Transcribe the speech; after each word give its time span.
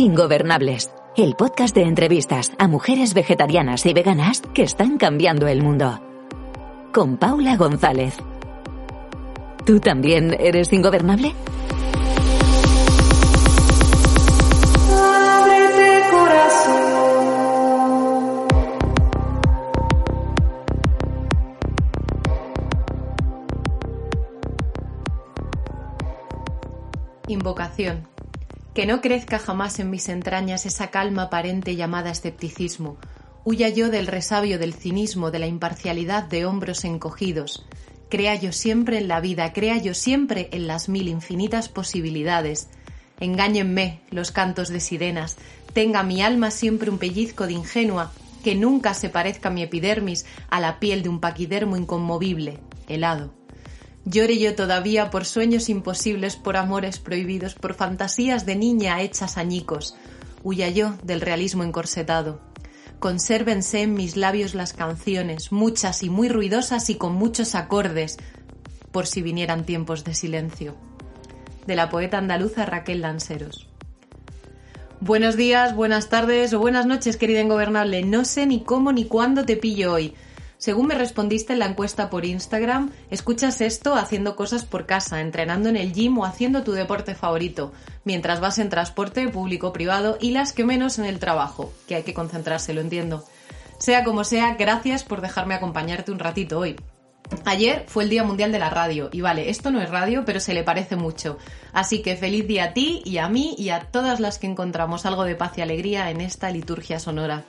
Ingobernables, 0.00 0.92
el 1.16 1.34
podcast 1.34 1.74
de 1.74 1.82
entrevistas 1.82 2.52
a 2.56 2.68
mujeres 2.68 3.14
vegetarianas 3.14 3.84
y 3.84 3.92
veganas 3.92 4.42
que 4.54 4.62
están 4.62 4.96
cambiando 4.96 5.48
el 5.48 5.60
mundo. 5.60 6.00
Con 6.92 7.16
Paula 7.16 7.56
González. 7.56 8.16
¿Tú 9.66 9.80
también 9.80 10.36
eres 10.38 10.72
ingobernable? 10.72 11.34
Invocación. 27.26 28.17
Que 28.78 28.86
no 28.86 29.00
crezca 29.00 29.40
jamás 29.40 29.80
en 29.80 29.90
mis 29.90 30.08
entrañas 30.08 30.64
esa 30.64 30.92
calma 30.92 31.22
aparente 31.22 31.74
llamada 31.74 32.12
escepticismo. 32.12 32.96
Huya 33.44 33.70
yo 33.70 33.90
del 33.90 34.06
resabio 34.06 34.56
del 34.56 34.72
cinismo, 34.72 35.32
de 35.32 35.40
la 35.40 35.48
imparcialidad 35.48 36.22
de 36.22 36.46
hombros 36.46 36.84
encogidos. 36.84 37.66
Crea 38.08 38.36
yo 38.36 38.52
siempre 38.52 38.98
en 38.98 39.08
la 39.08 39.18
vida, 39.18 39.52
crea 39.52 39.78
yo 39.78 39.94
siempre 39.94 40.48
en 40.52 40.68
las 40.68 40.88
mil 40.88 41.08
infinitas 41.08 41.68
posibilidades. 41.68 42.68
Engáñenme 43.18 43.98
los 44.12 44.30
cantos 44.30 44.68
de 44.68 44.78
sirenas, 44.78 45.38
tenga 45.72 46.04
mi 46.04 46.22
alma 46.22 46.52
siempre 46.52 46.88
un 46.88 46.98
pellizco 46.98 47.48
de 47.48 47.54
ingenua, 47.54 48.12
que 48.44 48.54
nunca 48.54 48.94
se 48.94 49.08
parezca 49.08 49.50
mi 49.50 49.64
epidermis 49.64 50.24
a 50.50 50.60
la 50.60 50.78
piel 50.78 51.02
de 51.02 51.08
un 51.08 51.18
paquidermo 51.18 51.76
inconmovible, 51.76 52.60
helado. 52.86 53.37
Llore 54.10 54.38
yo 54.38 54.54
todavía 54.54 55.10
por 55.10 55.26
sueños 55.26 55.68
imposibles, 55.68 56.36
por 56.36 56.56
amores 56.56 56.98
prohibidos, 56.98 57.54
por 57.54 57.74
fantasías 57.74 58.46
de 58.46 58.56
niña 58.56 59.02
hechas 59.02 59.36
añicos. 59.36 59.96
Huya 60.42 60.70
yo 60.70 60.94
del 61.02 61.20
realismo 61.20 61.62
encorsetado. 61.62 62.40
Consérvense 63.00 63.82
en 63.82 63.92
mis 63.92 64.16
labios 64.16 64.54
las 64.54 64.72
canciones, 64.72 65.52
muchas 65.52 66.02
y 66.02 66.08
muy 66.08 66.30
ruidosas 66.30 66.88
y 66.88 66.94
con 66.94 67.16
muchos 67.16 67.54
acordes, 67.54 68.16
por 68.92 69.06
si 69.06 69.20
vinieran 69.20 69.66
tiempos 69.66 70.04
de 70.04 70.14
silencio. 70.14 70.74
De 71.66 71.76
la 71.76 71.90
poeta 71.90 72.16
andaluza 72.16 72.64
Raquel 72.64 73.02
Lanceros. 73.02 73.68
Buenos 75.00 75.36
días, 75.36 75.76
buenas 75.76 76.08
tardes 76.08 76.54
o 76.54 76.58
buenas 76.60 76.86
noches, 76.86 77.18
querida 77.18 77.42
ingobernable. 77.42 78.02
No 78.04 78.24
sé 78.24 78.46
ni 78.46 78.64
cómo 78.64 78.90
ni 78.90 79.04
cuándo 79.04 79.44
te 79.44 79.58
pillo 79.58 79.92
hoy. 79.92 80.14
Según 80.58 80.88
me 80.88 80.96
respondiste 80.96 81.52
en 81.52 81.60
la 81.60 81.66
encuesta 81.66 82.10
por 82.10 82.24
Instagram, 82.24 82.90
escuchas 83.10 83.60
esto 83.60 83.94
haciendo 83.94 84.34
cosas 84.34 84.64
por 84.64 84.86
casa, 84.86 85.20
entrenando 85.20 85.68
en 85.68 85.76
el 85.76 85.92
gym 85.92 86.18
o 86.18 86.24
haciendo 86.24 86.64
tu 86.64 86.72
deporte 86.72 87.14
favorito, 87.14 87.72
mientras 88.04 88.40
vas 88.40 88.58
en 88.58 88.68
transporte 88.68 89.28
público 89.28 89.72
privado 89.72 90.18
y 90.20 90.32
las 90.32 90.52
que 90.52 90.64
menos 90.64 90.98
en 90.98 91.04
el 91.04 91.20
trabajo, 91.20 91.72
que 91.86 91.94
hay 91.94 92.02
que 92.02 92.12
concentrarse, 92.12 92.74
lo 92.74 92.80
entiendo. 92.80 93.24
Sea 93.78 94.02
como 94.02 94.24
sea, 94.24 94.56
gracias 94.56 95.04
por 95.04 95.20
dejarme 95.20 95.54
acompañarte 95.54 96.10
un 96.10 96.18
ratito 96.18 96.58
hoy. 96.58 96.74
Ayer 97.44 97.84
fue 97.86 98.02
el 98.02 98.10
Día 98.10 98.24
Mundial 98.24 98.50
de 98.50 98.58
la 98.58 98.70
Radio 98.70 99.10
y 99.12 99.20
vale, 99.20 99.50
esto 99.50 99.70
no 99.70 99.80
es 99.80 99.90
radio, 99.90 100.24
pero 100.24 100.40
se 100.40 100.54
le 100.54 100.64
parece 100.64 100.96
mucho. 100.96 101.38
Así 101.72 102.02
que 102.02 102.16
feliz 102.16 102.48
día 102.48 102.64
a 102.64 102.72
ti 102.72 103.02
y 103.04 103.18
a 103.18 103.28
mí 103.28 103.54
y 103.58 103.68
a 103.68 103.80
todas 103.92 104.18
las 104.18 104.38
que 104.38 104.48
encontramos 104.48 105.06
algo 105.06 105.24
de 105.24 105.36
paz 105.36 105.56
y 105.56 105.60
alegría 105.60 106.10
en 106.10 106.20
esta 106.20 106.50
liturgia 106.50 106.98
sonora. 106.98 107.44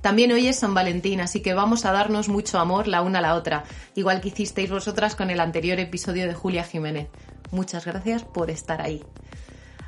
También 0.00 0.32
hoy 0.32 0.46
es 0.46 0.58
San 0.58 0.72
Valentín, 0.72 1.20
así 1.20 1.40
que 1.40 1.52
vamos 1.52 1.84
a 1.84 1.92
darnos 1.92 2.28
mucho 2.28 2.58
amor 2.58 2.88
la 2.88 3.02
una 3.02 3.18
a 3.18 3.22
la 3.22 3.34
otra, 3.34 3.64
igual 3.94 4.20
que 4.22 4.28
hicisteis 4.28 4.70
vosotras 4.70 5.14
con 5.14 5.30
el 5.30 5.40
anterior 5.40 5.78
episodio 5.78 6.26
de 6.26 6.34
Julia 6.34 6.64
Jiménez. 6.64 7.08
Muchas 7.50 7.84
gracias 7.84 8.24
por 8.24 8.50
estar 8.50 8.80
ahí. 8.80 9.04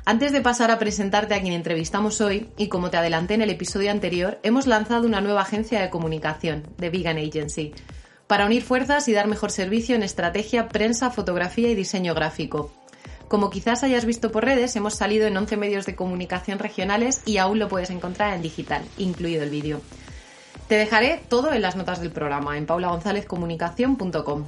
Antes 0.05 0.31
de 0.31 0.41
pasar 0.41 0.69
a 0.69 0.77
presentarte 0.77 1.33
a 1.33 1.41
quien 1.41 1.53
entrevistamos 1.53 2.21
hoy, 2.21 2.49
y 2.57 2.67
como 2.67 2.91
te 2.91 2.97
adelanté 2.97 3.33
en 3.33 3.41
el 3.41 3.49
episodio 3.49 3.89
anterior, 3.89 4.39
hemos 4.43 4.67
lanzado 4.67 5.07
una 5.07 5.21
nueva 5.21 5.41
agencia 5.41 5.81
de 5.81 5.89
comunicación, 5.89 6.67
The 6.77 6.89
Vegan 6.89 7.17
Agency, 7.17 7.73
para 8.27 8.45
unir 8.45 8.61
fuerzas 8.61 9.07
y 9.07 9.13
dar 9.13 9.27
mejor 9.27 9.49
servicio 9.49 9.95
en 9.95 10.03
estrategia, 10.03 10.67
prensa, 10.67 11.09
fotografía 11.09 11.69
y 11.69 11.75
diseño 11.75 12.13
gráfico. 12.13 12.71
Como 13.33 13.49
quizás 13.49 13.81
hayas 13.81 14.05
visto 14.05 14.31
por 14.31 14.45
redes, 14.45 14.75
hemos 14.75 14.93
salido 14.93 15.25
en 15.25 15.35
11 15.35 15.57
medios 15.57 15.87
de 15.87 15.95
comunicación 15.95 16.59
regionales 16.59 17.23
y 17.25 17.37
aún 17.37 17.57
lo 17.57 17.67
puedes 17.67 17.89
encontrar 17.89 18.35
en 18.35 18.43
digital, 18.43 18.83
incluido 18.99 19.41
el 19.41 19.49
vídeo. 19.49 19.81
Te 20.67 20.75
dejaré 20.75 21.19
todo 21.29 21.51
en 21.51 21.63
las 21.63 21.75
notas 21.75 21.99
del 21.99 22.11
programa, 22.11 22.59
en 22.59 22.67
paulagonzalezcomunicación.com. 22.67 24.43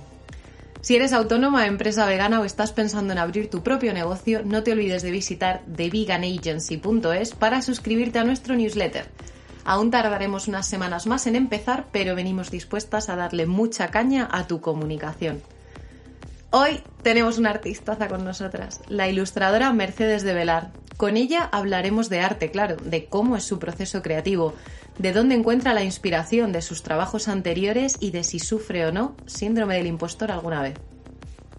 Si 0.81 0.95
eres 0.95 1.13
autónoma, 1.13 1.65
empresa 1.65 2.05
vegana 2.05 2.39
o 2.39 2.45
estás 2.45 2.73
pensando 2.73 3.11
en 3.11 3.17
abrir 3.17 3.49
tu 3.49 3.63
propio 3.63 3.91
negocio, 3.91 4.43
no 4.45 4.61
te 4.61 4.73
olvides 4.73 5.01
de 5.01 5.09
visitar 5.09 5.63
theveganagency.es 5.75 7.33
para 7.33 7.63
suscribirte 7.63 8.19
a 8.19 8.23
nuestro 8.23 8.53
newsletter. 8.53 9.07
Aún 9.63 9.89
tardaremos 9.89 10.47
unas 10.47 10.67
semanas 10.67 11.07
más 11.07 11.25
en 11.25 11.35
empezar, 11.35 11.87
pero 11.91 12.13
venimos 12.13 12.51
dispuestas 12.51 13.09
a 13.09 13.15
darle 13.15 13.47
mucha 13.47 13.87
caña 13.87 14.29
a 14.31 14.45
tu 14.45 14.61
comunicación. 14.61 15.41
Hoy 16.51 16.81
tenemos 17.01 17.37
una 17.37 17.49
artistaza 17.49 18.07
con 18.07 18.23
nosotras, 18.23 18.81
la 18.87 19.09
ilustradora 19.09 19.73
Mercedes 19.73 20.23
de 20.23 20.33
Velar. 20.33 20.71
Con 20.95 21.17
ella 21.17 21.49
hablaremos 21.51 22.09
de 22.09 22.21
arte, 22.21 22.51
claro, 22.51 22.77
de 22.77 23.05
cómo 23.05 23.35
es 23.35 23.43
su 23.43 23.59
proceso 23.59 24.01
creativo, 24.01 24.53
de 24.97 25.11
dónde 25.11 25.35
encuentra 25.35 25.73
la 25.73 25.83
inspiración 25.83 26.53
de 26.53 26.61
sus 26.61 26.83
trabajos 26.83 27.27
anteriores 27.27 27.97
y 27.99 28.11
de 28.11 28.23
si 28.23 28.39
sufre 28.39 28.85
o 28.85 28.91
no 28.91 29.15
síndrome 29.25 29.75
del 29.75 29.87
impostor 29.87 30.31
alguna 30.31 30.61
vez. 30.61 30.75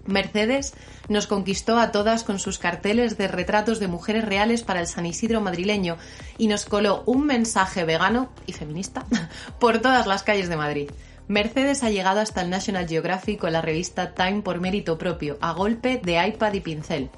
Mercedes 0.06 0.72
nos 1.08 1.26
conquistó 1.26 1.78
a 1.78 1.92
todas 1.92 2.24
con 2.24 2.38
sus 2.38 2.58
carteles 2.58 3.18
de 3.18 3.28
retratos 3.28 3.80
de 3.80 3.88
mujeres 3.88 4.24
reales 4.24 4.62
para 4.62 4.80
el 4.80 4.86
San 4.86 5.04
Isidro 5.04 5.40
madrileño 5.40 5.98
y 6.38 6.46
nos 6.46 6.64
coló 6.64 7.02
un 7.06 7.26
mensaje 7.26 7.84
vegano 7.84 8.30
y 8.46 8.52
feminista 8.52 9.04
por 9.58 9.80
todas 9.80 10.06
las 10.06 10.22
calles 10.22 10.48
de 10.48 10.56
Madrid. 10.56 10.90
Mercedes 11.28 11.82
ha 11.82 11.90
llegado 11.90 12.20
hasta 12.20 12.42
el 12.42 12.50
National 12.50 12.86
Geographic 12.86 13.40
con 13.40 13.52
la 13.52 13.60
revista 13.60 14.14
Time 14.14 14.42
por 14.42 14.60
mérito 14.60 14.96
propio, 14.96 15.38
a 15.40 15.52
golpe 15.52 16.00
de 16.00 16.24
iPad 16.24 16.52
y 16.52 16.60
pincel. 16.60 17.10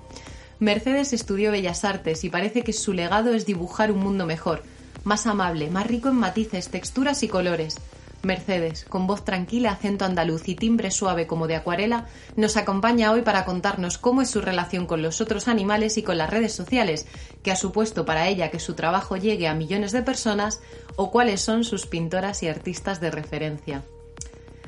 Mercedes 0.61 1.13
estudió 1.13 1.51
Bellas 1.51 1.85
Artes 1.85 2.25
y 2.25 2.31
parece 2.31 2.63
que 2.63 2.73
su 2.73 2.95
legado 2.95 3.35
es 3.35 3.45
dibujar 3.45 3.93
un 3.93 3.99
mundo 3.99 4.25
mejor, 4.25 4.63
más 5.05 5.27
amable, 5.27 5.69
más 5.69 5.87
rico 5.87 6.09
en 6.09 6.15
matices, 6.15 6.71
texturas 6.71 7.23
y 7.23 7.29
colores. 7.29 7.77
Mercedes, 8.23 8.87
con 8.87 9.07
voz 9.07 9.27
tranquila, 9.27 9.73
acento 9.73 10.07
andaluz 10.07 10.49
y 10.49 10.55
timbre 10.55 10.91
suave 10.91 11.27
como 11.27 11.47
de 11.47 11.57
acuarela, 11.57 12.07
nos 12.35 12.57
acompaña 12.57 13.13
hoy 13.13 13.21
para 13.21 13.45
contarnos 13.45 13.99
cómo 13.99 14.23
es 14.23 14.31
su 14.31 14.41
relación 14.41 14.87
con 14.87 15.03
los 15.03 15.21
otros 15.21 15.49
animales 15.49 15.99
y 15.99 16.03
con 16.03 16.17
las 16.17 16.31
redes 16.31 16.55
sociales, 16.55 17.07
que 17.43 17.53
ha 17.53 17.57
supuesto 17.57 18.07
para 18.07 18.27
ella 18.27 18.51
que 18.51 18.59
su 18.59 18.73
trabajo 18.73 19.19
llegue 19.19 19.49
a 19.49 19.55
millones 19.55 19.93
de 19.93 20.03
personas, 20.03 20.61
o 20.97 21.11
cuáles 21.11 21.43
son 21.43 21.63
sus 21.63 21.85
pintoras 21.85 22.43
y 22.43 22.49
artistas 22.49 23.01
de 23.01 23.11
referencia. 23.11 23.85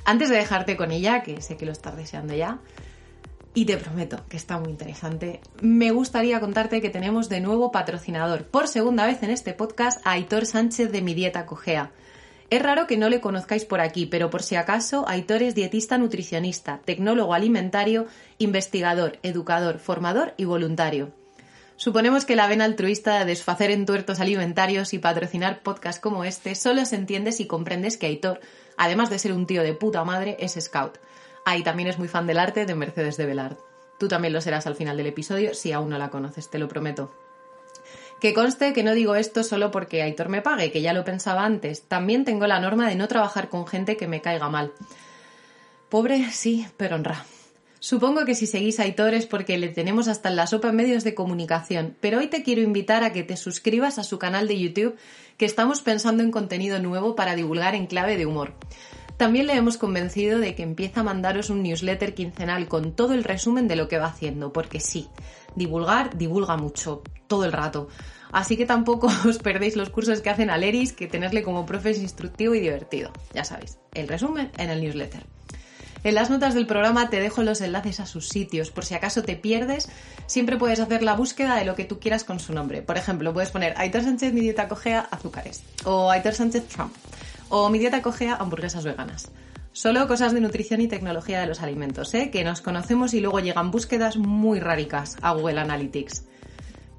Antes 0.04 0.28
de 0.28 0.36
dejarte 0.36 0.76
con 0.76 0.90
ella, 0.90 1.22
que 1.22 1.40
sé 1.40 1.56
que 1.56 1.66
lo 1.66 1.72
estás 1.72 1.96
deseando 1.96 2.34
ya, 2.34 2.58
y 3.52 3.64
te 3.64 3.76
prometo 3.76 4.24
que 4.28 4.36
está 4.36 4.58
muy 4.58 4.70
interesante, 4.70 5.40
me 5.60 5.90
gustaría 5.90 6.40
contarte 6.40 6.80
que 6.80 6.90
tenemos 6.90 7.28
de 7.28 7.40
nuevo 7.40 7.72
patrocinador 7.72 8.44
por 8.44 8.68
segunda 8.68 9.06
vez 9.06 9.22
en 9.22 9.30
este 9.30 9.54
podcast 9.54 10.04
a 10.06 10.12
Aitor 10.12 10.46
Sánchez 10.46 10.92
de 10.92 11.02
Mi 11.02 11.14
Dieta 11.14 11.46
Cogea. 11.46 11.90
Es 12.50 12.62
raro 12.62 12.86
que 12.86 12.96
no 12.96 13.08
le 13.08 13.20
conozcáis 13.20 13.64
por 13.64 13.80
aquí, 13.80 14.06
pero 14.06 14.30
por 14.30 14.42
si 14.42 14.56
acaso, 14.56 15.04
Aitor 15.08 15.42
es 15.42 15.54
dietista 15.54 15.98
nutricionista, 15.98 16.80
tecnólogo 16.84 17.34
alimentario, 17.34 18.06
investigador, 18.38 19.18
educador, 19.22 19.78
formador 19.78 20.34
y 20.36 20.44
voluntario. 20.44 21.12
Suponemos 21.76 22.24
que 22.24 22.36
la 22.36 22.46
vena 22.46 22.66
altruista 22.66 23.20
de 23.20 23.24
desfacer 23.24 23.70
entuertos 23.70 24.20
alimentarios 24.20 24.92
y 24.94 24.98
patrocinar 24.98 25.62
podcasts 25.62 26.00
como 26.00 26.24
este 26.24 26.54
solo 26.54 26.84
se 26.84 26.96
entiende 26.96 27.32
si 27.32 27.46
comprendes 27.46 27.96
que 27.96 28.06
Aitor, 28.06 28.40
además 28.80 29.10
de 29.10 29.18
ser 29.18 29.34
un 29.34 29.46
tío 29.46 29.62
de 29.62 29.74
puta 29.74 30.02
madre, 30.04 30.38
es 30.40 30.56
scout. 30.58 30.98
Ahí 31.44 31.62
también 31.62 31.88
es 31.88 31.98
muy 31.98 32.08
fan 32.08 32.26
del 32.26 32.38
arte 32.38 32.64
de 32.64 32.74
Mercedes 32.74 33.18
de 33.18 33.26
Velard. 33.26 33.58
Tú 33.98 34.08
también 34.08 34.32
lo 34.32 34.40
serás 34.40 34.66
al 34.66 34.74
final 34.74 34.96
del 34.96 35.06
episodio 35.06 35.52
si 35.54 35.70
aún 35.72 35.90
no 35.90 35.98
la 35.98 36.08
conoces, 36.08 36.48
te 36.48 36.58
lo 36.58 36.66
prometo. 36.66 37.12
Que 38.20 38.32
conste 38.32 38.72
que 38.72 38.82
no 38.82 38.94
digo 38.94 39.16
esto 39.16 39.44
solo 39.44 39.70
porque 39.70 40.02
Aitor 40.02 40.30
me 40.30 40.40
pague, 40.40 40.72
que 40.72 40.80
ya 40.80 40.94
lo 40.94 41.04
pensaba 41.04 41.44
antes. 41.44 41.82
También 41.82 42.24
tengo 42.24 42.46
la 42.46 42.58
norma 42.58 42.88
de 42.88 42.96
no 42.96 43.06
trabajar 43.06 43.50
con 43.50 43.66
gente 43.66 43.98
que 43.98 44.08
me 44.08 44.22
caiga 44.22 44.48
mal. 44.48 44.72
Pobre, 45.90 46.30
sí, 46.30 46.66
pero 46.78 46.96
honra. 46.96 47.26
Supongo 47.82 48.26
que 48.26 48.34
si 48.34 48.46
seguís 48.46 48.78
a 48.78 48.82
Aitor 48.82 49.14
es 49.14 49.24
porque 49.24 49.56
le 49.56 49.68
tenemos 49.68 50.06
hasta 50.06 50.28
en 50.28 50.36
la 50.36 50.46
sopa 50.46 50.68
en 50.68 50.76
medios 50.76 51.02
de 51.02 51.14
comunicación, 51.14 51.96
pero 52.00 52.18
hoy 52.18 52.26
te 52.26 52.42
quiero 52.42 52.60
invitar 52.60 53.02
a 53.04 53.12
que 53.14 53.22
te 53.22 53.38
suscribas 53.38 53.98
a 53.98 54.04
su 54.04 54.18
canal 54.18 54.46
de 54.48 54.60
YouTube, 54.60 54.96
que 55.38 55.46
estamos 55.46 55.80
pensando 55.80 56.22
en 56.22 56.30
contenido 56.30 56.78
nuevo 56.78 57.16
para 57.16 57.34
divulgar 57.34 57.74
en 57.74 57.86
clave 57.86 58.18
de 58.18 58.26
humor. 58.26 58.52
También 59.16 59.46
le 59.46 59.54
hemos 59.54 59.78
convencido 59.78 60.38
de 60.38 60.54
que 60.54 60.62
empieza 60.62 61.00
a 61.00 61.04
mandaros 61.04 61.48
un 61.48 61.62
newsletter 61.62 62.12
quincenal 62.12 62.68
con 62.68 62.92
todo 62.92 63.14
el 63.14 63.24
resumen 63.24 63.66
de 63.66 63.76
lo 63.76 63.88
que 63.88 63.98
va 63.98 64.08
haciendo, 64.08 64.52
porque 64.52 64.78
sí, 64.78 65.08
divulgar 65.56 66.18
divulga 66.18 66.58
mucho, 66.58 67.02
todo 67.28 67.46
el 67.46 67.52
rato. 67.52 67.88
Así 68.30 68.58
que 68.58 68.66
tampoco 68.66 69.08
os 69.26 69.38
perdéis 69.38 69.76
los 69.76 69.88
cursos 69.88 70.20
que 70.20 70.28
hacen 70.28 70.50
a 70.50 70.58
Leris, 70.58 70.92
que 70.92 71.06
tenerle 71.06 71.42
como 71.42 71.64
profe 71.64 71.90
es 71.90 71.98
instructivo 71.98 72.54
y 72.54 72.60
divertido. 72.60 73.10
Ya 73.32 73.44
sabéis, 73.44 73.78
el 73.94 74.06
resumen 74.06 74.50
en 74.58 74.68
el 74.68 74.82
newsletter. 74.82 75.24
En 76.02 76.14
las 76.14 76.30
notas 76.30 76.54
del 76.54 76.66
programa 76.66 77.10
te 77.10 77.20
dejo 77.20 77.42
los 77.42 77.60
enlaces 77.60 78.00
a 78.00 78.06
sus 78.06 78.28
sitios. 78.28 78.70
Por 78.70 78.86
si 78.86 78.94
acaso 78.94 79.22
te 79.22 79.36
pierdes, 79.36 79.90
siempre 80.26 80.56
puedes 80.56 80.80
hacer 80.80 81.02
la 81.02 81.14
búsqueda 81.14 81.56
de 81.56 81.66
lo 81.66 81.74
que 81.74 81.84
tú 81.84 82.00
quieras 82.00 82.24
con 82.24 82.40
su 82.40 82.54
nombre. 82.54 82.80
Por 82.80 82.96
ejemplo, 82.96 83.34
puedes 83.34 83.50
poner 83.50 83.74
Aitor 83.76 84.02
Sánchez 84.02 84.32
mi 84.32 84.40
dieta 84.40 84.66
cogea 84.66 85.00
azúcares. 85.10 85.62
O 85.84 86.10
Aitor 86.10 86.32
Sánchez 86.32 86.68
Trump. 86.68 86.94
O 87.50 87.68
mi 87.68 87.78
dieta 87.78 88.00
cogea 88.00 88.36
hamburguesas 88.36 88.84
veganas. 88.84 89.30
Solo 89.72 90.08
cosas 90.08 90.32
de 90.32 90.40
nutrición 90.40 90.80
y 90.80 90.88
tecnología 90.88 91.40
de 91.40 91.46
los 91.46 91.60
alimentos, 91.60 92.12
¿eh? 92.14 92.30
que 92.30 92.44
nos 92.44 92.60
conocemos 92.60 93.14
y 93.14 93.20
luego 93.20 93.38
llegan 93.40 93.70
búsquedas 93.70 94.16
muy 94.16 94.58
raricas 94.58 95.16
a 95.20 95.32
Google 95.32 95.60
Analytics. 95.60 96.24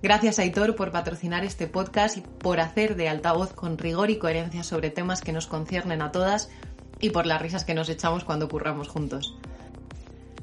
Gracias 0.02 0.40
Aitor 0.40 0.76
por 0.76 0.92
patrocinar 0.92 1.44
este 1.44 1.68
podcast 1.68 2.18
y 2.18 2.22
por 2.22 2.60
hacer 2.60 2.96
de 2.96 3.08
altavoz 3.10 3.54
con 3.54 3.78
rigor 3.78 4.10
y 4.10 4.18
coherencia 4.18 4.64
sobre 4.64 4.90
temas 4.90 5.22
que 5.22 5.32
nos 5.32 5.46
conciernen 5.46 6.02
a 6.02 6.12
todas 6.12 6.50
y 7.02 7.10
por 7.10 7.26
las 7.26 7.42
risas 7.42 7.66
que 7.66 7.74
nos 7.74 7.90
echamos 7.90 8.24
cuando 8.24 8.48
curramos 8.48 8.88
juntos. 8.88 9.38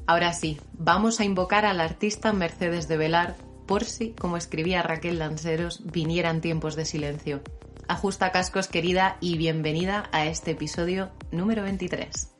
Ahora 0.05 0.33
sí, 0.33 0.59
vamos 0.73 1.19
a 1.19 1.23
invocar 1.23 1.65
al 1.65 1.79
artista 1.79 2.33
Mercedes 2.33 2.87
de 2.87 2.97
Velar 2.97 3.35
por 3.65 3.83
si, 3.83 4.11
como 4.13 4.37
escribía 4.37 4.81
Raquel 4.81 5.19
Lanceros, 5.19 5.81
vinieran 5.85 6.41
tiempos 6.41 6.75
de 6.75 6.85
silencio. 6.85 7.41
Ajusta 7.87 8.31
cascos 8.31 8.67
querida 8.67 9.17
y 9.21 9.37
bienvenida 9.37 10.09
a 10.11 10.25
este 10.25 10.51
episodio 10.51 11.11
número 11.31 11.63
23. 11.63 12.35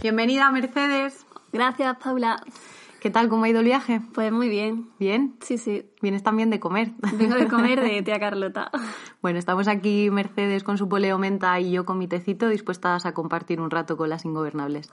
Bienvenida 0.00 0.50
Mercedes. 0.52 1.24
Gracias, 1.52 1.96
Paula. 1.96 2.42
¿Qué 3.04 3.10
tal? 3.10 3.28
¿Cómo 3.28 3.44
ha 3.44 3.50
ido 3.50 3.60
el 3.60 3.66
viaje? 3.66 4.00
Pues 4.14 4.32
muy 4.32 4.48
bien. 4.48 4.88
¿Bien? 4.98 5.36
Sí, 5.42 5.58
sí. 5.58 5.90
Vienes 6.00 6.22
también 6.22 6.48
de 6.48 6.58
comer. 6.58 6.92
Vengo 7.18 7.34
de 7.34 7.48
comer 7.48 7.82
de 7.82 8.00
tía 8.02 8.18
Carlota. 8.18 8.70
Bueno, 9.20 9.38
estamos 9.38 9.68
aquí 9.68 10.08
Mercedes 10.10 10.64
con 10.64 10.78
su 10.78 10.88
poleo 10.88 11.18
menta 11.18 11.60
y 11.60 11.70
yo 11.70 11.84
con 11.84 11.98
mi 11.98 12.08
tecito 12.08 12.48
dispuestas 12.48 13.04
a 13.04 13.12
compartir 13.12 13.60
un 13.60 13.70
rato 13.70 13.98
con 13.98 14.08
las 14.08 14.24
ingobernables. 14.24 14.90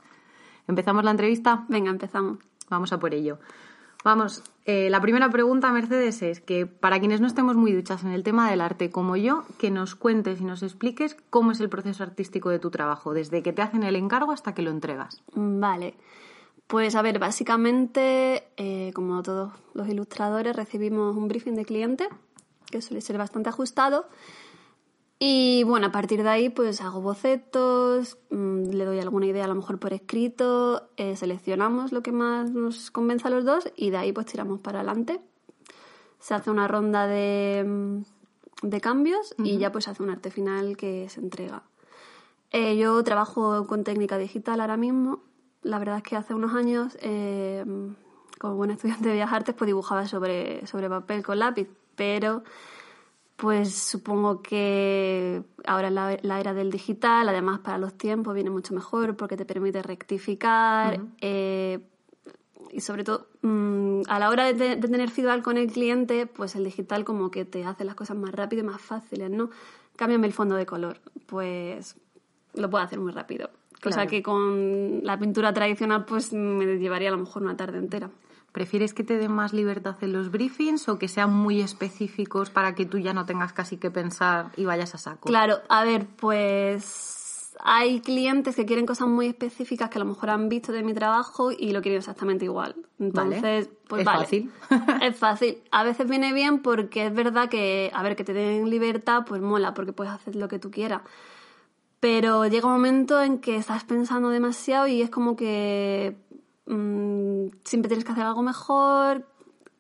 ¿Empezamos 0.68 1.06
la 1.06 1.12
entrevista? 1.12 1.64
Venga, 1.70 1.90
empezamos. 1.90 2.40
Vamos 2.70 2.92
a 2.92 3.00
por 3.00 3.14
ello. 3.14 3.40
Vamos, 4.04 4.44
eh, 4.66 4.90
la 4.90 5.00
primera 5.00 5.30
pregunta, 5.30 5.72
Mercedes, 5.72 6.22
es 6.22 6.42
que 6.42 6.66
para 6.66 7.00
quienes 7.00 7.22
no 7.22 7.28
estemos 7.28 7.56
muy 7.56 7.72
duchas 7.72 8.04
en 8.04 8.12
el 8.12 8.24
tema 8.24 8.52
del 8.52 8.60
arte 8.60 8.92
como 8.92 9.16
yo, 9.16 9.46
que 9.58 9.72
nos 9.72 9.96
cuentes 9.96 10.42
y 10.42 10.44
nos 10.44 10.64
expliques 10.64 11.16
cómo 11.30 11.54
es 11.54 11.62
el 11.62 11.70
proceso 11.70 12.04
artístico 12.04 12.50
de 12.50 12.60
tu 12.60 12.72
trabajo, 12.72 13.14
desde 13.14 13.42
que 13.42 13.54
te 13.54 13.62
hacen 13.62 13.84
el 13.84 13.96
encargo 13.96 14.34
hasta 14.34 14.54
que 14.54 14.64
lo 14.64 14.72
entregas. 14.72 15.24
Vale. 15.34 15.96
Pues 16.72 16.96
a 16.96 17.02
ver, 17.02 17.20
básicamente, 17.20 18.48
eh, 18.56 18.94
como 18.96 19.22
todos 19.24 19.52
los 19.74 19.90
ilustradores, 19.90 20.56
recibimos 20.56 21.18
un 21.18 21.28
briefing 21.28 21.54
de 21.56 21.66
cliente, 21.66 22.08
que 22.68 22.82
suele 22.82 23.02
ser 23.02 23.18
bastante 23.18 23.50
ajustado. 23.50 24.06
Y 25.20 25.64
bueno, 25.66 25.88
a 25.88 25.92
partir 25.92 26.24
de 26.24 26.30
ahí, 26.30 26.48
pues 26.48 26.80
hago 26.80 27.02
bocetos, 27.02 28.18
mmm, 28.30 28.70
le 28.70 28.86
doy 28.86 29.00
alguna 29.00 29.26
idea 29.26 29.44
a 29.44 29.48
lo 29.50 29.56
mejor 29.56 29.80
por 29.80 29.92
escrito, 29.92 30.88
eh, 30.96 31.18
seleccionamos 31.18 31.92
lo 31.92 32.02
que 32.02 32.14
más 32.14 32.50
nos 32.52 32.90
convence 32.90 33.28
a 33.28 33.32
los 33.32 33.44
dos 33.44 33.70
y 33.76 33.90
de 33.90 33.98
ahí 33.98 34.14
pues 34.14 34.28
tiramos 34.28 34.62
para 34.62 34.80
adelante. 34.80 35.20
Se 36.20 36.36
hace 36.36 36.52
una 36.52 36.70
ronda 36.70 37.06
de, 37.06 38.02
de 38.64 38.80
cambios 38.80 39.36
uh 39.38 39.42
-huh. 39.42 39.46
y 39.46 39.58
ya 39.58 39.74
pues 39.74 39.90
hace 39.90 40.04
un 40.04 40.10
arte 40.10 40.32
final 40.32 40.78
que 40.78 41.10
se 41.10 41.20
entrega. 41.20 41.64
Eh, 42.52 42.78
yo 42.78 43.04
trabajo 43.04 43.68
con 43.68 43.84
técnica 43.84 44.18
digital 44.18 44.62
ahora 44.62 44.78
mismo 44.78 45.20
la 45.64 45.80
verdad 45.80 45.98
es 45.98 46.04
que 46.04 46.16
hace 46.16 46.34
unos 46.34 46.54
años, 46.54 46.98
eh, 47.02 47.64
como 48.40 48.56
buen 48.56 48.72
estudiante 48.72 49.06
de 49.06 49.14
Bellas 49.14 49.32
Artes, 49.32 49.56
pues 49.56 49.68
dibujaba 49.68 50.08
sobre, 50.08 50.66
sobre 50.66 50.90
papel 50.90 51.24
con 51.24 51.40
lápiz, 51.40 51.68
pero 51.96 52.44
pues 53.36 53.74
supongo 53.74 54.42
que 54.42 55.44
ahora 55.66 55.90
la, 55.90 56.18
la, 56.22 56.40
era 56.40 56.54
del 56.54 56.70
digital, 56.70 57.28
además 57.28 57.60
para 57.60 57.80
los 57.80 57.96
tiempos 57.98 58.36
viene 58.36 58.52
mucho 58.52 58.74
mejor 58.74 59.16
porque 59.16 59.36
te 59.36 59.46
permite 59.46 59.82
rectificar 59.82 61.00
uh 61.00 61.04
-huh. 61.04 61.10
eh, 61.22 61.80
y 62.72 62.82
sobre 62.82 63.04
todo 63.04 63.28
mmm, 63.42 64.02
a 64.08 64.20
la 64.20 64.30
hora 64.30 64.46
de, 64.46 64.54
de, 64.54 64.78
tener 64.78 65.10
feedback 65.10 65.42
con 65.42 65.58
el 65.58 65.72
cliente, 65.72 66.28
pues 66.28 66.56
el 66.56 66.64
digital 66.64 67.04
como 67.04 67.32
que 67.32 67.46
te 67.46 67.66
hace 67.66 67.84
las 67.84 67.96
cosas 67.96 68.16
más 68.16 68.32
rápido 68.32 68.62
y 68.62 68.66
más 68.66 68.82
fáciles, 68.82 69.32
¿no? 69.32 69.50
Cámbiame 69.96 70.28
el 70.28 70.34
fondo 70.34 70.56
de 70.56 70.68
color, 70.68 71.02
pues 71.26 71.96
lo 72.54 72.70
puedo 72.70 72.84
hacer 72.84 73.00
muy 73.00 73.12
rápido 73.12 73.50
Cosa 73.82 74.06
que 74.06 74.22
con 74.22 75.04
la 75.04 75.18
pintura 75.18 75.54
tradicional 75.54 76.06
pues 76.06 76.34
me 76.34 76.78
llevaría 76.78 77.10
a 77.10 77.12
lo 77.12 77.18
mejor 77.18 77.42
una 77.42 77.58
tarde 77.58 77.80
entera. 77.80 78.12
¿Prefieres 78.52 78.94
que 78.94 79.04
te 79.04 79.18
den 79.18 79.32
más 79.32 79.54
libertad 79.54 79.96
en 80.02 80.14
los 80.14 80.30
briefings 80.30 80.88
o 80.90 81.00
que 81.00 81.08
sean 81.08 81.34
muy 81.34 81.62
específicos 81.62 82.50
para 82.50 82.76
que 82.76 82.86
tú 82.86 83.00
ya 83.00 83.14
no 83.14 83.26
tengas 83.26 83.54
casi 83.54 83.78
que 83.78 83.90
pensar 83.90 84.52
y 84.58 84.66
vayas 84.66 84.94
a 84.94 84.98
saco? 84.98 85.30
Claro, 85.30 85.60
a 85.70 85.84
ver, 85.86 86.06
pues 86.06 87.56
hay 87.64 88.02
clientes 88.02 88.56
que 88.56 88.66
quieren 88.66 88.86
cosas 88.86 89.08
muy 89.08 89.28
específicas 89.28 89.90
que 89.90 89.98
a 89.98 90.04
lo 90.04 90.06
mejor 90.06 90.30
han 90.32 90.50
visto 90.50 90.74
de 90.74 90.84
mi 90.84 90.94
trabajo 90.94 91.52
y 91.52 91.72
lo 91.72 91.82
quieren 91.82 92.00
exactamente 92.00 92.46
igual. 92.46 92.76
Entonces, 93.00 93.68
vale. 93.68 93.80
pues 93.88 94.00
¿Es 94.02 94.06
vale. 94.06 94.20
fácil? 94.20 94.52
es 95.02 95.18
fácil. 95.18 95.58
A 95.72 95.84
veces 95.84 96.10
viene 96.10 96.34
bien 96.34 96.62
porque 96.62 97.08
es 97.08 97.14
verdad 97.14 97.50
que, 97.50 97.90
a 97.94 98.04
ver, 98.04 98.16
que 98.18 98.26
te 98.26 98.34
den 98.34 98.70
libertad, 98.70 99.24
pues 99.26 99.42
mola, 99.42 99.74
porque 99.74 99.94
puedes 99.94 100.14
hacer 100.14 100.36
lo 100.36 100.48
que 100.48 100.60
tú 100.60 100.72
quieras 100.72 101.02
pero 102.02 102.48
llega 102.48 102.66
un 102.68 102.74
momento 102.74 103.22
en 103.22 103.38
que 103.40 103.56
estás 103.56 103.84
pensando 103.86 104.30
demasiado 104.30 104.88
y 104.88 105.02
es 105.04 105.10
como 105.12 105.36
que 105.36 106.18
mmm, 106.66 107.48
siempre 107.64 107.88
tienes 107.90 108.04
que 108.04 108.12
hacer 108.12 108.26
algo 108.26 108.42
mejor, 108.42 109.26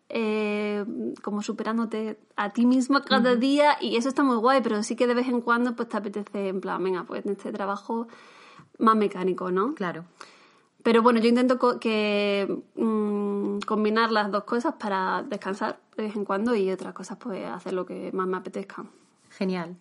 eh, 0.07 0.85
como 1.23 1.41
superándote 1.41 2.19
a 2.35 2.51
ti 2.51 2.65
mismo 2.65 3.01
cada 3.01 3.31
uh 3.31 3.35
-huh. 3.35 3.39
día 3.39 3.77
y 3.81 3.95
eso 3.97 4.07
está 4.07 4.23
muy 4.23 4.37
guay, 4.37 4.61
pero 4.61 4.83
sí 4.83 4.95
que 4.95 5.07
de 5.07 5.15
vez 5.15 5.27
en 5.27 5.41
cuando 5.41 5.75
pues 5.75 5.89
te 5.89 5.97
apetece 5.97 6.49
en 6.49 6.61
plan, 6.61 6.83
venga, 6.83 7.03
pues 7.05 7.25
en 7.25 7.31
este 7.31 7.51
trabajo 7.51 8.07
más 8.77 8.95
mecánico, 8.95 9.51
¿no? 9.51 9.73
Claro. 9.73 10.05
Pero 10.83 11.01
bueno, 11.01 11.19
yo 11.19 11.27
intento 11.27 11.57
co 11.57 11.79
que 11.79 12.47
mmm, 12.75 13.59
combinar 13.65 14.11
las 14.11 14.29
dos 14.31 14.43
cosas 14.43 14.75
para 14.79 15.23
descansar 15.23 15.79
de 15.97 16.03
vez 16.03 16.15
en 16.15 16.25
cuando 16.25 16.55
y 16.55 16.71
otras 16.71 16.93
cosas 16.93 17.17
pues 17.17 17.45
hacer 17.47 17.73
lo 17.73 17.85
que 17.85 18.11
más 18.13 18.27
me 18.27 18.37
apetezca. 18.37 18.85
Genial. 19.29 19.75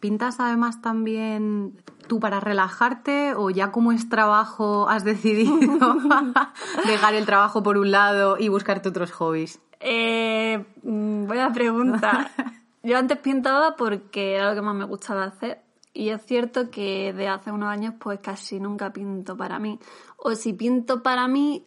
¿Pintas 0.00 0.40
además 0.40 0.80
también 0.80 1.74
tú 2.08 2.20
para 2.20 2.40
relajarte 2.40 3.34
o 3.34 3.50
ya 3.50 3.70
como 3.70 3.92
es 3.92 4.08
trabajo 4.08 4.88
has 4.88 5.04
decidido 5.04 5.54
dejar 6.86 7.14
el 7.14 7.26
trabajo 7.26 7.62
por 7.62 7.76
un 7.76 7.90
lado 7.90 8.36
y 8.38 8.48
buscarte 8.48 8.88
otros 8.88 9.12
hobbies? 9.12 9.60
Eh, 9.78 10.64
buena 10.82 11.52
pregunta. 11.52 12.30
Yo 12.82 12.96
antes 12.96 13.18
pintaba 13.18 13.76
porque 13.76 14.36
era 14.36 14.48
lo 14.48 14.54
que 14.54 14.62
más 14.62 14.74
me 14.74 14.86
gustaba 14.86 15.24
hacer 15.24 15.60
y 15.92 16.08
es 16.08 16.24
cierto 16.24 16.70
que 16.70 17.12
de 17.12 17.28
hace 17.28 17.52
unos 17.52 17.68
años 17.68 17.94
pues 17.98 18.20
casi 18.20 18.58
nunca 18.58 18.92
pinto 18.92 19.36
para 19.36 19.58
mí. 19.58 19.78
O 20.16 20.34
si 20.34 20.54
pinto 20.54 21.02
para 21.02 21.28
mí 21.28 21.66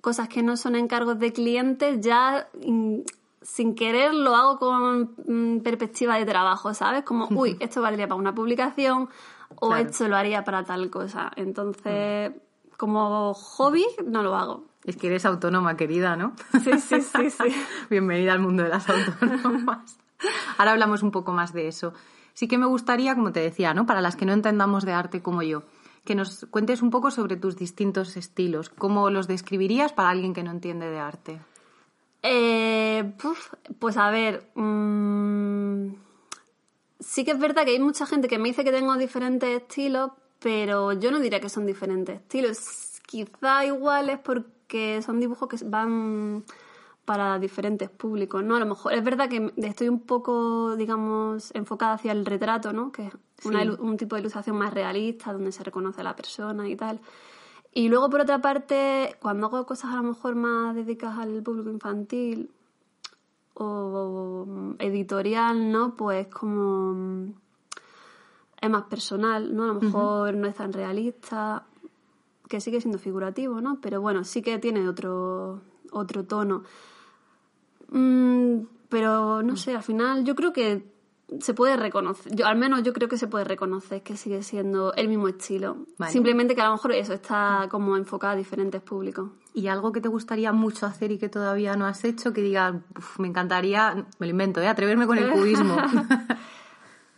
cosas 0.00 0.28
que 0.28 0.42
no 0.42 0.56
son 0.56 0.76
encargos 0.76 1.18
de 1.18 1.32
clientes 1.32 2.00
ya 2.00 2.48
sin 3.44 3.74
querer 3.74 4.14
lo 4.14 4.34
hago 4.34 4.58
con 4.58 5.14
mm, 5.26 5.60
perspectiva 5.60 6.16
de 6.16 6.24
trabajo, 6.24 6.72
¿sabes? 6.74 7.04
Como, 7.04 7.28
uy, 7.30 7.56
esto 7.60 7.82
valdría 7.82 8.08
para 8.08 8.18
una 8.18 8.34
publicación 8.34 9.08
o 9.56 9.68
claro. 9.68 9.88
esto 9.88 10.08
lo 10.08 10.16
haría 10.16 10.42
para 10.44 10.64
tal 10.64 10.90
cosa. 10.90 11.30
Entonces, 11.36 12.30
mm. 12.30 12.76
como 12.76 13.34
hobby, 13.34 13.84
no 14.06 14.22
lo 14.22 14.34
hago. 14.34 14.64
Es 14.84 14.96
que 14.96 15.06
eres 15.06 15.24
autónoma, 15.24 15.76
querida, 15.76 16.16
¿no? 16.16 16.32
Sí, 16.64 16.78
sí, 16.78 17.00
sí, 17.00 17.30
sí. 17.30 17.54
Bienvenida 17.90 18.32
al 18.32 18.40
mundo 18.40 18.62
de 18.62 18.70
las 18.70 18.88
autónomas. 18.88 19.98
Ahora 20.58 20.72
hablamos 20.72 21.02
un 21.02 21.10
poco 21.10 21.32
más 21.32 21.52
de 21.52 21.68
eso. 21.68 21.92
Sí 22.32 22.48
que 22.48 22.58
me 22.58 22.66
gustaría, 22.66 23.14
como 23.14 23.32
te 23.32 23.40
decía, 23.40 23.74
¿no? 23.74 23.86
Para 23.86 24.00
las 24.00 24.16
que 24.16 24.26
no 24.26 24.32
entendamos 24.32 24.84
de 24.84 24.92
arte 24.92 25.22
como 25.22 25.42
yo, 25.42 25.62
que 26.04 26.14
nos 26.14 26.46
cuentes 26.50 26.82
un 26.82 26.90
poco 26.90 27.10
sobre 27.10 27.36
tus 27.36 27.56
distintos 27.56 28.16
estilos. 28.16 28.70
¿Cómo 28.70 29.10
los 29.10 29.28
describirías 29.28 29.92
para 29.92 30.08
alguien 30.08 30.34
que 30.34 30.42
no 30.42 30.50
entiende 30.50 30.90
de 30.90 30.98
arte? 30.98 31.40
Eh, 32.26 33.12
pues 33.78 33.98
a 33.98 34.10
ver, 34.10 34.48
mmm, 34.54 35.90
sí 36.98 37.22
que 37.22 37.32
es 37.32 37.38
verdad 37.38 37.64
que 37.64 37.72
hay 37.72 37.78
mucha 37.80 38.06
gente 38.06 38.28
que 38.28 38.38
me 38.38 38.48
dice 38.48 38.64
que 38.64 38.72
tengo 38.72 38.96
diferentes 38.96 39.60
estilos, 39.60 40.10
pero 40.38 40.94
yo 40.94 41.10
no 41.10 41.20
diría 41.20 41.38
que 41.40 41.50
son 41.50 41.66
diferentes 41.66 42.16
estilos. 42.16 42.58
Quizá 43.06 43.66
igual 43.66 44.08
es 44.08 44.18
porque 44.18 45.02
son 45.02 45.20
dibujos 45.20 45.48
que 45.50 45.58
van 45.66 46.44
para 47.04 47.38
diferentes 47.38 47.90
públicos, 47.90 48.42
¿no? 48.42 48.56
A 48.56 48.60
lo 48.60 48.66
mejor 48.66 48.94
es 48.94 49.04
verdad 49.04 49.28
que 49.28 49.52
estoy 49.58 49.90
un 49.90 50.00
poco, 50.00 50.76
digamos, 50.76 51.54
enfocada 51.54 51.92
hacia 51.92 52.12
el 52.12 52.24
retrato, 52.24 52.72
¿no? 52.72 52.90
Que 52.90 53.08
es 53.08 53.12
una 53.44 53.62
Sí. 53.62 53.68
un 53.78 53.98
tipo 53.98 54.16
de 54.16 54.20
ilustración 54.20 54.56
más 54.56 54.72
realista, 54.72 55.30
donde 55.34 55.52
se 55.52 55.62
reconoce 55.62 56.00
a 56.00 56.04
la 56.04 56.16
persona 56.16 56.66
y 56.70 56.74
tal. 56.76 57.00
Y 57.74 57.88
luego, 57.88 58.08
por 58.08 58.20
otra 58.20 58.40
parte, 58.40 59.16
cuando 59.20 59.48
hago 59.48 59.66
cosas 59.66 59.92
a 59.92 59.96
lo 59.96 60.04
mejor 60.04 60.36
más 60.36 60.76
dedicadas 60.76 61.18
al 61.18 61.42
público 61.42 61.70
infantil 61.70 62.50
o 63.54 64.44
mm, 64.46 64.74
editorial, 64.78 65.72
¿no? 65.72 65.96
Pues 65.96 66.28
como 66.28 66.92
mm, 66.92 67.32
es 68.60 68.70
más 68.70 68.84
personal, 68.84 69.54
¿no? 69.54 69.64
A 69.64 69.66
lo 69.66 69.80
mejor 69.80 70.34
no 70.36 70.46
es 70.46 70.54
tan 70.54 70.72
realista, 70.72 71.66
que 72.48 72.60
sigue 72.60 72.80
siendo 72.80 72.98
figurativo, 72.98 73.60
¿no? 73.60 73.80
Pero 73.80 74.00
bueno, 74.00 74.22
sí 74.22 74.40
que 74.40 74.58
tiene 74.58 74.88
otro, 74.88 75.60
otro 75.90 76.24
tono. 76.24 76.62
Mm, 77.88 78.60
pero 78.88 79.42
no 79.42 79.56
sé, 79.56 79.74
al 79.74 79.82
final 79.82 80.24
yo 80.24 80.36
creo 80.36 80.52
que 80.52 80.93
se 81.40 81.54
puede 81.54 81.76
reconocer, 81.76 82.34
yo, 82.34 82.46
al 82.46 82.56
menos 82.56 82.82
yo 82.82 82.92
creo 82.92 83.08
que 83.08 83.18
se 83.18 83.26
puede 83.26 83.44
reconocer 83.44 84.02
que 84.02 84.16
sigue 84.16 84.42
siendo 84.42 84.92
el 84.94 85.08
mismo 85.08 85.28
estilo. 85.28 85.86
Vale. 85.98 86.12
Simplemente 86.12 86.54
que 86.54 86.60
a 86.60 86.66
lo 86.66 86.72
mejor 86.72 86.92
eso 86.92 87.12
está 87.12 87.66
como 87.70 87.96
enfocado 87.96 88.34
a 88.34 88.36
diferentes 88.36 88.80
públicos. 88.82 89.30
¿Y 89.54 89.68
algo 89.68 89.92
que 89.92 90.00
te 90.00 90.08
gustaría 90.08 90.52
mucho 90.52 90.86
hacer 90.86 91.12
y 91.12 91.18
que 91.18 91.28
todavía 91.28 91.76
no 91.76 91.86
has 91.86 92.04
hecho? 92.04 92.32
Que 92.32 92.42
digas, 92.42 92.74
"Uf, 92.98 93.18
me 93.18 93.28
encantaría, 93.28 94.06
me 94.18 94.26
lo 94.26 94.30
invento, 94.30 94.60
¿eh? 94.60 94.68
atreverme 94.68 95.06
con 95.06 95.18
el 95.18 95.30
cubismo. 95.30 95.76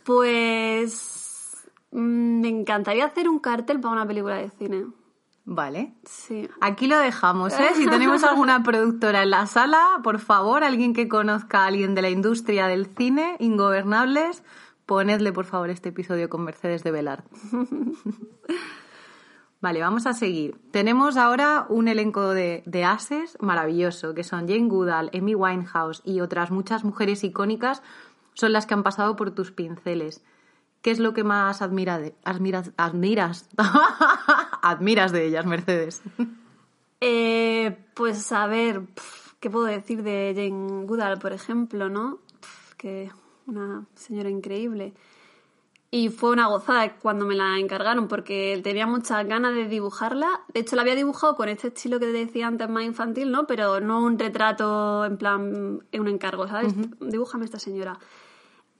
Pues 0.07 1.67
mm, 1.91 2.39
me 2.39 2.47
encantaría 2.47 3.03
hacer 3.05 3.27
un 3.27 3.39
cartel 3.39 3.81
para 3.81 3.93
una 3.93 4.07
película 4.07 4.35
de 4.35 4.49
cine. 4.51 4.85
Vale. 5.47 5.93
Sí. 6.05 6.47
Aquí 6.61 6.85
lo 6.87 6.99
dejamos, 6.99 7.53
¿eh? 7.59 7.69
Si 7.75 7.87
tenemos 7.87 8.23
alguna 8.23 8.61
productora 8.63 9.23
en 9.23 9.31
la 9.31 9.47
sala, 9.47 9.81
por 10.03 10.19
favor, 10.19 10.63
alguien 10.63 10.93
que 10.93 11.07
conozca 11.07 11.63
a 11.63 11.67
alguien 11.67 11.95
de 11.95 12.01
la 12.03 12.09
industria 12.11 12.67
del 12.67 12.85
cine, 12.95 13.35
Ingobernables, 13.39 14.43
ponedle, 14.85 15.33
por 15.33 15.45
favor, 15.45 15.69
este 15.71 15.89
episodio 15.89 16.29
con 16.29 16.43
Mercedes 16.43 16.83
de 16.83 16.91
Velar. 16.91 17.23
Vale, 19.59 19.81
vamos 19.81 20.05
a 20.05 20.13
seguir. 20.13 20.55
Tenemos 20.71 21.17
ahora 21.17 21.65
un 21.69 21.87
elenco 21.87 22.29
de, 22.29 22.61
de 22.67 22.83
ases 22.85 23.37
maravilloso, 23.41 24.13
que 24.13 24.23
son 24.23 24.47
Jane 24.47 24.67
Goodall, 24.67 25.09
Amy 25.15 25.33
Winehouse 25.33 26.03
y 26.05 26.19
otras 26.21 26.51
muchas 26.51 26.83
mujeres 26.83 27.23
icónicas, 27.23 27.81
son 28.35 28.53
las 28.53 28.67
que 28.67 28.75
han 28.75 28.83
pasado 28.83 29.15
por 29.15 29.31
tus 29.31 29.51
pinceles. 29.51 30.23
¿Qué 30.83 30.91
es 30.91 30.99
lo 30.99 31.13
que 31.15 31.23
más 31.23 31.63
admira 31.63 31.97
de- 31.97 32.15
admiras, 32.23 32.71
admiras, 32.77 33.49
admiras 34.71 35.11
de 35.11 35.25
ellas, 35.25 35.45
Mercedes? 35.45 36.01
Eh, 36.99 37.77
pues 37.93 38.31
a 38.31 38.47
ver, 38.47 38.81
¿qué 39.39 39.51
puedo 39.51 39.65
decir 39.65 40.01
de 40.01 40.33
Jane 40.35 40.87
Goodall, 40.87 41.19
por 41.19 41.31
ejemplo, 41.31 41.89
no? 41.89 42.17
Que 42.75 43.11
una 43.45 43.85
señora 43.93 44.31
increíble. 44.31 44.95
Y 45.89 46.09
fue 46.09 46.31
una 46.31 46.47
gozada 46.47 46.97
cuando 46.97 47.25
me 47.25 47.35
la 47.35 47.57
encargaron 47.59 48.09
porque 48.09 48.59
tenía 48.61 48.85
muchas 48.85 49.25
ganas 49.25 49.55
de 49.55 49.67
dibujarla. 49.67 50.41
De 50.53 50.59
hecho, 50.59 50.75
la 50.75 50.81
había 50.81 50.95
dibujado 50.95 51.35
con 51.35 51.47
este 51.47 51.69
estilo 51.69 51.97
que 51.99 52.07
te 52.07 52.11
decía 52.11 52.47
antes 52.47 52.67
más 52.69 52.83
infantil, 52.83 53.31
¿no? 53.31 53.47
Pero 53.47 53.79
no 53.79 54.03
un 54.03 54.19
retrato 54.19 55.05
en 55.05 55.17
plan, 55.17 55.81
en 55.91 56.01
un 56.01 56.07
encargo, 56.09 56.47
¿sabes? 56.47 56.73
Dibújame 56.99 57.45
esta 57.45 57.59
señora. 57.59 57.97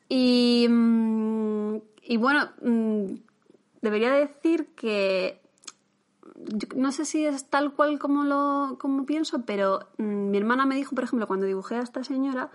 Y, 0.09 0.67
mm, 0.69 1.75
y 2.03 2.17
bueno, 2.17 2.49
mm, 2.61 3.05
debería 3.81 4.11
decir 4.11 4.67
que 4.75 5.41
no 6.75 6.91
sé 6.91 7.05
si 7.05 7.25
es 7.25 7.49
tal 7.49 7.73
cual 7.73 7.97
como 7.99 8.23
lo 8.23 8.77
como 8.79 9.05
pienso, 9.05 9.43
pero 9.45 9.79
mm, 9.97 10.29
mi 10.31 10.37
hermana 10.37 10.65
me 10.65 10.75
dijo, 10.75 10.93
por 10.95 11.03
ejemplo, 11.03 11.27
cuando 11.27 11.45
dibujé 11.45 11.75
a 11.75 11.81
esta 11.81 12.03
señora, 12.03 12.51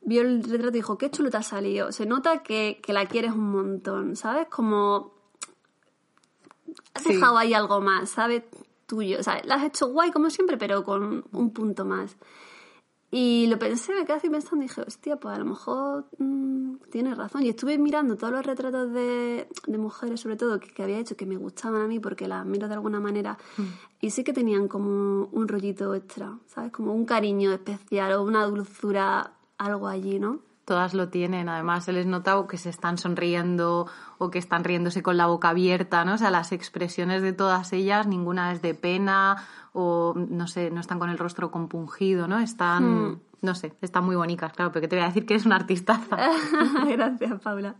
vio 0.00 0.22
el 0.22 0.42
retrato 0.42 0.70
y 0.70 0.80
dijo, 0.80 0.98
qué 0.98 1.10
chulo 1.10 1.30
te 1.30 1.36
ha 1.36 1.42
salido. 1.42 1.92
Se 1.92 2.06
nota 2.06 2.42
que, 2.42 2.80
que 2.82 2.92
la 2.92 3.06
quieres 3.06 3.32
un 3.32 3.50
montón, 3.50 4.16
¿sabes? 4.16 4.48
Como 4.48 5.12
has 6.94 7.02
Sí. 7.02 7.14
dejado 7.14 7.36
ahí 7.38 7.54
algo 7.54 7.80
más, 7.80 8.10
¿sabes? 8.10 8.42
Tuyo. 8.86 9.18
O 9.20 9.22
sea, 9.22 9.40
la 9.44 9.54
has 9.56 9.64
hecho 9.64 9.88
guay 9.88 10.10
como 10.10 10.30
siempre, 10.30 10.56
pero 10.56 10.84
con 10.84 11.24
un 11.32 11.50
punto 11.50 11.84
más. 11.84 12.16
Y 13.16 13.46
lo 13.46 13.60
pensé, 13.60 13.94
me 13.94 14.04
quedé 14.04 14.16
así 14.16 14.28
pensando 14.28 14.64
y 14.64 14.66
dije, 14.66 14.80
hostia, 14.80 15.14
pues 15.14 15.36
a 15.36 15.38
lo 15.38 15.44
mejor 15.44 16.04
mm, 16.18 16.78
tienes 16.90 17.16
razón. 17.16 17.44
Y 17.44 17.48
estuve 17.48 17.78
mirando 17.78 18.16
todos 18.16 18.32
los 18.32 18.44
retratos 18.44 18.92
de, 18.92 19.46
de 19.68 19.78
mujeres, 19.78 20.18
sobre 20.20 20.34
todo, 20.34 20.58
que, 20.58 20.74
que 20.74 20.82
había 20.82 20.98
hecho, 20.98 21.16
que 21.16 21.24
me 21.24 21.36
gustaban 21.36 21.80
a 21.82 21.86
mí 21.86 22.00
porque 22.00 22.26
las 22.26 22.44
miro 22.44 22.66
de 22.66 22.74
alguna 22.74 22.98
manera. 22.98 23.38
Y 24.00 24.10
sí 24.10 24.24
que 24.24 24.32
tenían 24.32 24.66
como 24.66 25.28
un 25.30 25.46
rollito 25.46 25.94
extra, 25.94 26.36
¿sabes? 26.48 26.72
Como 26.72 26.92
un 26.92 27.04
cariño 27.04 27.52
especial 27.52 28.14
o 28.14 28.24
una 28.24 28.46
dulzura, 28.46 29.34
algo 29.58 29.86
allí, 29.86 30.18
¿no? 30.18 30.40
Todas 30.64 30.94
lo 30.94 31.08
tienen, 31.10 31.48
además 31.50 31.84
se 31.84 31.92
les 31.92 32.06
nota 32.06 32.38
o 32.38 32.46
que 32.46 32.56
se 32.56 32.70
están 32.70 32.96
sonriendo 32.96 33.86
o 34.16 34.30
que 34.30 34.38
están 34.38 34.64
riéndose 34.64 35.02
con 35.02 35.18
la 35.18 35.26
boca 35.26 35.50
abierta, 35.50 36.04
¿no? 36.06 36.14
O 36.14 36.18
sea, 36.18 36.30
las 36.30 36.52
expresiones 36.52 37.20
de 37.20 37.34
todas 37.34 37.72
ellas, 37.74 38.06
ninguna 38.06 38.50
es 38.52 38.62
de 38.62 38.74
pena 38.74 39.44
o, 39.74 40.14
no 40.16 40.46
sé, 40.46 40.70
no 40.70 40.80
están 40.80 40.98
con 40.98 41.10
el 41.10 41.18
rostro 41.18 41.50
compungido, 41.50 42.28
¿no? 42.28 42.38
Están, 42.38 43.20
no 43.42 43.54
sé, 43.54 43.74
están 43.82 44.04
muy 44.04 44.16
bonitas, 44.16 44.52
claro, 44.54 44.72
porque 44.72 44.88
te 44.88 44.96
voy 44.96 45.04
a 45.04 45.08
decir 45.08 45.26
que 45.26 45.34
eres 45.34 45.44
una 45.44 45.56
artistaza. 45.56 46.16
Gracias, 46.88 47.40
Paula. 47.42 47.74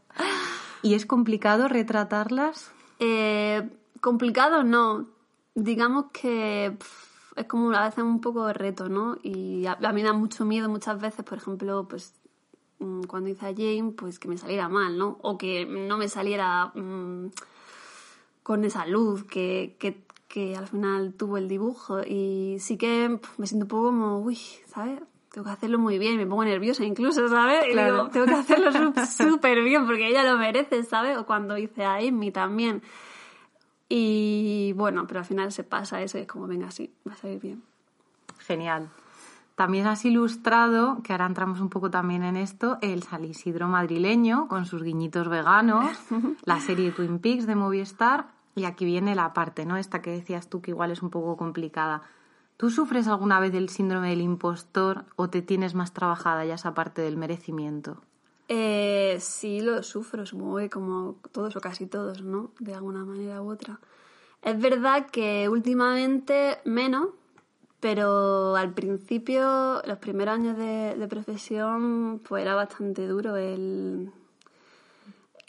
¿Y 0.82 0.92
es 0.92 1.06
complicado 1.06 1.68
retratarlas? 1.68 2.70
Eh, 2.98 3.70
complicado 4.02 4.62
no. 4.62 5.06
Digamos 5.54 6.06
que 6.12 6.76
es 7.36 7.46
como 7.46 7.72
a 7.72 7.84
veces 7.84 8.04
un 8.04 8.20
poco 8.20 8.46
de 8.46 8.52
reto, 8.52 8.88
¿no? 8.88 9.16
Y 9.22 9.64
a, 9.66 9.78
a 9.82 9.92
mí 9.92 10.02
da 10.02 10.12
mucho 10.12 10.44
miedo 10.44 10.68
muchas 10.68 11.00
veces, 11.00 11.24
por 11.24 11.38
ejemplo, 11.38 11.86
pues 11.88 12.12
cuando 13.06 13.30
hice 13.30 13.46
a 13.46 13.54
Jane, 13.54 13.92
pues 13.96 14.18
que 14.18 14.28
me 14.28 14.36
saliera 14.36 14.68
mal, 14.68 14.98
¿no? 14.98 15.18
O 15.22 15.38
que 15.38 15.64
no 15.66 15.96
me 15.96 16.08
saliera 16.08 16.66
mm, 16.74 17.28
con 18.42 18.64
esa 18.64 18.86
luz 18.86 19.24
que, 19.24 19.76
que, 19.78 20.02
que 20.28 20.56
al 20.56 20.66
final 20.66 21.14
tuvo 21.14 21.38
el 21.38 21.48
dibujo. 21.48 22.00
Y 22.02 22.56
sí 22.60 22.76
que 22.76 23.18
me 23.38 23.46
siento 23.46 23.64
un 23.64 23.68
poco 23.68 23.84
como, 23.86 24.18
uy, 24.20 24.38
¿sabes? 24.66 25.00
Tengo 25.32 25.46
que 25.46 25.52
hacerlo 25.52 25.78
muy 25.78 25.98
bien, 25.98 26.16
me 26.16 26.26
pongo 26.26 26.44
nerviosa 26.44 26.84
incluso, 26.84 27.26
¿sabes? 27.28 27.66
Y 27.68 27.72
Claro. 27.72 27.94
digo, 27.94 28.08
tengo 28.10 28.26
que 28.26 28.34
hacerlo 28.34 28.70
súper 29.16 29.62
bien 29.64 29.84
porque 29.86 30.08
ella 30.08 30.22
lo 30.22 30.38
merece, 30.38 30.84
¿sabes? 30.84 31.16
O 31.18 31.26
cuando 31.26 31.58
hice 31.58 31.84
a 31.84 31.94
Amy 31.96 32.30
también. 32.30 32.82
Y 33.88 34.72
bueno, 34.76 35.06
pero 35.06 35.20
al 35.20 35.26
final 35.26 35.52
se 35.52 35.64
pasa 35.64 36.02
eso 36.02 36.18
y 36.18 36.22
es 36.22 36.26
como, 36.26 36.46
venga, 36.46 36.70
sí, 36.70 36.92
va 37.08 37.12
a 37.14 37.16
salir 37.16 37.40
bien. 37.40 37.62
Genial. 38.38 38.88
También 39.54 39.86
has 39.86 40.04
ilustrado, 40.04 41.00
que 41.04 41.12
ahora 41.12 41.26
entramos 41.26 41.60
un 41.60 41.68
poco 41.68 41.90
también 41.90 42.24
en 42.24 42.36
esto, 42.36 42.78
el 42.80 43.04
San 43.04 43.24
Isidro 43.24 43.68
madrileño 43.68 44.48
con 44.48 44.66
sus 44.66 44.82
guiñitos 44.82 45.28
veganos, 45.28 45.96
la 46.44 46.60
serie 46.60 46.90
Twin 46.90 47.20
Peaks 47.20 47.46
de 47.46 47.54
Movistar 47.54 48.32
y 48.56 48.64
aquí 48.64 48.84
viene 48.84 49.14
la 49.14 49.32
parte, 49.32 49.64
¿no? 49.64 49.76
Esta 49.76 50.02
que 50.02 50.10
decías 50.10 50.48
tú 50.48 50.60
que 50.60 50.72
igual 50.72 50.90
es 50.90 51.02
un 51.02 51.10
poco 51.10 51.36
complicada. 51.36 52.02
¿Tú 52.56 52.70
sufres 52.70 53.08
alguna 53.08 53.40
vez 53.40 53.52
del 53.52 53.68
síndrome 53.68 54.10
del 54.10 54.20
impostor 54.20 55.04
o 55.16 55.28
te 55.28 55.42
tienes 55.42 55.74
más 55.74 55.92
trabajada 55.92 56.44
ya 56.44 56.54
esa 56.54 56.74
parte 56.74 57.02
del 57.02 57.16
merecimiento? 57.16 58.02
Eh, 58.48 59.16
sí, 59.20 59.60
lo 59.60 59.82
sufro, 59.82 60.26
supongo 60.26 60.58
que 60.58 60.70
como 60.70 61.16
todos 61.32 61.56
o 61.56 61.60
casi 61.60 61.86
todos, 61.86 62.22
¿no? 62.22 62.50
De 62.60 62.74
alguna 62.74 63.04
manera 63.04 63.42
u 63.42 63.50
otra. 63.50 63.80
Es 64.42 64.60
verdad 64.60 65.06
que 65.10 65.48
últimamente 65.48 66.58
menos, 66.64 67.08
pero 67.84 68.56
al 68.56 68.72
principio, 68.72 69.82
los 69.84 69.98
primeros 69.98 70.34
años 70.36 70.56
de, 70.56 70.94
de 70.96 71.06
profesión, 71.06 72.18
pues 72.26 72.40
era 72.40 72.54
bastante 72.54 73.06
duro 73.06 73.36
el, 73.36 74.10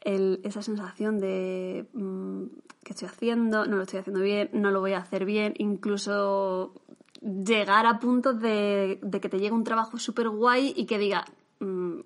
el- 0.04 0.42
esa 0.44 0.62
sensación 0.62 1.18
de 1.20 1.88
mm, 1.94 2.44
que 2.84 2.92
estoy 2.92 3.08
haciendo, 3.08 3.66
no 3.66 3.78
lo 3.78 3.84
estoy 3.84 4.00
haciendo 4.02 4.20
bien, 4.22 4.50
no 4.52 4.70
lo 4.72 4.82
voy 4.82 4.92
a 4.92 4.98
hacer 4.98 5.24
bien, 5.24 5.54
incluso 5.60 6.74
llegar 7.22 7.86
a 7.86 8.00
puntos 8.00 8.42
de, 8.42 9.00
de 9.02 9.22
que 9.22 9.30
te 9.30 9.40
llegue 9.40 9.54
un 9.56 9.64
trabajo 9.64 9.98
súper 9.98 10.28
guay 10.28 10.74
y 10.76 10.86
que 10.88 10.98
diga 10.98 11.24
mm, 11.62 12.00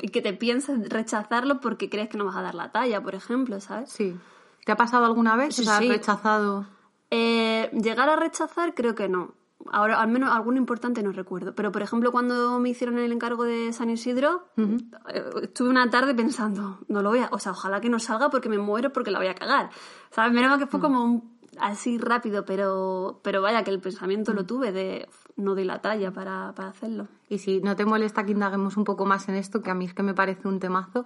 y 0.00 0.08
que 0.08 0.22
te 0.22 0.32
pienses 0.32 0.88
rechazarlo 0.88 1.60
porque 1.60 1.90
crees 1.90 2.08
que 2.08 2.16
no 2.16 2.24
vas 2.24 2.36
a 2.36 2.42
dar 2.42 2.54
la 2.54 2.72
talla, 2.72 3.02
por 3.02 3.14
ejemplo, 3.14 3.60
¿sabes? 3.60 3.90
Sí. 3.90 4.16
¿Te 4.64 4.72
ha 4.72 4.76
pasado 4.76 5.04
alguna 5.04 5.36
vez? 5.36 5.54
Sí, 5.54 5.60
o 5.60 5.64
sea, 5.66 5.78
sí. 5.78 5.88
rechazado. 5.90 6.66
Eh, 7.10 7.70
llegar 7.72 8.08
a 8.08 8.16
rechazar 8.16 8.72
creo 8.74 8.94
que 8.94 9.10
no. 9.10 9.34
Ahora, 9.72 10.00
al 10.00 10.08
menos 10.08 10.30
alguno 10.32 10.56
importante 10.58 11.02
no 11.02 11.12
recuerdo. 11.12 11.54
Pero, 11.54 11.70
por 11.72 11.82
ejemplo, 11.82 12.10
cuando 12.12 12.58
me 12.60 12.68
hicieron 12.70 12.98
el 12.98 13.12
encargo 13.12 13.44
de 13.44 13.72
San 13.72 13.90
Isidro, 13.90 14.48
eh, 14.56 15.24
estuve 15.42 15.68
una 15.68 15.88
tarde 15.90 16.14
pensando, 16.14 16.78
no 16.88 17.02
lo 17.02 17.10
voy 17.10 17.20
a... 17.20 17.28
O 17.32 17.38
sea, 17.38 17.52
ojalá 17.52 17.80
que 17.80 17.88
no 17.88 17.98
salga 17.98 18.30
porque 18.30 18.48
me 18.48 18.58
muero 18.58 18.92
porque 18.92 19.10
la 19.10 19.18
voy 19.18 19.28
a 19.28 19.34
cagar. 19.34 19.70
¿Sabes? 20.10 20.32
Menos 20.32 20.50
mal 20.50 20.58
que 20.58 20.66
fue 20.66 20.80
como 20.80 21.04
un- 21.04 21.38
así 21.60 21.98
rápido, 21.98 22.44
pero, 22.44 23.20
pero 23.22 23.42
vaya, 23.42 23.64
que 23.64 23.70
el 23.70 23.80
pensamiento 23.80 24.32
lo 24.32 24.44
tuve 24.46 24.70
de 24.72 25.06
"Uf, 25.08 25.26
no 25.36 25.54
doy 25.54 25.64
la 25.64 25.80
talla 25.80 26.12
para, 26.12 26.52
para 26.54 26.68
hacerlo. 26.68 27.08
Y 27.28 27.38
si 27.38 27.60
no 27.60 27.74
te 27.76 27.84
molesta 27.84 28.24
que 28.24 28.32
indaguemos 28.32 28.76
un 28.76 28.84
poco 28.84 29.06
más 29.06 29.28
en 29.28 29.34
esto, 29.34 29.62
que 29.62 29.70
a 29.70 29.74
mí 29.74 29.84
es 29.86 29.94
que 29.94 30.02
me 30.02 30.14
parece 30.14 30.46
un 30.48 30.60
temazo, 30.60 31.04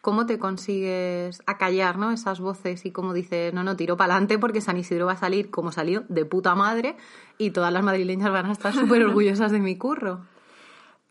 ¿Cómo 0.00 0.26
te 0.26 0.38
consigues 0.38 1.42
acallar 1.46 1.98
¿no? 1.98 2.12
esas 2.12 2.38
voces 2.40 2.86
y 2.86 2.92
cómo 2.92 3.12
dices, 3.12 3.52
no, 3.52 3.62
no, 3.64 3.76
tiro 3.76 3.96
para 3.96 4.14
adelante 4.14 4.38
porque 4.38 4.60
San 4.60 4.76
Isidro 4.76 5.06
va 5.06 5.12
a 5.12 5.16
salir 5.16 5.50
como 5.50 5.72
salió, 5.72 6.04
de 6.08 6.24
puta 6.24 6.54
madre, 6.54 6.96
y 7.36 7.50
todas 7.50 7.72
las 7.72 7.82
madrileñas 7.82 8.30
van 8.30 8.46
a 8.46 8.52
estar 8.52 8.72
súper 8.74 9.02
orgullosas 9.02 9.50
de 9.52 9.58
mi 9.60 9.76
curro? 9.76 10.20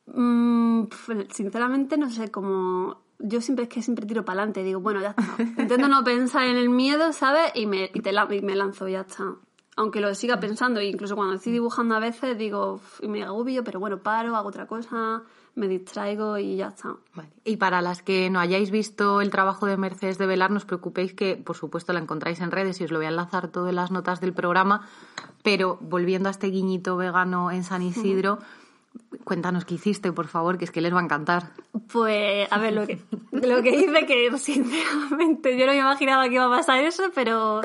Mm, 0.08 0.84
sinceramente 1.32 1.98
no 1.98 2.10
sé 2.10 2.32
cómo... 2.32 3.01
Yo 3.20 3.41
siempre 3.41 3.63
es 3.63 3.70
que 3.70 3.82
siempre 3.82 4.06
tiro 4.06 4.24
para 4.24 4.39
adelante, 4.41 4.63
digo, 4.63 4.79
bueno, 4.79 5.01
ya 5.01 5.10
está. 5.10 5.24
Intento 5.62 5.88
no 5.88 6.03
pensar 6.03 6.44
en 6.46 6.56
el 6.56 6.70
miedo, 6.70 7.13
¿sabes? 7.13 7.51
Y 7.56 7.65
me, 7.65 7.89
y 7.94 8.01
te 8.01 8.12
la- 8.12 8.27
y 8.34 8.41
me 8.41 8.56
lanzo, 8.56 8.88
ya 8.88 9.01
está. 9.01 9.24
Aunque 9.77 10.01
lo 10.01 10.13
siga 10.15 10.39
pensando, 10.39 10.79
e 10.79 10.86
incluso 10.86 11.15
cuando 11.15 11.36
estoy 11.36 11.53
dibujando 11.53 11.96
a 11.96 12.00
veces 12.00 12.38
digo, 12.38 12.81
y 13.00 13.07
me 13.07 13.24
agobio, 13.24 13.63
pero 13.63 13.79
bueno, 13.79 14.00
paro, 14.00 14.36
hago 14.36 14.50
otra 14.50 14.65
cosa, 14.65 15.22
me 15.53 15.67
distraigo 15.67 16.38
y 16.39 16.57
ya 16.57 16.69
está. 16.69 16.96
Vale. 17.13 17.29
Y 17.46 17.57
para 17.57 17.81
las 17.81 18.01
que 18.01 18.29
no 18.31 18.39
hayáis 18.39 18.72
visto 18.72 19.22
el 19.22 19.29
trabajo 19.29 19.67
de 19.67 19.77
Mercedes 19.77 20.17
de 20.17 20.25
Velar, 20.25 20.50
no 20.50 20.57
os 20.57 20.65
preocupéis 20.65 21.13
que, 21.13 21.36
por 21.36 21.55
supuesto, 21.55 21.93
la 21.93 22.00
encontráis 22.00 22.39
en 22.41 22.51
redes 22.51 22.81
y 22.81 22.86
os 22.86 22.91
lo 22.91 22.98
voy 22.98 23.05
a 23.05 23.10
enlazar 23.10 23.50
todo 23.50 23.69
en 23.69 23.75
las 23.75 23.91
notas 23.91 24.19
del 24.19 24.34
programa. 24.34 24.88
Pero 25.43 25.77
volviendo 25.79 26.27
a 26.27 26.31
este 26.31 26.48
guiñito 26.48 26.98
vegano 26.98 27.51
en 27.51 27.63
San 27.63 27.84
Isidro, 27.84 28.39
cuéntanos 29.24 29.65
qué 29.65 29.75
hiciste, 29.75 30.12
por 30.12 30.27
favor, 30.27 30.57
que 30.57 30.65
es 30.65 30.72
que 30.72 30.81
les 30.81 30.93
va 30.93 31.01
a 31.01 31.03
encantar. 31.03 31.51
Pues, 31.91 32.51
a 32.51 32.57
ver, 32.57 32.74
lo 32.74 32.88
que, 32.88 33.00
lo 33.31 33.62
que 33.62 33.75
hice 33.75 34.05
que, 34.05 34.38
sinceramente, 34.38 35.57
yo 35.57 35.65
no 35.65 35.74
me 35.74 35.79
imaginaba 35.79 36.27
que 36.27 36.36
iba 36.36 36.46
a 36.46 36.50
pasar 36.50 36.84
eso, 36.84 37.03
pero 37.13 37.62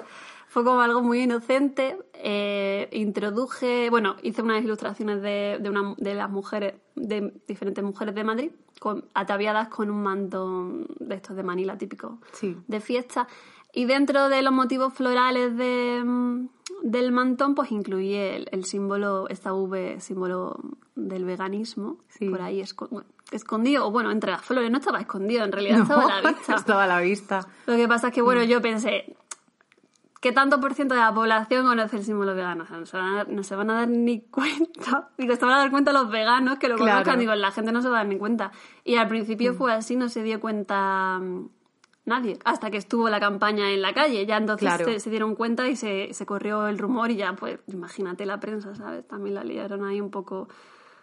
fue 0.52 0.64
como 0.64 0.82
algo 0.82 1.00
muy 1.02 1.22
inocente. 1.22 1.96
Eh, 2.12 2.86
introduje, 2.92 3.88
bueno, 3.88 4.16
hice 4.22 4.42
unas 4.42 4.62
ilustraciones 4.62 5.22
de, 5.22 5.58
de, 5.62 5.70
una, 5.70 5.94
de 5.96 6.14
las 6.14 6.28
mujeres, 6.28 6.74
de 6.94 7.32
diferentes 7.48 7.82
mujeres 7.82 8.14
de 8.14 8.22
Madrid, 8.22 8.50
con, 8.78 9.06
ataviadas 9.14 9.68
con 9.68 9.88
un 9.90 10.02
manto 10.02 10.68
de 11.00 11.14
estos 11.14 11.36
de 11.36 11.42
Manila 11.42 11.78
típico 11.78 12.18
Sí. 12.32 12.54
de 12.68 12.80
fiesta. 12.80 13.28
Y 13.72 13.86
dentro 13.86 14.28
de 14.28 14.42
los 14.42 14.52
motivos 14.52 14.92
florales 14.92 15.56
de, 15.56 16.02
mm, 16.04 16.48
del 16.82 17.12
mantón, 17.12 17.54
pues 17.54 17.72
incluí 17.72 18.14
el, 18.14 18.46
el 18.52 18.66
símbolo, 18.66 19.30
esta 19.30 19.54
V, 19.54 20.00
símbolo 20.00 20.60
del 20.94 21.24
veganismo, 21.24 21.96
Sí. 22.08 22.28
por 22.28 22.42
ahí 22.42 22.60
esco- 22.60 22.90
bueno, 22.90 23.08
escondido, 23.30 23.86
o 23.86 23.90
bueno, 23.90 24.10
entre 24.10 24.30
las 24.30 24.42
flores, 24.44 24.70
no 24.70 24.76
estaba 24.76 25.00
escondido, 25.00 25.42
en 25.46 25.52
realidad 25.52 25.78
estaba 25.82 26.02
a 26.18 26.20
la 26.20 26.30
vista. 26.32 26.54
Estaba 26.54 26.84
a 26.84 26.86
la 26.86 27.00
vista. 27.00 27.46
Lo 27.64 27.76
que 27.76 27.88
pasa 27.88 28.08
es 28.08 28.14
que, 28.14 28.20
bueno, 28.20 28.44
yo 28.44 28.60
pensé, 28.60 29.16
¿qué 30.22 30.32
tanto 30.32 30.58
por 30.60 30.72
ciento 30.72 30.94
de 30.94 31.00
la 31.00 31.12
población 31.12 31.66
conoce 31.66 31.96
el 31.98 32.04
símbolo 32.04 32.34
vegano? 32.34 32.64
O 32.64 32.66
sea, 32.66 32.78
no 32.78 32.86
se 32.86 32.96
van 32.96 33.06
a 33.12 33.14
dar, 33.16 33.28
no 33.28 33.42
se 33.42 33.56
van 33.56 33.68
a 33.70 33.74
dar 33.74 33.88
ni 33.88 34.20
cuenta. 34.30 35.10
Digo, 35.18 35.34
se 35.36 35.44
van 35.44 35.54
a 35.54 35.58
dar 35.58 35.70
cuenta 35.70 35.92
los 35.92 36.08
veganos 36.10 36.58
que 36.58 36.68
lo 36.68 36.76
Claro. 36.76 36.92
conozcan. 36.92 37.18
Digo, 37.18 37.34
la 37.34 37.50
gente 37.50 37.72
no 37.72 37.82
se 37.82 37.88
va 37.88 37.96
a 37.96 37.98
dar 37.98 38.06
ni 38.06 38.16
cuenta. 38.16 38.52
Y 38.84 38.94
al 38.96 39.08
principio 39.08 39.52
fue 39.52 39.72
así, 39.74 39.96
no 39.96 40.08
se 40.08 40.22
dio 40.22 40.40
cuenta 40.40 41.18
mm, 41.20 41.48
nadie. 42.06 42.38
Hasta 42.44 42.70
que 42.70 42.76
estuvo 42.78 43.08
la 43.10 43.18
campaña 43.20 43.70
en 43.70 43.82
la 43.82 43.92
calle. 43.92 44.24
Ya 44.24 44.36
entonces 44.38 44.68
Claro. 44.68 44.84
se, 44.86 45.00
se 45.00 45.10
dieron 45.10 45.34
cuenta 45.34 45.68
y 45.68 45.76
se, 45.76 46.14
se 46.14 46.24
corrió 46.24 46.68
el 46.68 46.78
rumor 46.78 47.10
y 47.10 47.16
ya, 47.16 47.34
pues, 47.34 47.58
imagínate 47.66 48.24
la 48.24 48.38
prensa, 48.40 48.74
¿sabes? 48.74 49.06
También 49.08 49.34
la 49.34 49.44
liaron 49.44 49.84
ahí 49.84 50.00
un 50.00 50.10
poco 50.10 50.48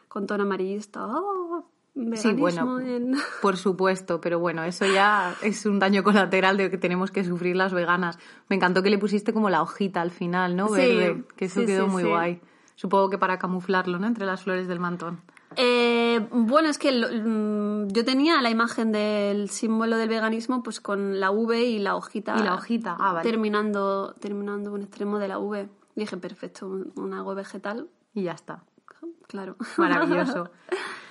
con 0.07 0.25
tono 0.27 0.43
amarillista. 0.43 1.05
¡Oh! 1.05 1.65
Sí, 1.95 2.33
veganismo 2.33 2.39
bueno, 2.75 2.79
en- 2.79 3.15
por 3.41 3.57
supuesto, 3.57 4.21
pero 4.21 4.39
bueno, 4.39 4.63
eso 4.63 4.85
ya 4.85 5.35
es 5.41 5.65
un 5.65 5.79
daño 5.79 6.03
colateral 6.03 6.55
de 6.57 6.69
que 6.69 6.77
tenemos 6.77 7.11
que 7.11 7.23
sufrir 7.23 7.55
las 7.55 7.73
veganas. 7.73 8.17
Me 8.47 8.55
encantó 8.55 8.81
que 8.83 8.89
le 8.89 8.97
pusiste 8.97 9.33
como 9.33 9.49
la 9.49 9.61
hojita 9.61 10.01
al 10.01 10.11
final, 10.11 10.55
¿no? 10.55 10.67
Sí, 10.69 10.73
Verde, 10.75 11.23
que 11.35 11.45
eso 11.45 11.61
sí, 11.61 11.65
quedó 11.65 11.85
sí, 11.85 11.91
muy 11.91 12.03
guay. 12.03 12.41
Supongo 12.75 13.09
que 13.09 13.17
para 13.17 13.37
camuflarlo, 13.39 13.99
¿no? 13.99 14.07
Entre 14.07 14.25
las 14.25 14.43
flores 14.43 14.67
del 14.67 14.79
mantón. 14.79 15.19
Eh, 15.55 16.27
bueno, 16.31 16.69
es 16.69 16.77
que 16.77 16.91
lo- 16.91 17.09
mm, 17.09 17.87
yo 17.87 18.05
tenía 18.05 18.39
la 18.41 18.51
imagen 18.51 18.91
del 18.91 19.49
símbolo 19.49 19.97
del 19.97 20.07
veganismo 20.07 20.61
pues 20.63 20.79
con 20.79 21.19
la 21.19 21.31
V 21.31 21.61
y 21.65 21.79
la 21.79 21.95
hojita. 21.95 22.35
Y 22.39 22.43
la 22.43 22.53
hojita, 22.53 22.95
ah, 22.99 23.13
vale. 23.13 23.29
Terminando, 23.29 24.13
terminando 24.19 24.71
un 24.71 24.83
extremo 24.83 25.17
de 25.19 25.27
la 25.27 25.39
V. 25.39 25.67
Dije, 25.95 26.15
perfecto, 26.17 26.67
un, 26.67 26.93
un 26.95 27.13
algo 27.13 27.33
vegetal, 27.35 27.87
Y 28.13 28.23
ya 28.23 28.33
está. 28.33 28.63
claro. 29.27 29.57
Maravilloso. 29.77 30.51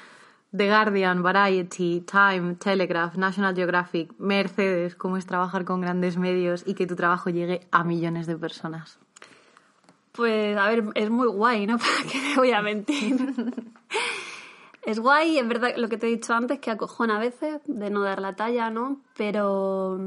The 0.57 0.67
Guardian, 0.67 1.23
Variety, 1.23 2.00
Time, 2.00 2.55
Telegraph, 2.55 3.17
National 3.17 3.55
Geographic, 3.55 4.19
Mercedes, 4.19 4.95
cómo 4.95 5.19
es 5.19 5.26
trabajar 5.26 5.67
con 5.67 5.83
grandes 5.83 6.17
medios 6.17 6.62
y 6.67 6.75
que 6.75 6.87
tu 6.87 6.96
trabajo 6.96 7.29
llegue 7.29 7.66
a 7.70 7.85
millones 7.85 8.27
de 8.27 8.37
personas. 8.37 8.99
Pues, 10.12 10.57
a 10.57 10.66
ver, 10.68 10.85
es 10.94 11.11
muy 11.11 11.29
guay, 11.29 11.66
¿no? 11.66 11.77
¿Para 11.79 12.11
qué 12.11 12.18
te 12.18 12.35
voy 12.37 12.53
a 12.53 12.62
mentir? 12.62 13.16
es 14.87 14.99
guay, 14.99 15.38
es 15.38 15.46
verdad 15.46 15.77
lo 15.77 15.88
que 15.90 15.99
te 15.99 16.07
he 16.07 16.11
dicho 16.11 16.33
antes, 16.33 16.61
que 16.61 16.70
acojona 16.70 17.16
a 17.16 17.20
veces 17.20 17.61
de 17.66 17.90
no 17.90 18.03
dar 18.03 18.20
la 18.20 18.35
talla, 18.35 18.70
¿no? 18.70 19.03
Pero. 19.16 19.99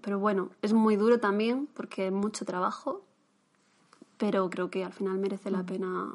Pero 0.00 0.18
bueno, 0.18 0.50
es 0.62 0.72
muy 0.72 0.96
duro 0.96 1.20
también 1.20 1.68
porque 1.74 2.06
es 2.06 2.12
mucho 2.12 2.46
trabajo. 2.46 3.04
Pero 4.16 4.48
creo 4.48 4.70
que 4.70 4.82
al 4.82 4.92
final 4.92 5.18
merece 5.18 5.50
la 5.50 5.62
pena. 5.62 6.14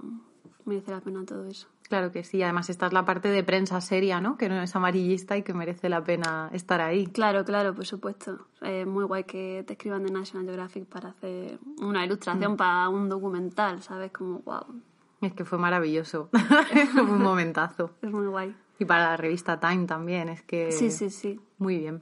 Merece 0.65 0.91
la 0.91 1.01
pena 1.01 1.23
todo 1.25 1.45
eso. 1.45 1.67
Claro 1.93 2.11
que 2.11 2.23
sí, 2.23 2.41
además 2.41 2.71
esta 2.71 2.87
es 2.87 2.93
la 2.93 3.05
parte 3.05 3.27
de 3.27 3.43
prensa 3.43 3.79
seria, 3.79 4.19
¿no? 4.19 4.35
Que 4.35 4.49
no 4.49 4.59
es 4.59 4.75
amarillista 4.75 5.37
y 5.37 5.43
que 5.43 5.53
merece 5.53 5.89
la 5.89 6.03
pena 6.03 6.49
estar 6.51 6.81
ahí. 6.81 7.05
Claro, 7.05 7.45
claro, 7.45 7.75
por 7.75 7.85
supuesto. 7.85 8.47
Es 8.61 8.87
muy 8.87 9.03
guay 9.03 9.25
que 9.25 9.63
te 9.67 9.73
escriban 9.73 10.03
de 10.03 10.11
National 10.11 10.47
Geographic 10.47 10.87
para 10.87 11.09
hacer 11.09 11.59
una 11.79 12.03
ilustración 12.03 12.57
para 12.57 12.89
un 12.89 13.09
documental, 13.09 13.83
¿sabes? 13.83 14.11
Como, 14.11 14.39
wow, 14.39 14.81
Es 15.21 15.33
que 15.33 15.45
fue 15.45 15.59
maravilloso. 15.59 16.29
fue 16.93 17.03
un 17.03 17.21
momentazo. 17.21 17.91
es 18.01 18.09
muy 18.09 18.25
guay. 18.25 18.55
Y 18.79 18.85
para 18.85 19.11
la 19.11 19.17
revista 19.17 19.59
Time 19.59 19.85
también, 19.85 20.29
es 20.29 20.41
que... 20.41 20.71
Sí, 20.71 20.89
sí, 20.89 21.11
sí. 21.11 21.39
Muy 21.59 21.77
bien. 21.77 22.01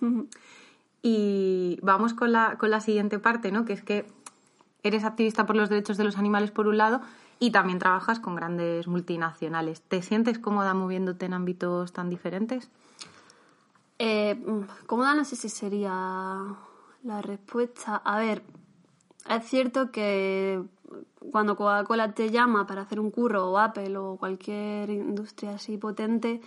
Y 1.04 1.80
vamos 1.82 2.14
con 2.14 2.30
la, 2.30 2.58
con 2.58 2.70
la 2.70 2.78
siguiente 2.78 3.18
parte, 3.18 3.50
¿no? 3.50 3.64
Que 3.64 3.72
es 3.72 3.82
que 3.82 4.06
eres 4.84 5.02
activista 5.02 5.46
por 5.46 5.56
los 5.56 5.68
derechos 5.68 5.96
de 5.96 6.04
los 6.04 6.16
animales 6.16 6.52
por 6.52 6.68
un 6.68 6.78
lado 6.78 7.00
y 7.42 7.50
también 7.50 7.80
trabajas 7.80 8.20
con 8.20 8.36
grandes 8.36 8.86
multinacionales. 8.86 9.82
¿Te 9.82 10.00
sientes 10.00 10.38
cómoda 10.38 10.74
moviéndote 10.74 11.26
en 11.26 11.34
ámbitos 11.34 11.92
tan 11.92 12.08
diferentes? 12.08 12.70
Eh, 13.98 14.40
cómoda 14.86 15.16
no 15.16 15.24
sé 15.24 15.34
si 15.34 15.48
sería 15.48 15.92
la 17.02 17.20
respuesta. 17.20 17.96
A 17.96 18.20
ver, 18.20 18.44
es 19.28 19.44
cierto 19.44 19.90
que 19.90 20.62
cuando 21.32 21.56
Coca-Cola 21.56 22.14
te 22.14 22.30
llama 22.30 22.64
para 22.64 22.82
hacer 22.82 23.00
un 23.00 23.10
curro 23.10 23.50
o 23.50 23.58
Apple 23.58 23.96
o 23.96 24.16
cualquier 24.18 24.90
industria 24.90 25.56
así 25.56 25.78
potente, 25.78 26.40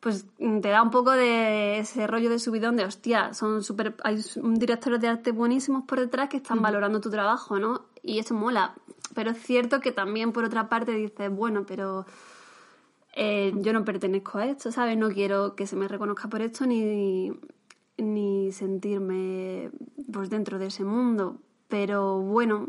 pues 0.00 0.26
te 0.38 0.68
da 0.68 0.82
un 0.82 0.90
poco 0.90 1.12
de 1.12 1.78
ese 1.78 2.06
rollo 2.06 2.28
de 2.28 2.38
subidón 2.38 2.76
de 2.76 2.84
hostia, 2.84 3.32
son 3.32 3.64
super, 3.64 3.96
hay 4.04 4.22
directores 4.36 5.00
de 5.00 5.08
arte 5.08 5.32
buenísimos 5.32 5.84
por 5.84 5.98
detrás 5.98 6.28
que 6.28 6.36
están 6.36 6.60
valorando 6.60 7.00
tu 7.00 7.08
trabajo, 7.08 7.58
¿no? 7.58 7.86
Y 8.02 8.18
eso 8.18 8.34
mola. 8.34 8.74
Pero 9.14 9.30
es 9.30 9.38
cierto 9.38 9.80
que 9.80 9.92
también 9.92 10.32
por 10.32 10.44
otra 10.44 10.68
parte 10.68 10.92
dices, 10.92 11.30
bueno, 11.30 11.64
pero 11.66 12.06
eh, 13.14 13.52
yo 13.56 13.72
no 13.72 13.84
pertenezco 13.84 14.38
a 14.38 14.46
esto, 14.46 14.70
¿sabes? 14.70 14.98
No 14.98 15.08
quiero 15.10 15.54
que 15.54 15.66
se 15.66 15.76
me 15.76 15.88
reconozca 15.88 16.28
por 16.28 16.42
esto 16.42 16.66
ni, 16.66 17.32
ni 17.96 18.52
sentirme 18.52 19.70
pues 20.12 20.28
dentro 20.28 20.58
de 20.58 20.66
ese 20.66 20.84
mundo. 20.84 21.38
Pero 21.68 22.20
bueno, 22.20 22.68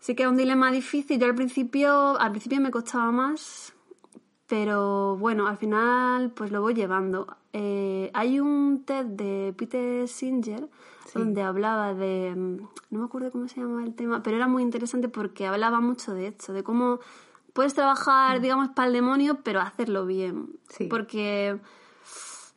sí 0.00 0.14
que 0.14 0.22
es 0.22 0.28
un 0.28 0.36
dilema 0.36 0.70
difícil. 0.72 1.18
Yo 1.20 1.26
al 1.26 1.34
principio, 1.34 2.18
al 2.18 2.30
principio 2.30 2.60
me 2.60 2.70
costaba 2.70 3.12
más, 3.12 3.74
pero 4.46 5.16
bueno, 5.16 5.46
al 5.46 5.58
final 5.58 6.30
pues 6.30 6.50
lo 6.50 6.62
voy 6.62 6.74
llevando. 6.74 7.36
Eh, 7.52 8.10
hay 8.14 8.40
un 8.40 8.84
TED 8.84 9.04
de 9.06 9.54
Peter 9.56 10.08
Singer 10.08 10.68
donde 11.16 11.42
hablaba 11.42 11.94
de, 11.94 12.34
mm, 12.36 12.56
no 12.90 12.98
me 12.98 13.04
acuerdo 13.04 13.30
cómo 13.30 13.48
se 13.48 13.60
llama 13.60 13.84
el 13.84 13.94
tema, 13.94 14.22
pero 14.22 14.36
era 14.36 14.46
muy 14.46 14.62
interesante 14.62 15.08
porque 15.08 15.46
hablaba 15.46 15.80
mucho 15.80 16.14
de 16.14 16.28
esto, 16.28 16.52
de 16.52 16.62
cómo 16.62 17.00
puedes 17.52 17.74
trabajar, 17.74 18.40
digamos, 18.40 18.68
para 18.68 18.88
el 18.88 18.92
demonio, 18.92 19.40
pero 19.42 19.60
hacerlo 19.60 20.06
bien. 20.06 20.58
Sí. 20.68 20.86
Porque 20.88 21.58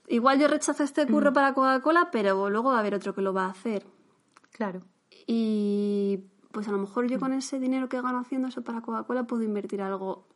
igual 0.07 0.39
yo 0.39 0.47
rechazo 0.47 0.83
este 0.83 1.07
curro 1.07 1.33
para 1.33 1.53
Coca-Cola, 1.53 2.09
pero 2.11 2.49
luego 2.49 2.69
va 2.69 2.77
a 2.77 2.79
haber 2.79 2.95
otro 2.95 3.15
que 3.15 3.21
lo 3.21 3.33
va 3.33 3.45
a 3.45 3.51
hacer. 3.51 3.85
Claro. 4.51 4.81
Y 5.25 6.25
pues 6.51 6.67
a 6.67 6.71
lo 6.71 6.77
mejor 6.79 7.07
yo 7.07 7.19
con 7.19 7.33
ese 7.33 7.59
dinero 7.59 7.89
que 7.89 8.01
gano 8.01 8.19
haciendo 8.19 8.47
eso 8.47 8.63
para 8.63 8.81
Coca-Cola 8.81 9.23
puedo 9.23 9.43
invertir 9.43 9.81
algo 9.81 10.28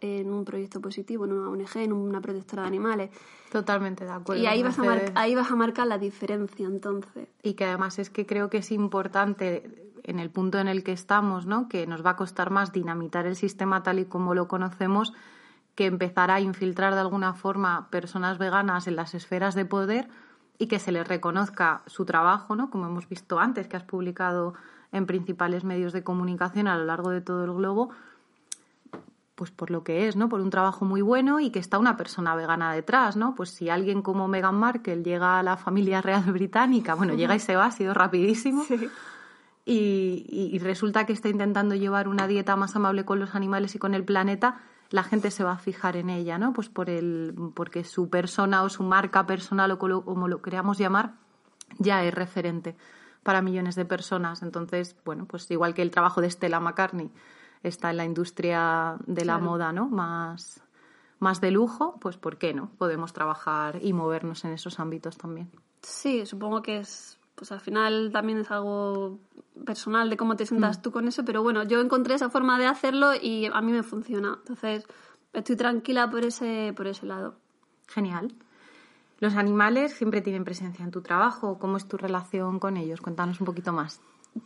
en 0.00 0.32
un 0.32 0.44
proyecto 0.44 0.80
positivo, 0.80 1.24
en 1.24 1.32
una 1.32 1.48
ONG, 1.50 1.76
en 1.78 1.92
una 1.92 2.20
protectora 2.20 2.62
de 2.62 2.68
animales. 2.68 3.10
Totalmente 3.50 4.04
de 4.04 4.10
acuerdo. 4.12 4.42
y 4.42 4.46
ahí 4.46 4.62
vas, 4.62 4.78
a 4.78 4.84
mar- 4.84 5.12
ahí 5.14 5.34
vas 5.34 5.50
a 5.50 5.56
marcar 5.56 5.86
la 5.86 5.98
diferencia 5.98 6.66
entonces. 6.66 7.28
Y 7.42 7.54
que 7.54 7.64
además 7.64 7.98
es 7.98 8.10
que 8.10 8.26
creo 8.26 8.50
que 8.50 8.58
es 8.58 8.70
importante 8.70 9.84
en 10.04 10.18
el 10.18 10.30
punto 10.30 10.58
en 10.58 10.68
el 10.68 10.84
que 10.84 10.92
estamos, 10.92 11.46
¿no? 11.46 11.68
Que 11.68 11.86
nos 11.86 12.04
va 12.04 12.10
a 12.10 12.16
costar 12.16 12.50
más 12.50 12.72
dinamitar 12.72 13.26
el 13.26 13.36
sistema 13.36 13.82
tal 13.82 13.98
y 13.98 14.04
como 14.04 14.34
lo 14.34 14.48
conocemos 14.48 15.12
que 15.74 15.86
empezar 15.86 16.30
a 16.30 16.40
infiltrar 16.40 16.94
de 16.94 17.00
alguna 17.00 17.34
forma 17.34 17.88
personas 17.90 18.38
veganas 18.38 18.86
en 18.86 18.96
las 18.96 19.14
esferas 19.14 19.54
de 19.54 19.64
poder 19.64 20.08
y 20.58 20.66
que 20.66 20.78
se 20.80 20.90
les 20.92 21.06
reconozca 21.06 21.82
su 21.86 22.04
trabajo, 22.04 22.56
¿no? 22.56 22.68
Como 22.70 22.86
hemos 22.86 23.08
visto 23.08 23.38
antes, 23.38 23.68
que 23.68 23.76
has 23.76 23.84
publicado 23.84 24.54
en 24.92 25.06
principales 25.06 25.62
medios 25.64 25.92
de 25.92 26.02
comunicación 26.02 26.66
a 26.68 26.76
lo 26.76 26.84
largo 26.84 27.10
de 27.10 27.20
todo 27.20 27.44
el 27.44 27.52
globo, 27.52 27.90
pues 29.38 29.52
por 29.52 29.70
lo 29.70 29.84
que 29.84 30.08
es, 30.08 30.16
¿no? 30.16 30.28
Por 30.28 30.40
un 30.40 30.50
trabajo 30.50 30.84
muy 30.84 31.00
bueno 31.00 31.38
y 31.38 31.50
que 31.50 31.60
está 31.60 31.78
una 31.78 31.96
persona 31.96 32.34
vegana 32.34 32.72
detrás, 32.72 33.16
¿no? 33.16 33.36
Pues 33.36 33.50
si 33.50 33.70
alguien 33.70 34.02
como 34.02 34.26
Meghan 34.26 34.56
Markle 34.56 35.04
llega 35.04 35.38
a 35.38 35.44
la 35.44 35.56
familia 35.56 36.02
real 36.02 36.24
británica, 36.32 36.94
bueno, 36.94 37.14
llega 37.14 37.36
y 37.36 37.38
se 37.38 37.54
va, 37.54 37.66
ha 37.66 37.70
sido 37.70 37.94
rapidísimo. 37.94 38.66
Y, 39.64 40.50
y 40.52 40.58
resulta 40.58 41.06
que 41.06 41.12
está 41.12 41.28
intentando 41.28 41.76
llevar 41.76 42.08
una 42.08 42.26
dieta 42.26 42.56
más 42.56 42.74
amable 42.74 43.04
con 43.04 43.20
los 43.20 43.36
animales 43.36 43.76
y 43.76 43.78
con 43.78 43.94
el 43.94 44.04
planeta, 44.04 44.60
la 44.90 45.04
gente 45.04 45.30
se 45.30 45.44
va 45.44 45.52
a 45.52 45.58
fijar 45.58 45.96
en 45.96 46.10
ella, 46.10 46.36
¿no? 46.36 46.52
Pues 46.52 46.68
por 46.68 46.90
el, 46.90 47.32
porque 47.54 47.84
su 47.84 48.10
persona 48.10 48.64
o 48.64 48.68
su 48.68 48.82
marca 48.82 49.24
personal 49.24 49.70
o 49.70 49.78
como 49.78 50.26
lo 50.26 50.42
queramos 50.42 50.78
llamar, 50.78 51.12
ya 51.78 52.02
es 52.02 52.12
referente 52.12 52.74
para 53.22 53.40
millones 53.40 53.76
de 53.76 53.84
personas. 53.84 54.42
Entonces, 54.42 54.96
bueno, 55.04 55.26
pues 55.26 55.48
igual 55.50 55.74
que 55.74 55.82
el 55.82 55.92
trabajo 55.92 56.20
de 56.22 56.30
Stella 56.30 56.58
McCartney 56.58 57.12
está 57.62 57.90
en 57.90 57.96
la 57.96 58.04
industria 58.04 58.96
de 59.06 59.24
la 59.24 59.38
moda, 59.38 59.72
¿no? 59.72 59.88
Más, 59.88 60.62
más 61.18 61.40
de 61.40 61.50
lujo, 61.50 61.98
pues 62.00 62.16
¿por 62.16 62.38
qué 62.38 62.54
no? 62.54 62.70
Podemos 62.78 63.12
trabajar 63.12 63.78
y 63.82 63.92
movernos 63.92 64.44
en 64.44 64.52
esos 64.52 64.78
ámbitos 64.80 65.16
también. 65.16 65.50
Sí, 65.82 66.26
supongo 66.26 66.62
que 66.62 66.78
es, 66.78 67.18
pues 67.34 67.52
al 67.52 67.60
final 67.60 68.10
también 68.12 68.38
es 68.38 68.50
algo 68.50 69.18
personal 69.64 70.10
de 70.10 70.16
cómo 70.16 70.36
te 70.36 70.46
sientas 70.46 70.78
mm. 70.78 70.82
tú 70.82 70.92
con 70.92 71.08
eso, 71.08 71.24
pero 71.24 71.42
bueno, 71.42 71.64
yo 71.64 71.80
encontré 71.80 72.14
esa 72.14 72.30
forma 72.30 72.58
de 72.58 72.66
hacerlo 72.66 73.12
y 73.20 73.46
a 73.46 73.60
mí 73.60 73.72
me 73.72 73.82
funciona. 73.82 74.38
Entonces, 74.40 74.86
estoy 75.32 75.56
tranquila 75.56 76.10
por 76.10 76.24
ese, 76.24 76.72
por 76.76 76.86
ese 76.86 77.06
lado. 77.06 77.36
Genial. 77.88 78.34
Los 79.20 79.34
animales 79.34 79.94
siempre 79.94 80.20
tienen 80.20 80.44
presencia 80.44 80.84
en 80.84 80.92
tu 80.92 81.02
trabajo. 81.02 81.58
¿Cómo 81.58 81.76
es 81.76 81.88
tu 81.88 81.96
relación 81.96 82.60
con 82.60 82.76
ellos? 82.76 83.00
Cuéntanos 83.00 83.40
un 83.40 83.46
poquito 83.46 83.72
más. 83.72 84.00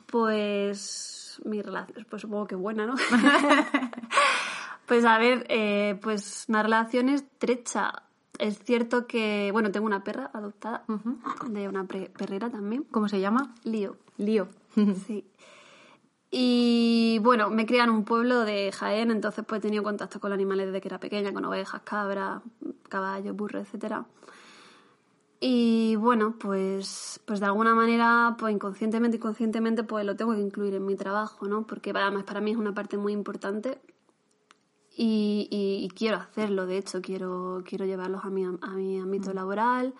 Pues 0.06 1.21
mi 1.44 1.62
relación, 1.62 2.06
pues 2.08 2.22
supongo 2.22 2.46
que 2.46 2.54
buena, 2.54 2.86
¿no? 2.86 2.94
pues 4.86 5.04
a 5.04 5.18
ver, 5.18 5.46
eh, 5.48 5.98
pues 6.02 6.46
una 6.48 6.62
relación 6.62 7.08
estrecha. 7.08 8.02
Es 8.38 8.58
cierto 8.64 9.06
que, 9.06 9.50
bueno, 9.52 9.70
tengo 9.70 9.86
una 9.86 10.02
perra 10.02 10.30
adoptada 10.32 10.84
de 11.48 11.68
una 11.68 11.84
perrera 11.84 12.50
también. 12.50 12.84
¿Cómo 12.90 13.08
se 13.08 13.20
llama? 13.20 13.54
Lío. 13.62 13.96
Lío. 14.16 14.48
sí. 15.06 15.24
Y 16.30 17.18
bueno, 17.22 17.50
me 17.50 17.66
crié 17.66 17.82
en 17.82 17.90
un 17.90 18.04
pueblo 18.04 18.46
de 18.46 18.72
Jaén, 18.72 19.10
entonces 19.10 19.44
pues 19.46 19.58
he 19.58 19.62
tenido 19.62 19.82
contacto 19.82 20.18
con 20.18 20.32
animales 20.32 20.66
desde 20.66 20.80
que 20.80 20.88
era 20.88 20.98
pequeña, 20.98 21.30
con 21.32 21.44
ovejas, 21.44 21.82
cabras, 21.82 22.40
caballos, 22.88 23.36
burros, 23.36 23.62
etcétera. 23.62 24.06
Y 25.44 25.96
bueno, 25.96 26.36
pues, 26.38 27.20
pues 27.24 27.40
de 27.40 27.46
alguna 27.46 27.74
manera, 27.74 28.36
pues 28.38 28.54
inconscientemente 28.54 29.16
y 29.16 29.20
conscientemente, 29.20 29.82
pues 29.82 30.06
lo 30.06 30.14
tengo 30.14 30.34
que 30.34 30.40
incluir 30.40 30.74
en 30.74 30.86
mi 30.86 30.94
trabajo, 30.94 31.48
¿no? 31.48 31.66
Porque 31.66 31.90
además 31.90 32.22
para 32.22 32.40
mí 32.40 32.52
es 32.52 32.56
una 32.56 32.72
parte 32.72 32.96
muy 32.96 33.12
importante 33.12 33.80
y, 34.96 35.48
y, 35.50 35.88
quiero 35.96 36.18
hacerlo, 36.18 36.66
de 36.66 36.78
hecho, 36.78 37.02
quiero, 37.02 37.64
quiero 37.66 37.84
llevarlos 37.86 38.24
a 38.24 38.30
mi, 38.30 38.44
a 38.44 38.68
mi 38.68 39.00
ámbito 39.00 39.32
laboral 39.32 39.94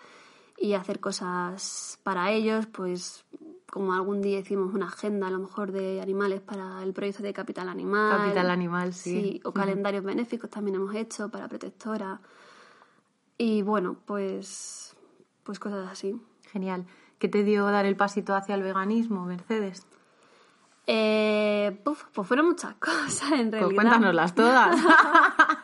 y 0.57 0.75
hacer 0.75 1.01
cosas 1.01 1.99
para 2.03 2.31
ellos, 2.31 2.65
pues 2.67 3.25
como 3.69 3.91
algún 3.91 4.21
día 4.21 4.39
hicimos 4.39 4.73
una 4.73 4.85
agenda 4.85 5.27
a 5.27 5.29
lo 5.29 5.39
mejor 5.39 5.73
de 5.73 5.99
animales 5.99 6.39
para 6.39 6.81
el 6.83 6.93
proyecto 6.93 7.21
de 7.21 7.33
Capital 7.33 7.67
Animal. 7.67 8.17
Capital 8.17 8.49
Animal, 8.49 8.93
sí. 8.93 9.11
sí 9.11 9.41
o 9.43 9.51
calendarios 9.51 10.05
benéficos 10.05 10.49
también 10.49 10.75
hemos 10.75 10.95
hecho 10.95 11.27
para 11.27 11.49
protectora. 11.49 12.21
Y 13.37 13.61
bueno, 13.63 13.97
pues 14.05 14.92
pues 15.43 15.59
cosas 15.59 15.89
así. 15.91 16.19
Genial. 16.51 16.85
¿Qué 17.19 17.27
te 17.27 17.43
dio 17.43 17.65
dar 17.65 17.85
el 17.85 17.95
pasito 17.95 18.35
hacia 18.35 18.55
el 18.55 18.63
veganismo, 18.63 19.25
Mercedes? 19.25 19.85
Eh, 20.87 21.79
pues 21.83 21.97
fueron 22.27 22.47
muchas 22.47 22.75
cosas, 22.79 23.31
en 23.31 23.49
pues 23.49 23.51
realidad. 23.51 23.59
Pues 23.61 23.75
cuéntanoslas 23.75 24.35
todas. 24.35 24.75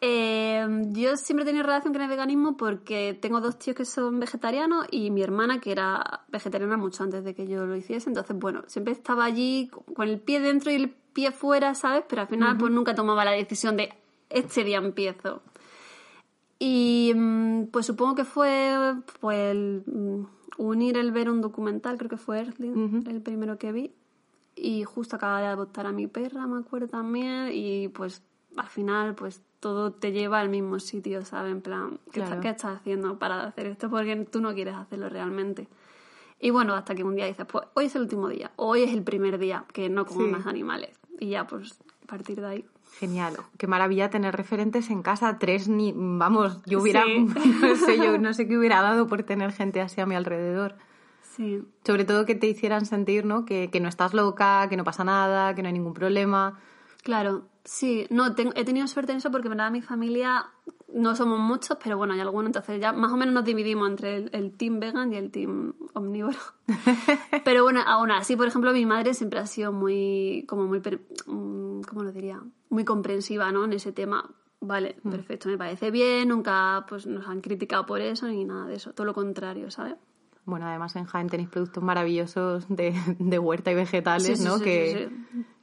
eh, 0.00 0.66
yo 0.88 1.16
siempre 1.16 1.44
he 1.44 1.46
tenido 1.46 1.64
relación 1.64 1.92
con 1.92 2.02
el 2.02 2.08
veganismo 2.08 2.56
porque 2.56 3.16
tengo 3.20 3.40
dos 3.40 3.58
tíos 3.58 3.76
que 3.76 3.84
son 3.84 4.18
vegetarianos 4.18 4.86
y 4.90 5.10
mi 5.10 5.22
hermana 5.22 5.60
que 5.60 5.72
era 5.72 6.22
vegetariana 6.28 6.76
mucho 6.76 7.04
antes 7.04 7.24
de 7.24 7.34
que 7.34 7.46
yo 7.46 7.66
lo 7.66 7.76
hiciese. 7.76 8.10
Entonces, 8.10 8.36
bueno, 8.36 8.64
siempre 8.66 8.92
estaba 8.92 9.24
allí 9.24 9.70
con 9.94 10.08
el 10.08 10.20
pie 10.20 10.40
dentro 10.40 10.72
y 10.72 10.74
el 10.74 10.90
pie 10.90 11.30
fuera, 11.32 11.74
¿sabes? 11.74 12.04
Pero 12.08 12.22
al 12.22 12.28
final, 12.28 12.56
pues 12.56 12.72
nunca 12.72 12.94
tomaba 12.94 13.24
la 13.24 13.32
decisión 13.32 13.76
de 13.76 13.92
este 14.30 14.64
día 14.64 14.78
empiezo. 14.78 15.42
Y 16.60 17.12
mm, 17.16 17.68
pues 17.72 17.86
supongo 17.86 18.14
que 18.14 18.24
fue 18.24 18.94
pues, 19.18 19.38
el, 19.38 19.82
mm, 19.86 20.26
unir 20.58 20.98
el 20.98 21.10
ver 21.10 21.30
un 21.30 21.40
documental, 21.40 21.96
creo 21.96 22.10
que 22.10 22.18
fue 22.18 22.40
el 22.40 23.22
primero 23.22 23.58
que 23.58 23.72
vi. 23.72 23.92
Y 24.54 24.84
justo 24.84 25.16
acaba 25.16 25.40
de 25.40 25.46
adoptar 25.46 25.86
a 25.86 25.92
mi 25.92 26.06
perra, 26.06 26.46
me 26.46 26.60
acuerdo 26.60 26.88
también. 26.88 27.48
Y 27.52 27.88
pues 27.88 28.22
al 28.56 28.66
final, 28.66 29.14
pues 29.14 29.42
todo 29.58 29.92
te 29.92 30.12
lleva 30.12 30.38
al 30.38 30.50
mismo 30.50 30.78
sitio, 30.80 31.24
¿sabes? 31.24 31.52
En 31.52 31.62
plan, 31.62 31.98
¿qué, 32.12 32.20
estás, 32.20 32.64
haciendo 32.64 33.18
para 33.18 33.44
hacer 33.44 33.66
esto? 33.66 33.88
Porque 33.88 34.16
tú 34.30 34.42
no 34.42 34.54
quieres 34.54 34.74
hacerlo 34.74 35.08
realmente. 35.08 35.66
Y 36.38 36.50
bueno, 36.50 36.74
hasta 36.74 36.94
que 36.94 37.04
un 37.04 37.16
día 37.16 37.26
dices, 37.26 37.46
pues 37.46 37.66
hoy 37.74 37.86
es 37.86 37.94
el 37.94 38.02
último 38.02 38.28
día, 38.28 38.50
hoy 38.56 38.82
es 38.82 38.92
el 38.92 39.02
primer 39.02 39.38
día 39.38 39.64
que 39.72 39.88
no 39.88 40.04
como 40.04 40.26
más 40.26 40.46
animales. 40.46 40.98
Y 41.18 41.30
ya, 41.30 41.46
pues 41.46 41.78
a 42.02 42.06
partir 42.06 42.40
de 42.40 42.46
ahí. 42.46 42.64
Genial, 42.98 43.36
qué 43.56 43.66
maravilla 43.66 44.10
tener 44.10 44.36
referentes 44.36 44.90
en 44.90 45.02
casa, 45.02 45.38
tres 45.38 45.68
ni, 45.68 45.92
vamos, 45.96 46.62
yo 46.66 46.80
hubiera, 46.80 47.04
no 47.62 47.76
sé, 47.76 47.96
yo 47.96 48.18
no 48.18 48.34
sé 48.34 48.46
qué 48.46 48.58
hubiera 48.58 48.82
dado 48.82 49.06
por 49.06 49.22
tener 49.22 49.52
gente 49.52 49.80
así 49.80 50.00
a 50.00 50.06
mi 50.06 50.14
alrededor. 50.14 50.76
Sí. 51.36 51.62
Sobre 51.86 52.04
todo 52.04 52.26
que 52.26 52.34
te 52.34 52.46
hicieran 52.46 52.84
sentir, 52.84 53.24
¿no? 53.24 53.46
Que, 53.46 53.70
que 53.70 53.80
no 53.80 53.88
estás 53.88 54.12
loca, 54.12 54.68
que 54.68 54.76
no 54.76 54.84
pasa 54.84 55.04
nada, 55.04 55.54
que 55.54 55.62
no 55.62 55.68
hay 55.68 55.74
ningún 55.74 55.94
problema. 55.94 56.58
Claro, 57.02 57.44
sí, 57.64 58.06
no, 58.10 58.26
he 58.26 58.64
tenido 58.64 58.86
suerte 58.86 59.12
en 59.12 59.18
eso 59.18 59.30
porque, 59.30 59.48
verdad, 59.48 59.70
mi 59.70 59.80
familia 59.80 60.46
no 60.92 61.14
somos 61.16 61.38
muchos, 61.38 61.78
pero 61.82 61.96
bueno, 61.96 62.14
hay 62.14 62.20
algunos, 62.20 62.48
entonces 62.48 62.80
ya 62.80 62.92
más 62.92 63.12
o 63.12 63.16
menos 63.16 63.34
nos 63.34 63.44
dividimos 63.44 63.88
entre 63.88 64.16
el, 64.16 64.52
team 64.56 64.80
vegan 64.80 65.12
y 65.12 65.16
el 65.16 65.30
team 65.30 65.74
omnívoro. 65.94 66.38
pero 67.44 67.62
bueno, 67.62 67.80
aún 67.86 68.10
así, 68.10 68.36
por 68.36 68.48
ejemplo, 68.48 68.72
mi 68.72 68.86
madre 68.86 69.14
siempre 69.14 69.40
ha 69.40 69.46
sido 69.46 69.72
muy, 69.72 70.44
como 70.48 70.66
muy, 70.66 70.80
mm, 70.80 71.82
¿cómo 71.82 72.02
lo 72.02 72.12
diría? 72.12 72.40
Muy 72.70 72.84
comprensiva, 72.84 73.52
¿no? 73.52 73.64
En 73.64 73.74
ese 73.74 73.92
tema. 73.92 74.30
Vale, 74.60 74.96
mm. 75.02 75.10
perfecto, 75.10 75.48
me 75.48 75.58
parece 75.58 75.90
bien, 75.90 76.28
nunca 76.28 76.84
pues 76.88 77.06
nos 77.06 77.26
han 77.26 77.40
criticado 77.40 77.86
por 77.86 78.00
eso 78.00 78.26
ni 78.28 78.44
nada 78.44 78.66
de 78.66 78.74
eso, 78.74 78.92
todo 78.92 79.06
lo 79.06 79.14
contrario, 79.14 79.70
¿sabes? 79.70 79.96
Bueno, 80.44 80.66
además 80.66 80.96
en 80.96 81.04
Jaén 81.04 81.28
tenéis 81.28 81.48
productos 81.48 81.82
maravillosos 81.82 82.66
de, 82.68 82.94
de 83.18 83.38
huerta 83.38 83.70
y 83.70 83.74
vegetales, 83.74 84.40
¿no? 84.40 84.58
que, 84.60 85.10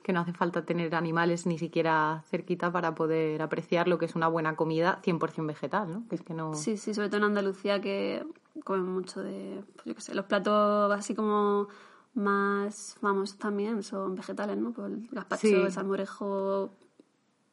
que 0.01 0.13
no 0.13 0.21
hace 0.21 0.33
falta 0.33 0.65
tener 0.65 0.95
animales 0.95 1.45
ni 1.45 1.59
siquiera 1.59 2.23
cerquita 2.29 2.71
para 2.71 2.95
poder 2.95 3.41
apreciar 3.41 3.87
lo 3.87 3.97
que 3.97 4.05
es 4.05 4.15
una 4.15 4.27
buena 4.27 4.55
comida 4.55 4.99
100% 5.03 5.45
vegetal, 5.45 5.91
¿no? 5.91 6.07
Que 6.07 6.15
es 6.15 6.21
que 6.21 6.33
no... 6.33 6.53
Sí, 6.53 6.77
sí, 6.77 6.93
sobre 6.93 7.09
todo 7.09 7.17
en 7.17 7.25
Andalucía 7.25 7.81
que 7.81 8.25
comen 8.63 8.85
mucho 8.85 9.21
de, 9.21 9.63
pues 9.75 9.85
yo 9.85 9.95
qué 9.95 10.01
sé, 10.01 10.15
los 10.15 10.25
platos 10.25 10.91
así 10.91 11.13
como 11.13 11.67
más 12.13 12.95
famosos 12.99 13.37
también 13.37 13.83
son 13.83 14.15
vegetales, 14.15 14.57
¿no? 14.57 14.71
Pues 14.71 14.91
el 14.91 15.07
gazpacho, 15.11 15.65
el 15.65 15.71
salmorejo, 15.71 16.71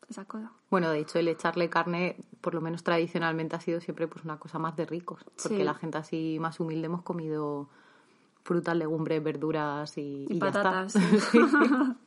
esas 0.08 0.26
cosas. 0.26 0.50
Bueno, 0.70 0.90
de 0.90 1.00
hecho, 1.00 1.18
el 1.18 1.28
echarle 1.28 1.68
carne, 1.70 2.16
por 2.40 2.54
lo 2.54 2.60
menos 2.60 2.82
tradicionalmente, 2.82 3.56
ha 3.56 3.60
sido 3.60 3.80
siempre 3.80 4.06
pues 4.08 4.24
una 4.24 4.38
cosa 4.38 4.58
más 4.58 4.76
de 4.76 4.86
ricos. 4.86 5.24
Porque 5.42 5.64
la 5.64 5.74
gente 5.74 5.98
así 5.98 6.38
más 6.40 6.60
humilde 6.60 6.86
hemos 6.86 7.02
comido 7.02 7.68
frutas, 8.42 8.76
legumbres, 8.76 9.22
verduras 9.22 9.96
y, 9.98 10.26
y, 10.28 10.38
patatas. 10.38 10.94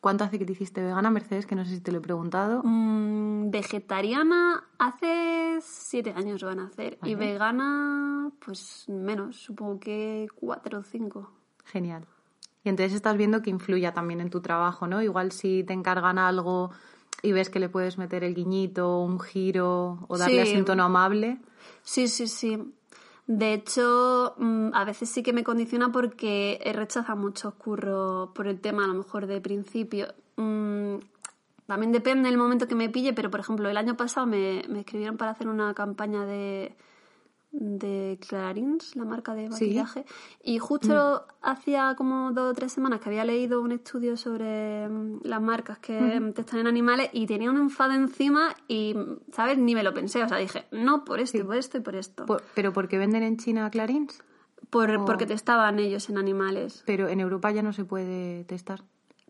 ¿Cuánto 0.00 0.24
hace 0.24 0.38
que 0.38 0.46
te 0.46 0.52
hiciste 0.52 0.80
vegana, 0.80 1.10
Mercedes? 1.10 1.44
Que 1.44 1.56
no 1.56 1.64
sé 1.64 1.72
si 1.72 1.80
te 1.80 1.90
lo 1.90 1.98
he 1.98 2.00
preguntado. 2.00 2.62
Mm, 2.62 3.50
vegetariana 3.50 4.64
hace 4.78 5.58
siete 5.60 6.12
años 6.16 6.42
van 6.42 6.60
a 6.60 6.66
hacer. 6.66 6.98
Y 7.02 7.16
vegana, 7.16 8.30
pues 8.38 8.84
menos, 8.88 9.36
supongo 9.36 9.80
que 9.80 10.28
cuatro 10.36 10.78
o 10.78 10.82
cinco. 10.84 11.32
Genial. 11.64 12.06
Y 12.64 12.68
entonces 12.68 12.94
estás 12.94 13.16
viendo 13.16 13.42
que 13.42 13.50
influya 13.50 13.92
también 13.92 14.20
en 14.20 14.30
tu 14.30 14.40
trabajo, 14.40 14.86
¿no? 14.86 15.02
Igual 15.02 15.32
si 15.32 15.64
te 15.64 15.72
encargan 15.72 16.18
algo 16.18 16.70
y 17.22 17.32
ves 17.32 17.50
que 17.50 17.60
le 17.60 17.68
puedes 17.68 17.98
meter 17.98 18.24
el 18.24 18.34
guiñito, 18.34 19.00
un 19.00 19.20
giro 19.20 20.04
o 20.08 20.18
darle 20.18 20.42
así 20.42 20.56
un 20.56 20.64
tono 20.64 20.84
amable. 20.84 21.38
Sí, 21.82 22.08
sí, 22.08 22.26
sí. 22.26 22.58
De 23.26 23.52
hecho, 23.52 24.34
mm, 24.38 24.70
a 24.72 24.84
veces 24.84 25.10
sí 25.10 25.22
que 25.22 25.32
me 25.32 25.44
condiciona 25.44 25.92
porque 25.92 26.58
he 26.62 26.72
rechazado 26.72 27.18
muchos 27.18 27.54
curros 27.54 28.30
por 28.34 28.46
el 28.46 28.60
tema, 28.60 28.84
a 28.84 28.88
lo 28.88 28.94
mejor 28.94 29.26
de 29.26 29.40
principio. 29.40 30.08
Mm, 30.36 30.96
también 31.66 31.92
depende 31.92 32.28
del 32.30 32.38
momento 32.38 32.66
que 32.66 32.74
me 32.74 32.88
pille, 32.88 33.12
pero 33.12 33.30
por 33.30 33.40
ejemplo, 33.40 33.68
el 33.68 33.76
año 33.76 33.96
pasado 33.96 34.26
me, 34.26 34.64
me 34.68 34.80
escribieron 34.80 35.18
para 35.18 35.32
hacer 35.32 35.48
una 35.48 35.74
campaña 35.74 36.24
de, 36.24 36.74
de 37.50 38.18
Clarins, 38.26 38.94
la 38.96 39.04
marca 39.04 39.34
de 39.34 39.48
maquillaje. 39.48 40.04
Y 40.42 40.58
justo 40.58 41.24
mm. 41.26 41.32
hacía 41.42 41.94
como 41.96 42.32
dos 42.32 42.52
o 42.52 42.54
tres 42.54 42.72
semanas 42.72 43.00
que 43.00 43.08
había 43.08 43.24
leído 43.24 43.60
un 43.60 43.72
estudio 43.72 44.16
sobre 44.16 44.88
mm, 44.88 45.20
las 45.24 45.40
marcas 45.40 45.78
que 45.78 46.32
testan 46.34 46.60
en 46.60 46.66
animales 46.66 47.10
y 47.12 47.26
tenía 47.26 47.50
un 47.50 47.56
enfado 47.56 47.92
encima 47.92 48.54
y, 48.68 48.94
¿sabes? 49.32 49.58
Ni 49.58 49.74
me 49.74 49.82
lo 49.82 49.94
pensé. 49.94 50.22
O 50.22 50.28
sea, 50.28 50.38
dije, 50.38 50.66
no, 50.72 51.04
por 51.04 51.20
esto, 51.20 51.44
por 51.44 51.56
esto 51.56 51.78
y 51.78 51.80
por 51.80 51.96
esto. 51.96 52.26
¿Pero 52.54 52.72
por 52.72 52.88
qué 52.88 52.98
venden 52.98 53.22
en 53.22 53.36
China 53.38 53.70
Clarins? 53.70 54.22
Por, 54.70 55.04
Porque 55.06 55.26
testaban 55.26 55.78
ellos 55.78 56.10
en 56.10 56.18
animales. 56.18 56.82
Pero 56.84 57.08
en 57.08 57.20
Europa 57.20 57.50
ya 57.50 57.62
no 57.62 57.72
se 57.72 57.84
puede 57.84 58.44
testar. 58.44 58.84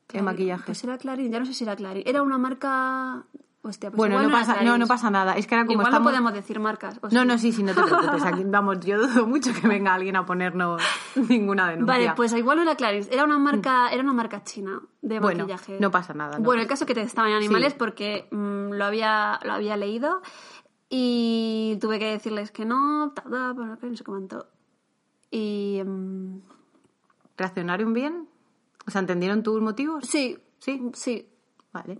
¿Qué 0.09 0.23
maquillaje? 0.23 0.65
Pues 0.65 0.83
era 0.85 0.97
Clarín, 0.97 1.31
ya 1.31 1.39
no 1.39 1.45
sé 1.45 1.53
si 1.53 1.65
era 1.65 1.77
Clarín. 1.77 2.03
Era 2.07 2.23
una 2.23 2.39
marca... 2.39 3.27
Hostia, 3.61 3.91
pues 3.91 3.99
bueno, 3.99 4.23
no 4.23 4.31
pasa, 4.31 4.53
no, 4.53 4.59
Clarins. 4.61 4.79
no 4.79 4.87
pasa 4.87 5.11
nada. 5.11 5.33
Es 5.37 5.47
que 5.49 5.55
ahora 5.57 5.67
como 5.67 5.73
Igual 5.81 5.87
estamos... 5.89 6.05
no 6.05 6.11
podemos 6.11 6.33
decir 6.33 6.61
marcas. 6.61 7.01
No, 7.13 7.25
no, 7.25 7.37
sí, 7.39 7.53
sí, 7.53 7.63
no 7.65 7.75
te 7.75 7.83
preocupes. 7.83 8.23
Aquí, 8.23 8.45
vamos, 8.47 8.79
yo 8.81 8.99
dudo 9.05 9.27
mucho 9.27 9.53
que 9.53 9.67
venga 9.67 9.93
alguien 9.95 10.15
a 10.17 10.25
ponernos 10.25 10.81
ninguna 11.29 11.69
denuncia. 11.71 11.93
Vale, 11.95 12.13
pues 12.17 12.33
igual 12.35 12.59
no 12.59 12.63
era 12.63 12.77
Clarins, 12.77 13.09
era 13.11 13.25
una 13.25 13.39
marca, 13.39 13.89
era 13.91 14.03
una 14.03 14.13
marca 14.13 14.45
china 14.45 14.81
de 15.03 15.19
Bueno, 15.19 15.41
maquillaje. 15.41 15.77
no 15.81 15.91
pasa 15.91 16.15
nada, 16.15 16.39
no. 16.39 16.45
Bueno, 16.45 16.63
el 16.63 16.69
caso 16.69 16.85
es 16.85 16.89
que 16.89 16.95
testaban 16.95 17.33
animales 17.33 17.73
Sí. 17.73 17.79
porque 17.79 18.29
mm, 18.31 18.73
lo 18.75 18.85
había 18.85 19.41
lo 19.45 19.53
había 19.55 19.77
leído 19.77 20.23
y 20.89 21.77
tuve 21.81 21.99
que 21.99 22.13
decirles 22.13 22.51
que 22.53 22.65
no, 22.65 23.13
ta, 23.15 23.23
ta, 23.23 23.55
que 23.81 23.87
no 23.89 23.97
sé 23.97 24.05
cuánto. 24.05 24.47
Y 25.31 25.83
mm, 25.85 26.39
¿Reaccionaron 27.37 27.93
bien? 27.93 28.29
O 28.87 28.91
sea, 28.91 29.01
¿entendieron 29.01 29.43
tus 29.43 29.61
motivos? 29.61 30.05
sí, 30.07 30.39
Sí. 30.61 30.91
sí. 30.95 31.29
Vale. 31.73 31.99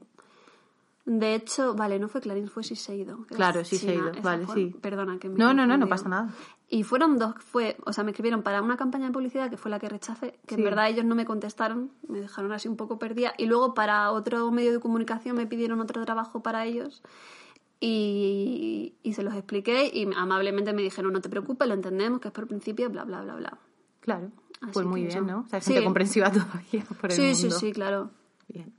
De 1.11 1.35
hecho, 1.35 1.75
vale, 1.75 1.99
no 1.99 2.09
fue 2.09 2.21
Clarins, 2.21 2.51
fue 2.51 2.63
Shiseido. 2.63 3.25
Claro, 3.29 3.63
Shiseido, 3.63 4.13
vale, 4.23 4.45
fue- 4.45 4.55
sí. 4.55 4.77
Perdona 4.79 5.19
que 5.19 5.31
me 5.31 5.39
No, 5.39 5.55
no, 5.55 5.67
no, 5.67 5.79
no 5.79 5.89
pasa 5.89 6.07
nada. 6.07 6.29
Y 6.69 6.83
fueron 6.83 7.19
dos, 7.19 7.35
fue, 7.39 7.79
o 7.87 7.95
sea, 7.95 8.05
me 8.05 8.11
escribieron 8.11 8.43
para 8.43 8.61
una 8.61 8.77
campaña 8.77 9.07
de 9.07 9.13
publicidad 9.13 9.49
que 9.49 9.57
fue 9.57 9.71
la 9.71 9.79
que 9.79 9.89
rechacé, 9.89 10.39
que 10.47 10.55
Sí. 10.57 10.61
en 10.61 10.65
verdad 10.65 10.91
ellos 10.91 11.07
no 11.07 11.15
me 11.15 11.25
contestaron, 11.25 11.91
me 12.09 12.21
dejaron 12.21 12.53
así 12.53 12.69
un 12.69 12.77
poco 12.77 12.99
perdida, 12.99 13.33
y 13.39 13.47
luego 13.47 13.73
para 13.73 14.11
otro 14.13 14.51
medio 14.51 14.71
de 14.73 14.81
comunicación 14.81 15.35
me 15.37 15.47
pidieron 15.47 15.81
otro 15.81 16.05
trabajo 16.05 16.43
para 16.43 16.67
ellos 16.67 17.03
y, 17.81 18.95
y 19.03 19.13
se 19.15 19.23
los 19.23 19.35
expliqué 19.35 19.91
y 19.93 20.09
amablemente 20.17 20.73
me 20.73 20.83
dijeron, 20.83 21.13
no 21.13 21.21
te 21.21 21.29
preocupes, 21.29 21.67
lo 21.69 21.75
entendemos, 21.75 22.21
que 22.21 22.29
es 22.29 22.35
por 22.35 22.47
principio, 22.47 22.91
bla, 22.91 23.05
bla, 23.05 23.23
bla, 23.23 23.35
bla. 23.37 23.59
Claro. 24.01 24.31
Así 24.61 24.73
pues 24.73 24.87
muy 24.87 25.03
bien, 25.05 25.13
eso. 25.19 25.21
¿no? 25.27 25.41
O 25.41 25.49
sea, 25.49 25.59
hay 25.59 25.63
Sí. 25.63 25.73
gente 25.73 25.85
comprensiva 25.85 26.31
todavía 26.33 26.85
por 27.01 27.11
el 27.11 27.17
Sí, 27.17 27.23
mundo. 27.23 27.37
sí, 27.37 27.51
sí, 27.51 27.73
claro. 27.73 28.11
Bien. 28.49 28.73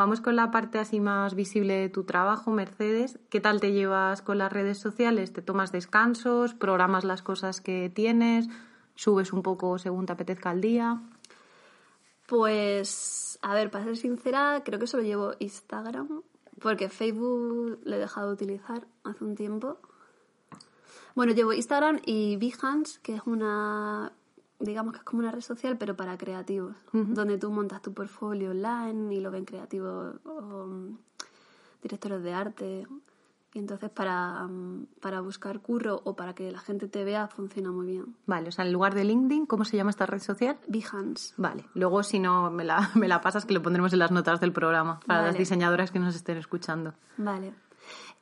Vamos 0.00 0.22
con 0.22 0.34
la 0.34 0.50
parte 0.50 0.78
así 0.78 0.98
más 0.98 1.34
visible 1.34 1.74
de 1.74 1.90
tu 1.90 2.04
trabajo, 2.04 2.50
Mercedes. 2.50 3.18
¿Qué 3.28 3.38
tal 3.38 3.60
te 3.60 3.72
llevas 3.72 4.22
con 4.22 4.38
las 4.38 4.50
redes 4.50 4.78
sociales? 4.78 5.34
¿Te 5.34 5.42
tomas 5.42 5.72
descansos? 5.72 6.54
¿Programas 6.54 7.04
las 7.04 7.20
cosas 7.20 7.60
que 7.60 7.92
tienes? 7.94 8.48
¿Subes 8.94 9.34
un 9.34 9.42
poco 9.42 9.76
según 9.76 10.06
te 10.06 10.14
apetezca 10.14 10.52
el 10.52 10.62
día? 10.62 11.02
Pues, 12.26 13.38
a 13.42 13.52
ver, 13.52 13.70
para 13.70 13.84
ser 13.84 13.98
sincera, 13.98 14.62
creo 14.64 14.78
que 14.78 14.86
solo 14.86 15.02
llevo 15.02 15.34
Instagram, 15.38 16.22
porque 16.62 16.88
Facebook 16.88 17.80
le 17.84 17.96
he 17.96 17.98
dejado 17.98 18.28
de 18.28 18.32
utilizar 18.32 18.86
hace 19.04 19.22
un 19.22 19.34
tiempo. 19.34 19.76
Bueno, 21.14 21.34
llevo 21.34 21.52
Instagram 21.52 22.00
y 22.06 22.38
Behance, 22.38 23.00
que 23.02 23.16
es 23.16 23.22
una, 23.26 24.14
digamos 24.60 24.92
que 24.92 24.98
es 24.98 25.04
como 25.04 25.20
una 25.20 25.32
red 25.32 25.40
social, 25.40 25.76
pero 25.78 25.96
para 25.96 26.16
creativos, 26.18 26.76
donde 26.92 27.38
tú 27.38 27.50
montas 27.50 27.82
tu 27.82 27.92
portfolio 27.92 28.50
online 28.50 29.14
y 29.14 29.20
lo 29.20 29.30
ven 29.30 29.44
creativos 29.44 30.16
o 30.24 30.66
mm, 30.66 30.98
directores 31.82 32.22
de 32.22 32.32
arte. 32.32 32.86
Y 33.52 33.58
entonces 33.58 33.90
para, 33.90 34.46
mm, 34.46 34.86
para 35.00 35.20
buscar 35.22 35.60
curro 35.60 36.00
o 36.04 36.14
para 36.14 36.34
que 36.34 36.52
la 36.52 36.60
gente 36.60 36.86
te 36.86 37.02
vea 37.02 37.26
funciona 37.26 37.72
muy 37.72 37.86
bien. 37.88 38.14
Vale, 38.26 38.50
o 38.50 38.52
sea, 38.52 38.64
en 38.64 38.72
lugar 38.72 38.94
de 38.94 39.02
LinkedIn, 39.04 39.46
¿cómo 39.46 39.64
se 39.64 39.76
llama 39.76 39.90
esta 39.90 40.06
red 40.06 40.20
social? 40.20 40.56
Behance. 40.68 41.34
Vale, 41.36 41.64
luego 41.74 42.04
si 42.04 42.20
no 42.20 42.50
me 42.50 42.64
la, 42.64 42.90
me 42.94 43.08
la 43.08 43.20
pasas 43.20 43.46
que 43.46 43.54
lo 43.54 43.62
pondremos 43.62 43.92
en 43.92 43.98
las 43.98 44.12
notas 44.12 44.40
del 44.40 44.52
programa 44.52 45.00
para 45.06 45.22
las 45.22 45.36
diseñadoras 45.36 45.90
que 45.90 45.98
nos 45.98 46.14
estén 46.14 46.36
escuchando. 46.36 46.94
Vale. 47.16 47.54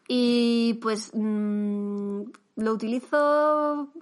Y 0.07 0.79
pues 0.81 1.11
mm, 1.13 2.23
lo 2.57 2.73
utilizo 2.73 3.93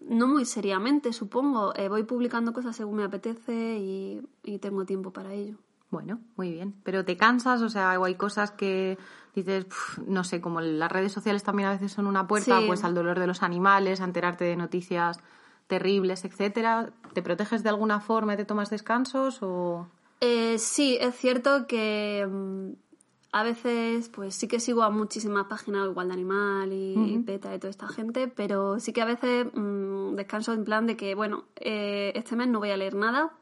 no 0.00 0.26
muy 0.28 0.44
seriamente, 0.44 1.12
supongo. 1.12 1.74
Eh, 1.76 1.88
voy 1.88 2.04
publicando 2.04 2.52
cosas 2.52 2.76
según 2.76 2.96
me 2.96 3.04
apetece 3.04 3.78
y, 3.78 4.22
y 4.42 4.58
tengo 4.58 4.84
tiempo 4.84 5.12
para 5.12 5.32
ello. 5.32 5.56
Bueno, 5.90 6.20
muy 6.36 6.52
bien. 6.52 6.74
Pero 6.84 7.04
te 7.04 7.16
cansas, 7.16 7.62
o 7.62 7.68
sea, 7.68 7.98
o 7.98 8.04
hay 8.04 8.14
cosas 8.14 8.52
que 8.52 8.96
dices, 9.34 9.64
"Puf, 9.64 9.98
no 10.06 10.22
sé, 10.24 10.40
como 10.40 10.60
las 10.60 10.90
redes 10.90 11.10
sociales 11.12 11.42
también 11.42 11.68
a 11.68 11.72
veces 11.72 11.92
son 11.92 12.06
una 12.06 12.26
puerta, 12.28 12.60
Sí. 12.60 12.66
pues 12.66 12.84
al 12.84 12.94
dolor 12.94 13.18
de 13.18 13.26
los 13.26 13.42
animales, 13.42 14.00
a 14.00 14.04
enterarte 14.04 14.44
de 14.44 14.56
noticias 14.56 15.18
terribles, 15.66 16.24
etcétera. 16.24 16.90
¿Te 17.12 17.22
proteges 17.22 17.62
de 17.62 17.68
alguna 17.70 18.00
forma 18.00 18.34
y 18.34 18.36
te 18.36 18.44
tomas 18.44 18.70
descansos 18.70 19.38
o...? 19.42 19.86
Eh, 20.20 20.58
sí, 20.58 20.96
es 21.00 21.14
cierto 21.16 21.66
que 21.66 22.26
mm, 22.28 22.72
a 23.32 23.42
veces 23.42 24.08
pues 24.08 24.34
sí 24.34 24.48
que 24.48 24.58
sigo 24.58 24.82
a 24.82 24.90
muchísimas 24.90 25.46
páginas 25.46 25.86
igual 25.86 26.08
de 26.08 26.14
animal 26.14 26.72
y 26.72 27.22
PETA 27.24 27.54
y 27.54 27.58
toda 27.58 27.70
esta 27.70 27.88
gente, 27.88 28.26
pero 28.28 28.80
sí 28.80 28.92
que 28.92 29.02
a 29.02 29.04
veces 29.04 29.46
mm, 29.52 30.16
descanso 30.16 30.52
en 30.52 30.64
plan 30.64 30.86
de 30.86 30.96
que, 30.96 31.14
bueno, 31.14 31.44
eh, 31.56 32.12
este 32.16 32.34
mes 32.34 32.48
no 32.48 32.58
voy 32.58 32.70
a 32.70 32.76
leer 32.76 32.94
nada. 32.94 33.32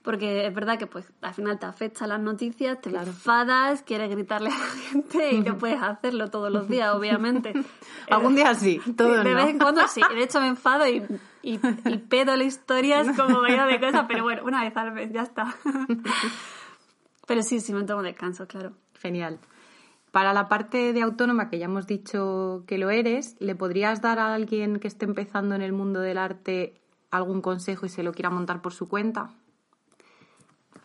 Porque 0.00 0.46
es 0.46 0.54
verdad 0.54 0.78
que 0.78 0.86
pues 0.86 1.04
al 1.20 1.34
final 1.34 1.58
te 1.58 1.66
afectan 1.66 2.08
las 2.08 2.20
noticias, 2.20 2.80
te 2.80 2.88
enfadas, 2.88 3.82
quieres 3.82 4.08
gritarle 4.08 4.48
a 4.48 4.56
la 4.56 4.64
gente 4.64 5.32
y 5.32 5.40
no 5.40 5.58
puedes 5.58 5.82
hacerlo 5.82 6.30
todos 6.30 6.50
los 6.50 6.68
días, 6.68 6.94
obviamente. 6.94 7.52
Algún 8.08 8.34
día 8.34 8.54
sí, 8.54 8.80
todo 8.96 9.22
de 9.22 9.24
no. 9.24 9.36
vez 9.36 9.48
en 9.48 9.58
cuando 9.58 9.86
sí. 9.88 10.00
De 10.14 10.22
hecho 10.22 10.40
me 10.40 10.46
enfado 10.46 10.88
y, 10.88 11.04
y, 11.42 11.60
y 11.84 11.98
pedo 12.08 12.36
la 12.36 12.44
historia 12.44 13.00
es 13.00 13.14
como 13.18 13.42
vaya 13.42 13.66
de 13.66 13.80
cosas, 13.80 14.06
pero 14.08 14.22
bueno, 14.22 14.44
una 14.44 14.62
vez 14.62 14.74
al 14.76 14.92
mes, 14.92 15.12
ya 15.12 15.22
está. 15.22 15.54
Pero 17.26 17.42
sí, 17.42 17.60
sí 17.60 17.74
me 17.74 17.82
tomo 17.82 18.02
descanso, 18.02 18.46
claro. 18.46 18.72
Genial. 19.00 19.38
Para 20.12 20.32
la 20.32 20.48
parte 20.48 20.92
de 20.92 21.02
autónoma, 21.02 21.50
que 21.50 21.58
ya 21.58 21.66
hemos 21.66 21.86
dicho 21.86 22.64
que 22.66 22.78
lo 22.78 22.90
eres, 22.90 23.36
¿le 23.40 23.54
podrías 23.54 24.00
dar 24.00 24.18
a 24.18 24.34
alguien 24.34 24.80
que 24.80 24.88
esté 24.88 25.04
empezando 25.04 25.54
en 25.54 25.62
el 25.62 25.72
mundo 25.72 26.00
del 26.00 26.18
arte 26.18 26.80
algún 27.10 27.42
consejo 27.42 27.86
y 27.86 27.88
se 27.88 28.02
lo 28.02 28.12
quiera 28.12 28.30
montar 28.30 28.62
por 28.62 28.72
su 28.72 28.88
cuenta? 28.88 29.34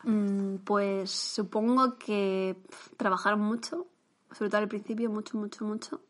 Mm, 0.04 0.58
Pues 0.66 1.10
supongo 1.10 1.98
que 1.98 2.58
trabajar 2.98 3.38
mucho, 3.38 3.88
sobre 4.32 4.50
todo 4.50 4.62
al 4.62 4.68
principio, 4.68 5.10
mucho, 5.10 5.38
mucho, 5.38 5.66
mucho. 5.66 6.02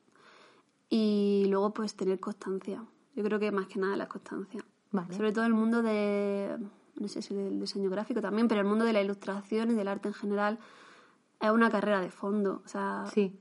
Y 0.90 1.46
luego 1.50 1.74
pues 1.74 1.96
tener 1.96 2.20
constancia. 2.20 2.84
Yo 3.16 3.24
creo 3.24 3.40
que 3.40 3.52
más 3.52 3.68
que 3.68 3.80
nada 3.80 3.96
la 3.96 4.08
constancia. 4.08 4.64
Vale. 4.92 5.14
Sobre 5.16 5.32
todo 5.32 5.46
el 5.46 5.54
mundo 5.54 5.82
de, 5.82 6.58
no 6.96 7.08
sé 7.08 7.22
si 7.22 7.34
del 7.36 7.60
diseño 7.60 7.90
gráfico 7.90 8.22
también, 8.22 8.48
pero 8.48 8.62
el 8.62 8.68
mundo 8.68 8.86
de 8.86 8.94
la 8.94 9.02
ilustración 9.02 9.72
y 9.72 9.76
del 9.76 9.88
arte 9.88 10.08
en 10.08 10.14
general 10.14 10.60
es 11.48 11.52
una 11.52 11.70
carrera 11.70 12.02
de 12.02 12.10
fondo. 12.12 12.62
O 12.66 12.68
sea, 12.68 13.06
Sí. 13.14 13.40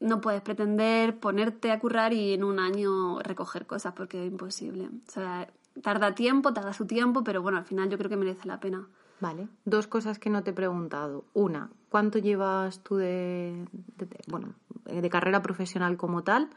no 0.00 0.20
puedes 0.20 0.42
pretender 0.42 1.18
ponerte 1.20 1.70
a 1.70 1.78
currar 1.78 2.12
y 2.12 2.32
en 2.34 2.44
un 2.44 2.58
año 2.58 3.20
recoger 3.20 3.66
cosas 3.66 3.92
porque 3.94 4.24
es 4.26 4.30
imposible. 4.32 4.88
O 5.08 5.10
sea, 5.10 5.48
tarda 5.82 6.14
tiempo, 6.14 6.52
tarda 6.52 6.72
su 6.72 6.86
tiempo, 6.86 7.22
pero 7.24 7.40
bueno, 7.42 7.58
al 7.58 7.64
final 7.64 7.88
yo 7.88 7.96
creo 7.98 8.10
que 8.10 8.16
merece 8.16 8.46
la 8.48 8.58
pena. 8.60 8.86
Vale. 9.20 9.48
Dos 9.64 9.86
cosas 9.86 10.18
que 10.18 10.30
no 10.30 10.42
te 10.42 10.50
he 10.50 10.52
preguntado. 10.54 11.24
Una, 11.32 11.70
¿cuánto 11.88 12.18
llevas 12.18 12.80
tú 12.82 12.96
de, 12.96 13.64
de- 13.96 14.06
de- 14.06 14.20
bueno, 14.28 14.54
de 14.84 15.08
carrera 15.10 15.40
profesional 15.42 15.96
como 15.96 16.24
tal 16.24 16.50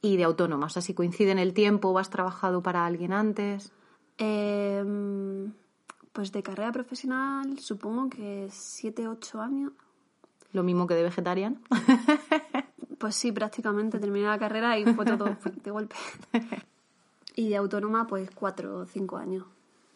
y 0.00 0.16
de 0.16 0.24
autónoma? 0.24 0.66
O 0.66 0.68
sea, 0.68 0.82
si 0.82 0.94
coincide 0.94 1.30
en 1.30 1.38
el 1.38 1.54
tiempo 1.54 1.90
o 1.90 1.98
has 1.98 2.10
trabajado 2.10 2.60
para 2.62 2.84
alguien 2.84 3.12
antes. 3.12 3.72
Eh, 4.18 4.84
pues 6.12 6.32
de 6.32 6.42
carrera 6.42 6.72
profesional 6.72 7.58
supongo 7.58 8.10
que 8.10 8.48
7, 8.50 9.06
8 9.08 9.40
años. 9.40 9.72
Lo 10.52 10.62
mismo 10.62 10.86
que 10.86 10.94
de 10.94 11.02
vegetarian. 11.02 11.60
Pues 13.02 13.16
sí, 13.16 13.32
prácticamente 13.32 13.98
terminé 13.98 14.26
la 14.26 14.38
carrera 14.38 14.78
y 14.78 14.84
fue 14.84 15.04
todo 15.04 15.24
de 15.64 15.70
golpe. 15.72 15.96
Y 17.34 17.48
de 17.48 17.56
autónoma 17.56 18.06
pues 18.06 18.30
4 18.30 18.78
o 18.78 18.86
5 18.86 19.16
años. 19.16 19.44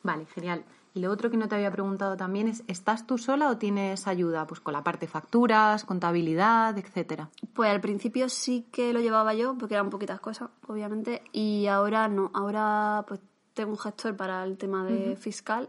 Vale, 0.02 0.26
genial. 0.26 0.64
Y 0.92 0.98
lo 0.98 1.12
otro 1.12 1.30
que 1.30 1.36
no 1.36 1.46
te 1.46 1.54
había 1.54 1.70
preguntado 1.70 2.16
también 2.16 2.48
es, 2.48 2.64
¿estás 2.66 3.06
tú 3.06 3.16
sola 3.16 3.48
o 3.50 3.58
tienes 3.58 4.08
ayuda? 4.08 4.48
Pues 4.48 4.58
con 4.58 4.72
la 4.72 4.82
parte 4.82 5.06
facturas, 5.06 5.84
contabilidad, 5.84 6.76
etcétera. 6.76 7.30
Pues 7.54 7.70
al 7.70 7.80
principio 7.80 8.28
sí 8.28 8.66
que 8.72 8.92
lo 8.92 8.98
llevaba 8.98 9.34
yo, 9.34 9.56
porque 9.56 9.74
eran 9.74 9.88
poquitas 9.88 10.18
cosas, 10.18 10.48
obviamente, 10.66 11.22
y 11.30 11.68
ahora 11.68 12.08
no. 12.08 12.32
Ahora 12.34 13.04
pues 13.06 13.20
tengo 13.54 13.70
un 13.70 13.78
gestor 13.78 14.16
para 14.16 14.42
el 14.42 14.58
tema 14.58 14.84
de 14.84 15.14
fiscal 15.14 15.68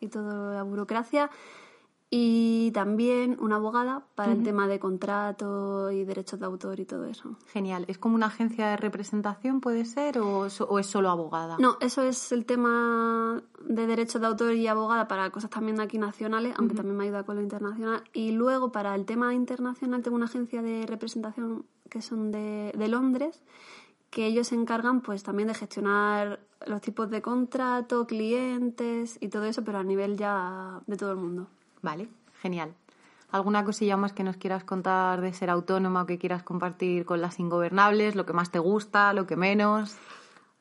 y 0.00 0.08
toda 0.08 0.56
la 0.56 0.62
burocracia, 0.64 1.30
y 2.16 2.43
también 2.70 3.36
una 3.40 3.56
abogada 3.56 4.04
para 4.14 4.32
el 4.32 4.42
tema 4.42 4.66
de 4.68 4.78
contrato 4.78 5.90
y 5.90 6.04
derechos 6.04 6.40
de 6.40 6.46
autor 6.46 6.80
y 6.80 6.84
todo 6.84 7.04
eso. 7.04 7.36
Genial. 7.46 7.84
¿Es 7.88 7.98
como 7.98 8.14
una 8.14 8.26
agencia 8.26 8.68
de 8.68 8.76
representación, 8.76 9.60
puede 9.60 9.84
ser, 9.84 10.18
o, 10.18 10.46
o 10.46 10.78
es 10.78 10.86
solo 10.86 11.10
abogada? 11.10 11.56
No, 11.58 11.76
eso 11.80 12.02
es 12.02 12.32
el 12.32 12.46
tema 12.46 13.42
de 13.64 13.86
derechos 13.86 14.20
de 14.20 14.26
autor 14.26 14.54
y 14.54 14.66
abogada 14.66 15.08
para 15.08 15.30
cosas 15.30 15.50
también 15.50 15.76
de 15.76 15.84
aquí 15.84 15.98
nacionales, 15.98 16.54
aunque 16.58 16.74
también 16.74 16.96
me 16.96 17.04
ayuda 17.04 17.24
con 17.24 17.36
lo 17.36 17.42
internacional. 17.42 18.04
Y 18.12 18.32
luego 18.32 18.72
para 18.72 18.94
el 18.94 19.04
tema 19.04 19.34
internacional 19.34 20.02
tengo 20.02 20.16
una 20.16 20.26
agencia 20.26 20.62
de 20.62 20.86
representación 20.86 21.64
que 21.88 22.02
son 22.02 22.30
de, 22.30 22.72
de 22.76 22.88
Londres, 22.88 23.42
que 24.10 24.26
ellos 24.26 24.48
se 24.48 24.54
encargan 24.54 25.00
pues 25.00 25.22
también 25.22 25.48
de 25.48 25.54
gestionar 25.54 26.40
los 26.66 26.80
tipos 26.80 27.10
de 27.10 27.20
contrato, 27.20 28.06
clientes 28.06 29.18
y 29.20 29.28
todo 29.28 29.44
eso, 29.44 29.64
pero 29.64 29.78
a 29.78 29.82
nivel 29.82 30.16
ya 30.16 30.80
de 30.86 30.96
todo 30.96 31.10
el 31.10 31.18
mundo. 31.18 31.48
Vale, 31.82 32.08
genial. 32.44 32.74
¿Alguna 33.30 33.64
cosilla 33.64 33.96
más 33.96 34.12
que 34.12 34.22
nos 34.22 34.36
quieras 34.36 34.64
contar 34.64 35.22
de 35.22 35.32
ser 35.32 35.48
autónoma 35.48 36.02
o 36.02 36.06
que 36.06 36.18
quieras 36.18 36.42
compartir 36.42 37.06
con 37.06 37.22
las 37.22 37.40
ingobernables? 37.40 38.16
¿Lo 38.16 38.26
que 38.26 38.34
más 38.34 38.50
te 38.50 38.58
gusta, 38.58 39.14
lo 39.14 39.26
que 39.26 39.34
menos? 39.34 39.96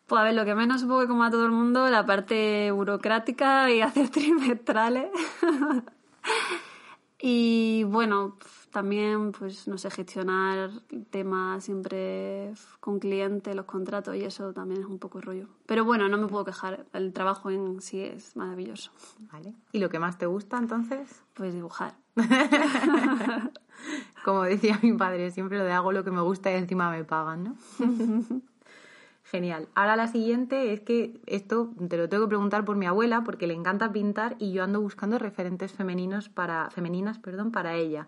Pues 0.07 0.19
a 0.21 0.23
ver, 0.23 0.33
lo 0.33 0.45
que 0.45 0.55
menos 0.55 0.79
supongo 0.79 1.01
que 1.01 1.07
como 1.07 1.25
a 1.25 1.29
todo 1.29 1.45
el 1.45 1.51
mundo, 1.51 1.89
la 1.89 2.05
parte 2.05 2.71
burocrática 2.71 3.69
y 3.69 3.81
hacer 3.87 4.09
trimestrales. 4.09 5.11
y 7.19 7.83
bueno, 7.83 8.37
también, 8.73 9.31
pues, 9.33 9.67
no 9.67 9.77
sé, 9.77 9.91
gestionar 9.91 10.71
temas 11.11 11.63
siempre 11.63 12.51
con 12.79 12.97
clientes, 12.97 13.55
los 13.55 13.65
contratos 13.65 14.15
y 14.15 14.23
eso 14.23 14.51
también 14.51 14.81
es 14.81 14.87
un 14.87 14.97
poco 14.97 15.21
rollo. 15.21 15.47
Pero 15.67 15.85
bueno, 15.85 16.09
no 16.09 16.17
me 16.17 16.27
puedo 16.27 16.43
quejar. 16.43 16.83
El 16.91 17.13
trabajo 17.13 17.51
en 17.51 17.81
sí 17.81 18.01
es 18.01 18.35
maravilloso. 18.35 18.91
Vale. 19.31 19.53
¿Y 19.71 19.77
lo 19.77 19.89
que 19.89 19.99
más 19.99 20.17
te 20.17 20.25
gusta 20.25 20.57
entonces? 20.57 21.21
Pues 21.35 21.53
dibujar. 21.53 21.93
Como 24.25 24.41
decía 24.41 24.79
mi 24.81 24.93
padre, 24.93 25.29
siempre 25.29 25.59
lo 25.59 25.65
de 25.65 25.71
hago 25.71 25.91
lo 25.91 26.03
que 26.03 26.11
me 26.11 26.21
gusta 26.21 26.51
y 26.51 26.55
encima 26.55 26.89
me 26.89 27.03
pagan, 27.03 27.43
¿no? 27.43 27.55
Genial. 29.23 29.67
Ahora 29.75 29.95
la 29.95 30.07
siguiente 30.07 30.73
es 30.73 30.81
que 30.81 31.21
esto 31.27 31.71
te 31.89 31.97
lo 31.97 32.09
tengo 32.09 32.23
que 32.23 32.29
preguntar 32.29 32.65
por 32.65 32.75
mi 32.75 32.87
abuela 32.87 33.23
porque 33.23 33.45
le 33.45 33.53
encanta 33.53 33.91
pintar 33.91 34.35
y 34.39 34.51
yo 34.51 34.63
ando 34.63 34.81
buscando 34.81 35.19
referentes 35.19 35.73
femeninos 35.73 36.29
para 36.29 36.71
femeninas, 36.71 37.19
perdón, 37.19 37.51
para 37.51 37.75
ella. 37.75 38.07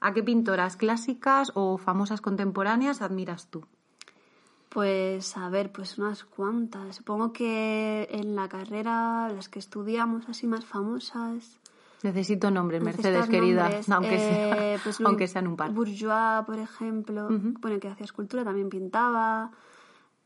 ¿A 0.00 0.12
qué 0.14 0.22
pintoras 0.22 0.76
clásicas 0.76 1.52
o 1.54 1.76
famosas 1.76 2.20
contemporáneas 2.20 3.02
admiras 3.02 3.48
tú? 3.48 3.64
Pues 4.70 5.36
a 5.36 5.48
ver, 5.50 5.72
pues 5.72 5.98
unas 5.98 6.24
cuantas. 6.24 6.96
Supongo 6.96 7.32
que 7.32 8.08
en 8.10 8.36
la 8.36 8.48
carrera, 8.48 9.28
las 9.28 9.48
que 9.48 9.58
estudiamos 9.58 10.28
así 10.28 10.46
más 10.46 10.64
famosas. 10.64 11.58
Necesito 12.02 12.50
nombres, 12.50 12.82
Mercedes, 12.82 13.28
querida, 13.28 13.64
nombres. 13.64 13.90
aunque, 13.90 14.14
Eh, 14.14 14.74
sea, 14.76 14.80
pues 14.84 15.00
aunque 15.02 15.24
Louis 15.24 15.30
sean 15.32 15.48
un 15.48 15.56
par. 15.56 15.72
Bourgeois, 15.72 16.46
por 16.46 16.58
ejemplo, 16.58 17.28
bueno, 17.60 17.78
que 17.78 17.88
hacía 17.88 18.04
escultura, 18.04 18.42
también 18.44 18.70
pintaba. 18.70 19.50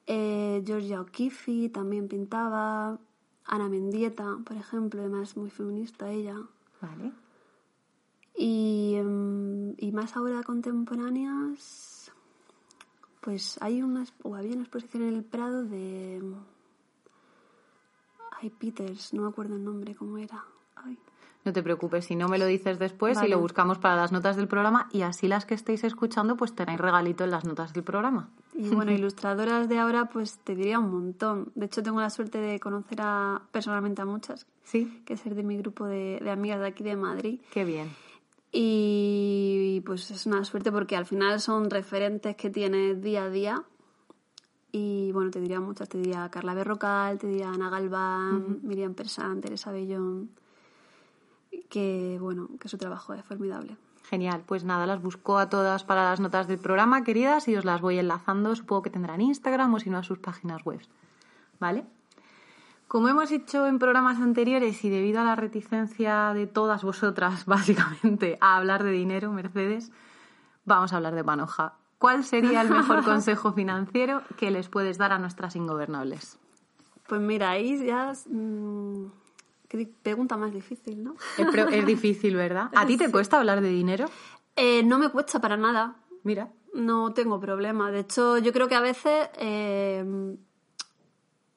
Eh, 0.07 0.63
Georgia 0.65 1.01
O'Keeffe 1.01 1.71
también 1.71 2.07
pintaba. 2.07 2.99
Ana 3.47 3.69
Mendieta, 3.69 4.39
por 4.45 4.57
ejemplo, 4.57 5.01
además 5.01 5.37
muy 5.37 5.51
feminista 5.51 6.11
ella. 6.11 6.37
Vale. 6.81 7.13
Y, 8.37 8.95
em, 8.97 9.75
y 9.79 9.93
más 9.93 10.17
ahora 10.17 10.43
contemporáneas, 10.43 12.11
pues 13.21 13.59
hay 13.61 13.83
unas, 13.83 14.13
o 14.23 14.35
había 14.35 14.53
una 14.53 14.63
exposición 14.63 15.05
en 15.05 15.15
el 15.15 15.25
Prado 15.25 15.65
de... 15.65 16.23
Ay, 18.41 18.51
Peters, 18.51 19.15
no 19.15 19.23
me 19.23 19.29
acuerdo 19.29 19.55
el 19.57 19.65
nombre, 19.65 19.95
¿cómo 19.95 20.19
era? 20.19 20.45
Ay. 20.77 20.99
No 21.45 21.53
te 21.53 21.63
preocupes, 21.63 22.07
si 22.07 22.17
no 22.17 22.27
me 22.29 22.39
lo 22.39 22.47
dices 22.47 22.79
después 22.79 23.17
Vale. 23.17 23.29
y 23.29 23.31
lo 23.31 23.39
buscamos 23.39 23.79
para 23.79 23.97
las 23.97 24.13
notas 24.13 24.35
del 24.37 24.49
programa 24.49 24.89
y 24.93 25.03
así 25.03 25.29
las 25.29 25.45
que 25.45 25.53
estéis 25.55 25.85
escuchando 25.85 26.37
pues 26.39 26.55
tenéis 26.55 26.81
regalito 26.81 27.23
en 27.25 27.31
las 27.31 27.45
notas 27.45 27.75
del 27.75 27.85
programa. 27.85 28.31
Y 28.55 28.71
bueno, 28.71 28.93
ilustradoras 28.93 29.69
de 29.69 29.79
ahora, 29.79 30.07
pues 30.07 30.39
te 30.39 30.55
diría 30.55 30.79
un 30.79 30.91
montón. 30.91 31.53
De 31.55 31.67
hecho, 31.67 31.83
tengo 31.83 32.01
la 32.01 32.09
suerte 32.09 32.39
de 32.39 32.59
conocer 32.61 32.99
a, 33.03 33.43
personalmente 33.53 34.01
a 34.01 34.07
muchas, 34.07 34.47
Sí, 34.65 35.03
que 35.05 35.19
ser 35.19 35.35
de 35.35 35.43
mi 35.43 35.59
grupo 35.59 35.85
de, 35.85 36.19
de 36.23 36.31
amigas 36.31 36.61
de 36.61 36.67
aquí 36.67 36.83
de 36.83 36.97
Madrid. 36.97 37.41
qué 37.53 37.65
bien. 37.65 37.91
Y 38.57 39.83
pues 39.85 40.13
es 40.13 40.27
una 40.27 40.45
suerte 40.45 40.71
porque 40.71 40.97
al 40.97 41.07
final 41.07 41.41
son 41.41 41.71
referentes 41.71 42.37
que 42.37 42.51
tienes 42.51 43.03
día 43.03 43.25
a 43.25 43.29
día. 43.29 43.65
Y 44.71 45.11
bueno, 45.11 45.33
te 45.33 45.41
diría 45.41 45.59
muchas, 45.59 45.89
te 45.89 45.99
diría 45.99 46.29
Carla 46.31 46.55
Berrocal, 46.55 47.19
te 47.19 47.27
diría 47.27 47.51
Ana 47.51 47.69
Galván, 47.69 48.61
Miriam 48.63 48.95
Persán, 48.95 49.41
Teresa 49.41 49.73
Bellón, 49.73 50.31
que 51.69 52.17
bueno, 52.21 52.49
que 52.61 52.69
su 52.69 52.79
trabajo 52.79 53.13
es 53.15 53.25
formidable. 53.25 53.77
Genial, 54.05 54.45
pues 54.47 54.63
nada, 54.63 54.87
las 54.87 55.03
busco 55.03 55.39
a 55.39 55.49
todas 55.49 55.83
para 55.83 56.05
las 56.05 56.21
notas 56.21 56.47
del 56.47 56.59
programa, 56.59 57.03
queridas, 57.03 57.49
y 57.49 57.57
os 57.57 57.65
las 57.65 57.81
voy 57.81 57.99
enlazando. 57.99 58.55
Supongo 58.55 58.83
que 58.83 58.91
tendrán 58.91 59.21
Instagram 59.21 59.75
o 59.75 59.81
si 59.81 59.91
no 59.91 59.99
a 59.99 60.05
sus 60.05 60.19
páginas 60.19 60.65
web. 60.65 60.81
¿Vale? 61.59 61.85
Como 62.95 63.09
hemos 63.09 63.33
hecho 63.33 63.67
en 63.67 63.81
programas 63.81 64.21
anteriores 64.21 64.85
y 64.85 64.89
debido 64.89 65.21
a 65.21 65.25
la 65.25 65.35
reticencia 65.35 66.33
de 66.33 66.47
todas 66.47 66.85
vosotras, 66.85 67.45
básicamente, 67.47 68.39
a 68.41 68.57
hablar 68.57 68.85
de 68.85 68.93
dinero, 68.93 69.33
Mercedes, 69.33 69.91
vamos 70.65 70.93
a 70.93 70.99
hablar 70.99 71.17
de 71.17 71.25
panoja. 71.25 71.75
¿Cuál 71.99 72.23
sería 72.23 72.61
el 72.61 72.71
mejor 72.71 73.03
consejo 73.05 73.53
financiero 73.53 74.23
que 74.37 74.53
les 74.53 74.69
puedes 74.69 74.97
dar 74.97 75.11
a 75.11 75.19
nuestras 75.19 75.57
ingobernables? 75.57 76.39
Pues 77.09 77.21
mira, 77.21 77.51
ahí 77.51 77.85
ya... 77.85 78.13
mm, 78.31 79.07
qué 79.67 79.91
pregunta 80.05 80.37
más 80.37 80.53
difícil, 80.53 81.03
¿no? 81.03 81.17
Es 81.73 81.87
difícil, 81.87 82.37
¿verdad? 82.37 82.71
¿A 82.77 82.87
ti 82.87 82.97
te 82.97 83.11
cuesta 83.11 83.41
hablar 83.41 83.61
de 83.61 83.71
dinero? 83.71 84.07
Eh, 84.55 84.85
no 84.85 85.01
me 85.01 85.09
cuesta 85.09 85.41
para 85.41 85.57
nada. 85.57 85.97
Mira. 86.23 86.49
No 86.75 87.13
tengo 87.13 87.41
problema. 87.41 87.91
De 87.91 87.99
hecho, 87.99 88.39
yo 88.39 88.53
creo 88.53 88.69
que 88.69 88.77
a 88.77 88.81
veces, 88.81 89.31
eh, 89.39 90.37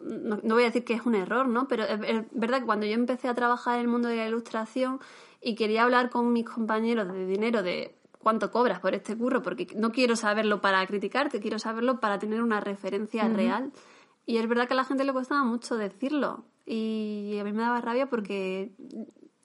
no, 0.08 0.39
no 0.41 0.56
voy 0.56 0.63
a 0.63 0.67
decir 0.67 0.84
que 0.84 0.93
es 0.93 1.06
un 1.06 1.15
error, 1.15 1.48
¿no? 1.48 1.67
Pero 1.67 1.84
es, 1.84 2.00
es 2.08 2.24
verdad 2.32 2.60
que 2.60 2.65
cuando 2.65 2.86
yo 2.86 2.93
empecé 2.93 3.28
a 3.28 3.36
trabajar 3.36 3.76
en 3.76 3.82
el 3.82 3.88
mundo 3.88 4.08
de 4.08 4.17
la 4.17 4.28
ilustración 4.28 5.00
y 5.41 5.56
quería 5.56 5.84
hablar 5.84 6.10
con 6.10 6.34
mis 6.34 6.46
compañeros 6.46 7.12
de 7.12 7.26
dinero, 7.26 7.63
de 7.63 7.96
cuánto 8.20 8.52
cobras 8.52 8.80
por 8.80 8.93
este 8.93 9.17
curro, 9.17 9.41
porque 9.41 9.67
no 9.76 9.91
quiero 9.91 10.15
saberlo 10.15 10.60
para 10.60 10.86
criticarte, 10.86 11.39
quiero 11.39 11.60
saberlo 11.60 12.00
para 12.00 12.20
tener 12.20 12.41
una 12.41 12.60
referencia 12.60 13.28
real. 13.28 13.72
Y 14.26 14.38
es 14.38 14.48
verdad 14.50 14.67
que 14.67 14.74
a 14.74 14.76
la 14.78 14.84
gente 14.84 15.06
le 15.06 15.13
costaba 15.13 15.43
mucho 15.43 15.78
decirlo. 15.78 16.43
Y 16.65 17.38
a 17.39 17.46
mí 17.46 17.54
me 17.54 17.62
daba 17.62 17.80
rabia 17.80 18.10
porque 18.10 18.74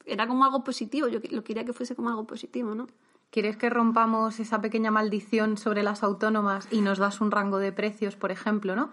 era 0.04 0.26
como 0.26 0.44
algo 0.44 0.64
positivo. 0.64 1.06
Yo 1.06 1.20
lo 1.30 1.44
quería 1.44 1.64
que 1.64 1.72
fuese 1.72 1.94
como 1.94 2.08
algo 2.08 2.26
positivo, 2.26 2.74
¿no? 2.74 2.88
¿Quieres 3.30 3.56
que 3.56 3.70
rompamos 3.70 4.40
esa 4.40 4.60
pequeña 4.60 4.90
maldición 4.90 5.56
sobre 5.56 5.84
las 5.84 6.02
autónomas 6.02 6.66
y 6.70 6.80
nos 6.80 6.98
das 6.98 7.20
un 7.20 7.30
rango 7.30 7.58
de 7.58 7.72
precios, 7.72 8.16
por 8.16 8.32
ejemplo, 8.32 8.74
¿no? 8.74 8.90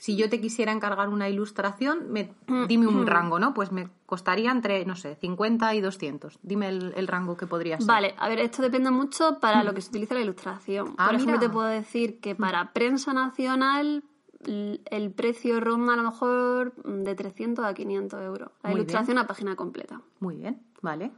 Si 0.00 0.16
yo 0.16 0.30
te 0.30 0.40
quisiera 0.40 0.72
encargar 0.72 1.10
una 1.10 1.28
ilustración, 1.28 2.10
me- 2.10 2.32
dime 2.66 2.86
un 2.86 3.06
rango, 3.06 3.38
¿no? 3.38 3.52
Pues 3.52 3.70
me 3.70 3.90
costaría 4.06 4.50
entre, 4.50 4.86
no 4.86 4.96
sé, 4.96 5.14
50 5.16 5.74
y 5.74 5.80
200. 5.82 6.38
Dime 6.42 6.68
el, 6.70 6.94
el 6.96 7.06
rango 7.06 7.36
que 7.36 7.46
podría 7.46 7.76
ser. 7.76 7.86
Vale, 7.86 8.14
a 8.18 8.28
ver, 8.28 8.38
esto 8.40 8.62
depende 8.62 8.90
mucho 8.90 9.38
para 9.40 9.62
lo 9.62 9.74
que 9.74 9.82
se 9.82 9.90
utiliza 9.90 10.14
la 10.14 10.22
ilustración. 10.22 10.94
Ah, 10.96 11.04
Por 11.06 11.14
ejemplo, 11.16 11.36
mira. 11.36 11.46
te 11.48 11.52
puedo 11.52 11.66
decir 11.66 12.18
que 12.20 12.34
para 12.34 12.72
prensa 12.72 13.12
nacional 13.12 14.02
el 14.46 15.10
precio 15.12 15.60
ronda 15.60 15.92
a 15.92 15.96
lo 15.96 16.04
mejor 16.04 16.72
de 16.82 17.14
300 17.14 17.62
a 17.66 17.74
500 17.74 18.22
euros. 18.22 18.50
La 18.62 18.70
Muy 18.70 18.80
ilustración 18.80 19.18
a 19.18 19.26
página 19.26 19.54
completa. 19.54 20.00
Muy 20.18 20.36
bien, 20.36 20.62
vale. 20.80 21.10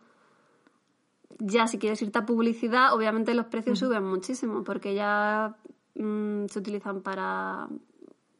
Ya 1.38 1.66
si 1.68 1.78
quieres 1.78 2.02
irte 2.02 2.18
a 2.18 2.26
publicidad, 2.26 2.92
obviamente 2.94 3.32
los 3.34 3.46
precios 3.46 3.78
suben 3.78 4.04
muchísimo 4.04 4.64
porque 4.64 4.94
ya 4.94 5.56
mm, 5.94 6.46
se 6.46 6.58
utilizan 6.58 7.00
para, 7.02 7.68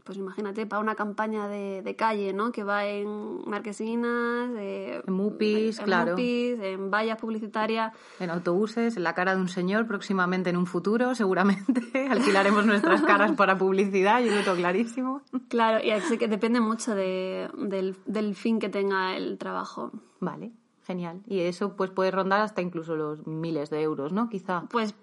pues 0.05 0.19
imagínate, 0.19 0.67
para 0.67 0.81
una 0.81 0.95
campaña 0.95 1.49
de, 1.49 1.83
de 1.83 1.97
calle, 1.97 2.33
¿no? 2.33 2.51
Que 2.53 2.65
va 2.65 2.87
en 2.87 3.41
marquesinas, 3.49 4.51
eh, 4.57 5.03
En 5.07 5.13
mupis, 5.15 5.79
en 5.79 5.85
claro. 5.85 6.11
mupis, 6.13 6.59
en 6.61 6.91
vallas 6.91 7.19
publicitarias. 7.19 7.93
En 8.21 8.31
autobuses, 8.31 8.97
en 8.97 9.03
la 9.05 9.15
cara 9.15 9.35
de 9.35 9.41
un 9.41 9.49
señor, 9.49 9.87
próximamente 9.87 10.51
en 10.51 10.57
un 10.57 10.67
futuro, 10.67 11.15
seguramente. 11.15 11.83
Alquilaremos 12.11 12.67
nuestras 12.67 13.03
caras 13.03 13.33
para 13.33 13.57
publicidad, 13.59 14.21
yo 14.23 14.35
lo 14.35 14.43
tengo 14.43 14.57
clarísimo. 14.57 15.23
Claro, 15.49 15.85
y 15.85 15.91
así 15.91 16.19
que 16.19 16.29
depende 16.29 16.61
mucho 16.61 16.95
de- 16.95 17.49
del, 17.57 17.97
del 18.07 18.35
fin 18.35 18.59
que 18.59 18.69
tenga 18.69 19.17
el 19.17 19.39
trabajo. 19.39 19.91
Vale, 20.21 20.53
genial. 20.85 21.21
Y 21.27 21.41
eso 21.41 21.77
pues 21.77 21.91
puede 21.91 22.11
rondar 22.11 22.41
hasta 22.41 22.61
incluso 22.63 22.97
los 22.97 23.27
miles 23.27 23.71
de 23.71 23.83
euros, 23.83 24.13
¿no? 24.13 24.29
Quizá. 24.29 24.65
Pues 24.71 24.95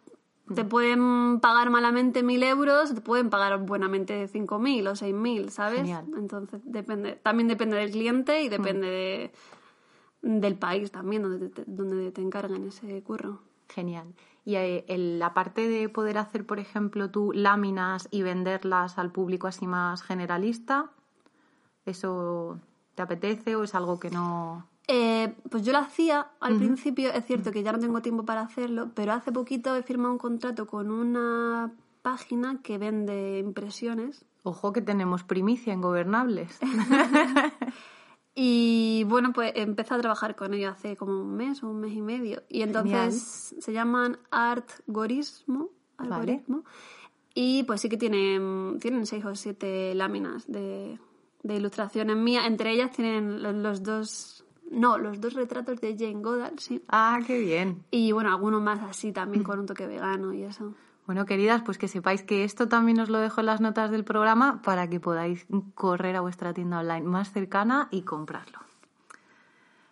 te 0.56 0.64
pueden 0.66 1.40
pagar 1.40 1.70
malamente 1.70 2.24
mil 2.24 2.44
euros, 2.44 2.94
te 2.94 3.02
pueden 3.02 3.30
pagar 3.30 3.60
buenamente 3.66 4.28
cinco 4.28 4.60
mil 4.60 4.88
o 4.88 4.96
seis 4.96 5.14
mil, 5.14 5.52
¿sabes? 5.52 5.80
Genial. 5.80 6.06
Entonces 6.18 6.62
depende, 6.66 7.14
también 7.14 7.48
depende 7.48 7.78
del 7.78 7.92
cliente 7.92 8.42
y 8.44 8.50
depende 8.50 8.88
de- 8.88 9.32
del 10.22 10.56
país 10.56 10.92
también 10.92 11.24
donde 11.24 11.50
te, 11.50 11.64
donde 11.66 12.12
te 12.12 12.22
encargan 12.22 12.68
ese 12.68 13.02
curro. 13.04 13.40
Genial. 13.70 14.14
Y 14.46 14.56
eh, 14.56 14.84
el- 14.88 15.20
la 15.20 15.34
parte 15.34 15.68
de 15.68 15.90
poder 15.90 16.18
hacer, 16.18 16.46
por 16.46 16.60
ejemplo, 16.60 17.10
tú 17.12 17.32
láminas 17.34 18.08
y 18.12 18.24
venderlas 18.24 18.98
al 18.98 19.12
público 19.12 19.48
así 19.48 19.68
más 19.68 20.02
generalista, 20.02 20.90
¿eso 21.86 22.60
te 22.96 23.02
apetece 23.02 23.56
o 23.56 23.64
es 23.64 23.76
algo 23.76 24.00
que 24.00 24.10
no...? 24.10 24.66
Eh, 24.92 25.36
pues 25.52 25.64
yo 25.64 25.72
lo 25.72 25.78
hacía 25.78 26.32
al 26.40 26.58
principio, 26.58 27.12
es 27.12 27.24
cierto 27.26 27.52
que 27.52 27.62
ya 27.62 27.72
no 27.72 27.80
tengo 27.80 28.02
tiempo 28.02 28.26
para 28.26 28.42
hacerlo, 28.42 28.90
pero 28.96 29.14
hace 29.14 29.32
poquito 29.32 29.76
he 29.76 29.84
firmado 29.84 30.14
un 30.14 30.18
contrato 30.18 30.66
con 30.66 30.90
una 30.90 31.72
página 32.02 32.60
que 32.64 32.80
vende 32.80 33.38
impresiones 33.38 34.26
Ojo 34.44 34.72
que 34.74 34.82
tenemos 34.82 35.24
primicia 35.24 35.74
en 35.74 35.82
gobernables. 35.82 36.60
Y 38.42 39.04
bueno, 39.06 39.34
pues 39.34 39.52
empecé 39.56 39.94
a 39.96 40.00
trabajar 40.00 40.38
con 40.38 40.54
ellos 40.54 40.72
hace 40.72 40.96
como 40.96 41.20
un 41.20 41.36
mes 41.36 41.62
o 41.62 41.68
un 41.68 41.82
mes 41.82 41.92
y 41.92 42.02
medio. 42.02 42.42
Y 42.48 42.62
entonces 42.62 43.54
se 43.60 43.74
llaman 43.74 44.18
Artgorismo. 44.32 45.72
Vale. 45.98 46.14
Algoritmo. 46.14 46.64
Y 47.34 47.64
pues 47.64 47.82
sí 47.82 47.90
que 47.90 47.98
tienen, 47.98 48.78
tienen 48.80 49.06
seis 49.08 49.26
o 49.26 49.36
siete 49.36 49.94
láminas 49.94 50.50
de, 50.50 51.00
de 51.44 51.56
ilustraciones 51.56 52.16
mías. 52.16 52.48
Entre 52.48 52.72
ellas 52.72 52.92
tienen 52.92 53.44
los, 53.44 53.56
los 53.56 53.84
dos. 53.84 54.46
No, 54.72 54.98
los 54.98 55.20
dos 55.20 55.34
retratos 55.34 55.82
de 55.82 55.96
Jane 55.98 56.22
Goddard, 56.22 56.60
sí. 56.60 56.84
ah, 56.90 57.20
qué 57.26 57.40
bien. 57.40 57.84
Y 57.92 58.12
bueno, 58.12 58.30
algunos 58.30 58.62
más 58.62 58.80
así 58.82 59.12
también 59.12 59.44
con 59.44 59.60
un 59.60 59.66
toque 59.66 59.88
vegano 59.88 60.32
y 60.34 60.44
eso. 60.44 60.74
Bueno, 61.08 61.26
queridas, 61.26 61.64
pues 61.64 61.80
que 61.80 61.88
sepáis 61.88 62.22
que 62.22 62.44
esto 62.44 62.68
también 62.68 63.00
os 63.00 63.10
lo 63.10 63.18
dejo 63.18 63.40
en 63.40 63.48
las 63.48 63.62
notas 63.62 63.90
del 63.90 64.04
programa 64.04 64.62
para 64.62 64.88
que 64.88 65.00
podáis 65.00 65.48
correr 65.74 66.16
a 66.16 66.22
vuestra 66.22 66.54
tienda 66.54 66.80
online 66.80 67.02
más 67.02 67.32
cercana 67.32 67.88
y 67.90 68.04
comprarlo. 68.04 68.60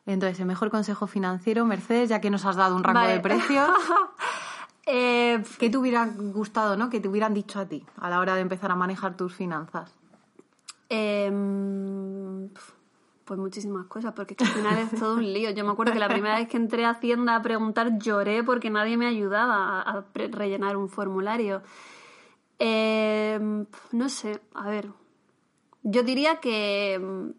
Entonces, 0.06 0.40
el 0.40 0.46
mejor 0.46 0.70
consejo 0.70 1.08
financiero, 1.08 1.66
Mercedes, 1.66 2.10
ya 2.10 2.22
que 2.22 2.30
nos 2.30 2.46
has 2.46 2.56
dado 2.56 2.76
un 2.76 2.84
rango 2.84 3.00
Vale. 3.02 3.14
de 3.14 3.20
precios, 3.20 3.70
Eh, 4.90 5.44
¿qué 5.60 5.70
te 5.70 5.78
hubiera 5.78 6.06
gustado, 6.08 6.78
no? 6.78 6.90
Que 6.90 7.02
te 7.02 7.10
hubieran 7.10 7.34
dicho 7.34 7.60
a 7.60 7.66
ti 7.66 7.86
a 7.98 8.10
la 8.10 8.22
hora 8.22 8.36
de 8.36 8.40
empezar 8.42 8.72
a 8.72 8.76
manejar 8.76 9.18
tus 9.18 9.34
finanzas. 9.36 9.94
Em, 10.88 12.48
pues 13.28 13.40
muchísimas 13.40 13.86
cosas, 13.88 14.14
porque 14.14 14.34
es 14.34 14.38
que 14.38 14.46
al 14.46 14.52
final 14.52 14.78
es 14.80 14.90
todo 15.00 15.16
un 15.16 15.34
lío. 15.34 15.52
Yo 15.52 15.66
me 15.66 15.72
acuerdo 15.72 15.94
que 15.94 16.00
la 16.00 16.08
primera 16.08 16.38
vez 16.38 16.48
que 16.48 16.58
entré 16.58 16.86
a 16.86 16.92
Hacienda 16.92 17.36
a 17.36 17.42
preguntar 17.42 18.00
lloré 18.00 18.44
porque 18.44 18.70
nadie 18.70 18.98
me 18.98 19.06
ayudaba 19.06 19.82
a, 19.82 20.06
rellenar 20.16 20.78
un 20.78 20.90
formulario. 20.90 21.62
Em, 22.58 23.66
no 23.92 24.10
sé, 24.10 24.40
a 24.54 24.70
ver. 24.70 24.90
Yo 25.84 26.04
diría 26.04 26.40
que, 26.40 26.94
em, 26.96 27.34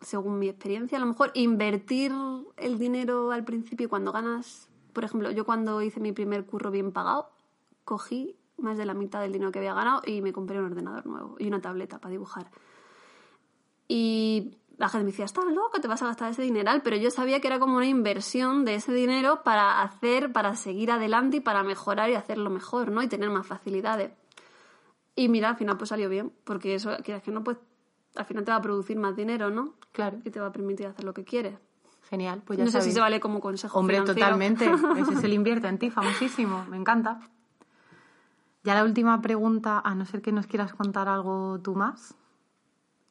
según 0.00 0.38
mi 0.38 0.48
experiencia, 0.48 0.98
a 0.98 1.00
lo 1.00 1.06
mejor 1.06 1.30
invertir 1.34 2.12
el 2.56 2.78
dinero 2.78 3.30
al 3.30 3.44
principio 3.44 3.88
cuando 3.88 4.12
ganas, 4.12 4.68
por 4.92 5.04
ejemplo, 5.04 5.30
yo 5.30 5.46
cuando 5.46 5.80
hice 5.80 6.00
mi 6.00 6.12
primer 6.12 6.44
curro 6.44 6.70
bien 6.70 6.92
pagado, 6.92 7.30
cogí 7.84 8.36
más 8.58 8.76
de 8.76 8.84
la 8.84 8.94
mitad 8.94 9.20
del 9.22 9.32
dinero 9.32 9.52
que 9.52 9.60
había 9.60 9.74
ganado 9.74 10.02
y 10.04 10.20
me 10.22 10.32
compré 10.32 10.58
un 10.58 10.66
ordenador 10.66 11.06
nuevo 11.06 11.36
y 11.38 11.46
una 11.46 11.60
tableta 11.60 11.98
para 11.98 12.10
dibujar. 12.10 12.50
Y 13.92 14.56
la 14.76 14.88
gente 14.88 15.04
me 15.04 15.10
decía, 15.10 15.24
estás 15.24 15.46
loco, 15.46 15.80
te 15.80 15.88
vas 15.88 16.00
a 16.00 16.06
gastar 16.06 16.30
ese 16.30 16.42
dineral, 16.42 16.80
pero 16.82 16.96
yo 16.96 17.10
sabía 17.10 17.40
que 17.40 17.48
era 17.48 17.58
como 17.58 17.76
una 17.76 17.88
inversión 17.88 18.64
de 18.64 18.76
ese 18.76 18.92
dinero 18.92 19.42
para 19.42 19.82
hacer, 19.82 20.30
para 20.30 20.54
seguir 20.54 20.92
adelante 20.92 21.38
y 21.38 21.40
para 21.40 21.64
mejorar 21.64 22.08
y 22.08 22.14
hacerlo 22.14 22.50
mejor, 22.50 22.92
¿no? 22.92 23.02
Y 23.02 23.08
tener 23.08 23.30
más 23.30 23.48
facilidades. 23.48 24.12
Y 25.16 25.28
mira, 25.28 25.48
al 25.48 25.56
final 25.56 25.76
pues 25.76 25.88
salió 25.88 26.08
bien, 26.08 26.32
porque 26.44 26.76
eso, 26.76 26.96
quieras 27.02 27.24
que 27.24 27.32
no, 27.32 27.42
pues 27.42 27.56
al 28.14 28.26
final 28.26 28.44
te 28.44 28.52
va 28.52 28.58
a 28.58 28.62
producir 28.62 28.96
más 28.96 29.16
dinero, 29.16 29.50
¿no? 29.50 29.74
Claro. 29.90 30.18
Y 30.24 30.30
te 30.30 30.38
va 30.38 30.46
a 30.46 30.52
permitir 30.52 30.86
hacer 30.86 31.04
lo 31.04 31.12
que 31.12 31.24
quieres. 31.24 31.58
Genial, 32.08 32.42
pues 32.44 32.60
ya 32.60 32.64
no 32.64 32.70
sé 32.70 32.80
si 32.82 32.92
se 32.92 33.00
vale 33.00 33.18
como 33.18 33.40
consejo 33.40 33.76
Hombre, 33.76 33.96
financiero. 33.96 34.20
totalmente. 34.20 34.70
Ese 35.00 35.14
es 35.14 35.24
el 35.24 35.32
invierte 35.32 35.66
en 35.66 35.78
ti, 35.78 35.90
famosísimo. 35.90 36.64
Me 36.70 36.76
encanta. 36.76 37.18
Ya 38.62 38.76
la 38.76 38.84
última 38.84 39.20
pregunta, 39.20 39.80
a 39.84 39.96
no 39.96 40.06
ser 40.06 40.22
que 40.22 40.30
nos 40.30 40.46
quieras 40.46 40.74
contar 40.74 41.08
algo 41.08 41.58
tú 41.60 41.74
más. 41.74 42.14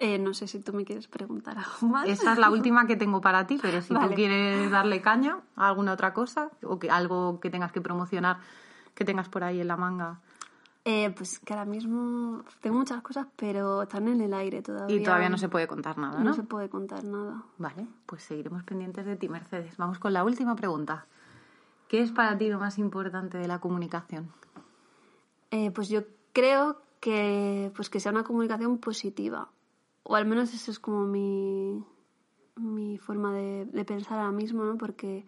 Eh, 0.01 0.17
no 0.17 0.33
sé 0.33 0.47
si 0.47 0.59
tú 0.59 0.71
me 0.73 0.85
quieres 0.85 1.07
preguntar 1.07 1.57
algo 1.57 1.87
más. 1.87 2.07
Esa 2.07 2.31
es 2.33 2.39
la 2.39 2.49
última 2.49 2.87
que 2.87 2.95
tengo 2.95 3.19
para 3.19 3.45
ti, 3.47 3.59
pero 3.61 3.81
si 3.81 3.93
tú 3.93 3.99
quieres 4.15 4.71
darle 4.71 5.01
caña 5.01 5.39
a 5.57 5.67
alguna 5.67 5.91
otra 5.93 6.13
cosa 6.13 6.49
o 6.63 6.79
que 6.79 6.89
algo 6.89 7.39
que 7.41 7.49
tengas 7.49 7.71
que 7.73 7.81
promocionar 7.81 8.37
que 8.95 9.03
tengas 9.05 9.27
por 9.29 9.43
ahí 9.43 9.59
en 9.61 9.67
la 9.67 9.77
manga 9.77 10.19
Eh, 10.85 11.09
pues 11.15 11.39
que 11.39 11.53
ahora 11.53 11.65
mismo 11.65 12.43
tengo 12.61 12.77
muchas 12.77 13.01
cosas, 13.01 13.27
pero 13.35 13.83
están 13.83 14.07
en 14.07 14.21
el 14.21 14.33
aire 14.33 14.61
todavía. 14.61 14.95
y 14.95 15.03
todavía 15.03 15.29
no 15.29 15.37
se 15.37 15.49
puede 15.49 15.67
contar 15.67 15.97
nada, 15.97 16.19
No 16.19 16.25
¿no? 16.29 16.33
se 16.33 16.43
puede 16.43 16.69
contar 16.69 17.03
nada. 17.03 17.43
Vale, 17.57 17.85
pues 18.05 18.23
seguiremos 18.23 18.63
pendientes 18.63 19.05
de 19.05 19.15
ti, 19.17 19.27
Mercedes. 19.27 19.75
Vamos 19.77 19.99
con 19.99 20.13
la 20.13 20.23
última 20.23 20.55
pregunta. 20.55 21.05
¿Qué 21.89 22.01
es 22.01 22.11
para 22.11 22.37
ti 22.37 22.47
lo 22.49 22.59
más 22.59 22.77
importante 22.77 23.37
de 23.37 23.47
la 23.47 23.59
comunicación? 23.59 24.31
Eh, 25.51 25.71
pues 25.71 25.89
yo 25.89 26.03
creo 26.33 26.81
que, 27.01 27.71
pues 27.75 27.89
que 27.89 27.99
sea 27.99 28.11
una 28.13 28.23
comunicación 28.23 28.77
positiva. 28.77 29.49
O 30.11 30.15
al 30.15 30.25
menos 30.25 30.51
eso 30.55 30.71
es 30.71 30.79
como 30.79 31.05
mi, 31.05 31.85
mi 32.55 32.97
forma 32.97 33.31
de, 33.31 33.65
de 33.65 33.85
pensar 33.85 34.17
ahora 34.17 34.31
mismo, 34.31 34.63
¿no? 34.63 34.75
Porque 34.75 35.23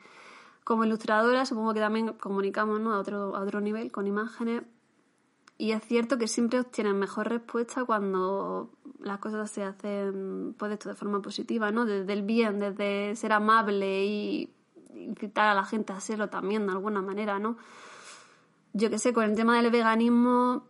como 0.63 0.85
ilustradora 0.85 1.45
supongo 1.45 1.75
que 1.75 1.79
también 1.79 2.13
comunicamos 2.13 2.79
¿no? 2.79 2.91
a, 2.91 2.97
otro, 2.97 3.35
a 3.35 3.41
otro 3.41 3.61
nivel 3.61 3.91
con 3.91 4.07
imágenes. 4.07 4.63
Y 5.59 5.73
es 5.73 5.83
cierto 5.83 6.17
que 6.17 6.27
siempre 6.27 6.59
obtienen 6.59 6.97
mejor 6.97 7.29
respuesta 7.29 7.85
cuando 7.85 8.71
las 8.99 9.19
cosas 9.19 9.51
se 9.51 9.63
hacen 9.63 10.55
pues 10.57 10.79
de 10.79 10.95
forma 10.95 11.21
positiva, 11.21 11.71
¿no? 11.71 11.85
Desde 11.85 12.11
el 12.13 12.23
bien, 12.23 12.59
desde 12.59 13.15
ser 13.15 13.33
amable 13.33 14.03
y 14.03 14.51
incitar 14.95 15.45
a 15.45 15.53
la 15.53 15.63
gente 15.63 15.93
a 15.93 15.99
serlo 15.99 16.29
también 16.29 16.65
de 16.65 16.71
alguna 16.71 17.03
manera, 17.03 17.37
¿no? 17.37 17.57
yo 18.73 18.89
qué 18.89 18.97
sé, 18.97 19.13
con 19.13 19.25
el 19.25 19.35
tema 19.35 19.61
del 19.61 19.71
veganismo, 19.71 20.63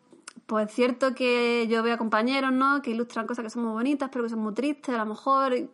pues 0.51 0.67
es 0.67 0.75
cierto 0.75 1.15
que 1.15 1.65
yo 1.69 1.81
veo 1.81 1.93
a 1.93 1.97
compañeros, 1.97 2.51
¿no? 2.51 2.81
Que 2.81 2.91
ilustran 2.91 3.25
cosas 3.25 3.43
que 3.43 3.49
son 3.49 3.63
muy 3.63 3.71
bonitas, 3.71 4.09
pero 4.11 4.25
que 4.25 4.29
son 4.29 4.39
muy 4.39 4.53
tristes, 4.53 4.93
a 4.93 4.97
lo 4.97 5.05
mejor. 5.05 5.53
Y, 5.53 5.69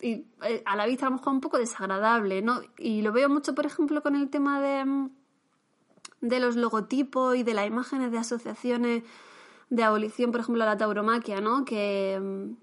y, 0.00 0.26
eh, 0.44 0.62
a 0.66 0.74
la 0.74 0.86
vista 0.86 1.06
a 1.06 1.10
lo 1.10 1.16
mejor 1.18 1.32
un 1.32 1.40
poco 1.40 1.56
desagradable, 1.58 2.42
¿no? 2.42 2.60
Y 2.78 3.02
lo 3.02 3.12
veo 3.12 3.28
mucho, 3.28 3.54
por 3.54 3.64
ejemplo, 3.64 4.02
con 4.02 4.16
el 4.16 4.28
tema 4.28 4.60
de, 4.60 4.84
mm, 4.84 5.10
de 6.20 6.40
los 6.40 6.56
logotipos 6.56 7.36
y 7.36 7.44
de 7.44 7.54
las 7.54 7.66
imágenes 7.68 8.10
de 8.10 8.18
asociaciones 8.18 9.04
de 9.70 9.84
abolición, 9.84 10.32
por 10.32 10.40
ejemplo, 10.40 10.64
la 10.64 10.76
tauromaquia, 10.76 11.40
¿no? 11.40 11.64
Que. 11.64 12.18
mm, 12.20 12.56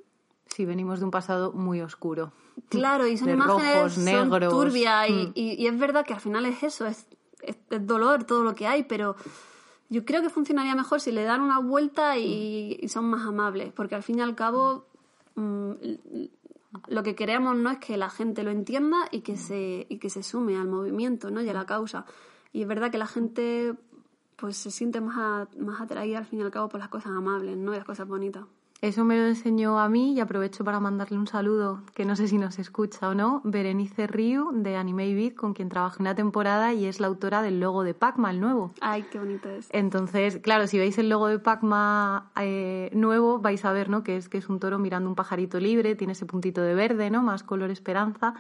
Sí, 0.47 0.65
venimos 0.65 0.99
de 0.99 1.05
un 1.05 1.11
pasado 1.11 1.53
muy 1.53 1.79
oscuro. 1.81 2.33
Claro, 2.67 3.07
y 3.07 3.17
son 3.17 3.27
De 3.27 3.33
imágenes 3.35 3.75
rojos, 3.75 3.93
son 3.93 4.03
negros. 4.05 4.49
turbias 4.53 5.09
y, 5.09 5.13
Mm. 5.13 5.31
y- 5.35 5.53
y 5.63 5.67
es 5.67 5.79
verdad 5.79 6.05
que 6.05 6.13
al 6.13 6.19
final 6.19 6.45
es 6.45 6.63
eso, 6.63 6.85
es, 6.85 7.07
es, 7.43 7.55
es 7.69 7.87
dolor 7.87 8.25
todo 8.25 8.43
lo 8.43 8.55
que 8.55 8.67
hay, 8.67 8.83
pero 8.83 9.15
yo 9.89 10.05
creo 10.05 10.21
que 10.21 10.29
funcionaría 10.29 10.75
mejor 10.75 11.01
si 11.01 11.11
le 11.11 11.23
dan 11.23 11.41
una 11.41 11.59
vuelta 11.59 12.17
y, 12.17 12.77
y 12.81 12.87
son 12.89 13.05
más 13.05 13.25
amables, 13.25 13.73
porque 13.73 13.95
al 13.95 14.03
fin 14.03 14.19
y 14.19 14.21
al 14.21 14.35
cabo 14.35 14.85
mm, 15.35 15.71
lo 16.87 17.03
que 17.03 17.15
queremos 17.15 17.55
no 17.57 17.69
es 17.71 17.79
que 17.79 17.97
la 17.97 18.09
gente 18.09 18.43
lo 18.43 18.51
entienda 18.51 18.97
y 19.11 19.21
que 19.21 19.35
se, 19.37 19.87
y 19.89 19.97
que 19.97 20.09
se 20.09 20.21
sume 20.23 20.57
al 20.57 20.67
movimiento 20.67 21.31
¿no? 21.31 21.41
y 21.41 21.49
a 21.49 21.53
la 21.53 21.65
causa. 21.65 22.05
Y 22.53 22.61
es 22.61 22.67
verdad 22.67 22.91
que 22.91 22.97
la 22.99 23.07
gente 23.07 23.73
pues 24.35 24.55
se 24.57 24.71
siente 24.71 25.01
más, 25.01 25.17
a- 25.17 25.47
más 25.59 25.81
atraída 25.81 26.19
al 26.19 26.25
fin 26.25 26.39
y 26.39 26.43
al 26.43 26.51
cabo 26.51 26.69
por 26.69 26.79
las 26.79 26.89
cosas 26.89 27.11
amables 27.11 27.57
¿no? 27.57 27.73
y 27.73 27.77
las 27.77 27.85
cosas 27.85 28.07
bonitas. 28.07 28.45
Eso 28.81 29.03
me 29.03 29.17
lo 29.17 29.25
enseñó 29.25 29.77
a 29.77 29.89
mí 29.89 30.13
y 30.13 30.21
aprovecho 30.21 30.63
para 30.63 30.79
mandarle 30.79 31.17
un 31.17 31.27
saludo, 31.27 31.81
que 31.95 32.05
no 32.05 32.15
sé 32.15 32.29
si 32.29 32.37
nos 32.37 32.59
escucha 32.59 33.09
o 33.09 33.13
no, 33.13 33.41
Berenice 33.43 34.07
Riu 34.07 34.51
de 34.53 34.77
Anime 34.77 35.13
Beat, 35.13 35.35
con 35.35 35.53
quien 35.53 35.67
trabajé 35.67 36.01
una 36.01 36.15
temporada 36.15 36.73
y 36.73 36.85
es 36.85 37.01
la 37.01 37.07
autora 37.07 37.41
del 37.41 37.59
logo 37.59 37.83
de 37.83 37.93
Pacma, 37.93 38.31
el 38.31 38.39
nuevo. 38.39 38.71
Ay, 38.79 39.03
qué 39.11 39.19
bonito 39.19 39.49
es. 39.49 39.67
Entonces, 39.73 40.37
claro, 40.37 40.65
si 40.65 40.77
veis 40.77 40.97
el 40.97 41.09
logo 41.09 41.27
de 41.27 41.39
Pacma 41.39 42.31
eh, 42.39 42.89
nuevo, 42.93 43.39
vais 43.39 43.65
a 43.65 43.73
ver, 43.73 43.89
¿no? 43.89 44.01
Que 44.01 44.15
es 44.15 44.29
que 44.29 44.37
es 44.37 44.47
un 44.47 44.61
toro 44.61 44.79
mirando 44.79 45.09
un 45.09 45.15
pajarito 45.15 45.59
libre, 45.59 45.95
tiene 45.95 46.13
ese 46.13 46.25
puntito 46.25 46.61
de 46.61 46.73
verde, 46.73 47.09
¿no? 47.09 47.21
Más 47.21 47.43
color 47.43 47.71
esperanza. 47.71 48.35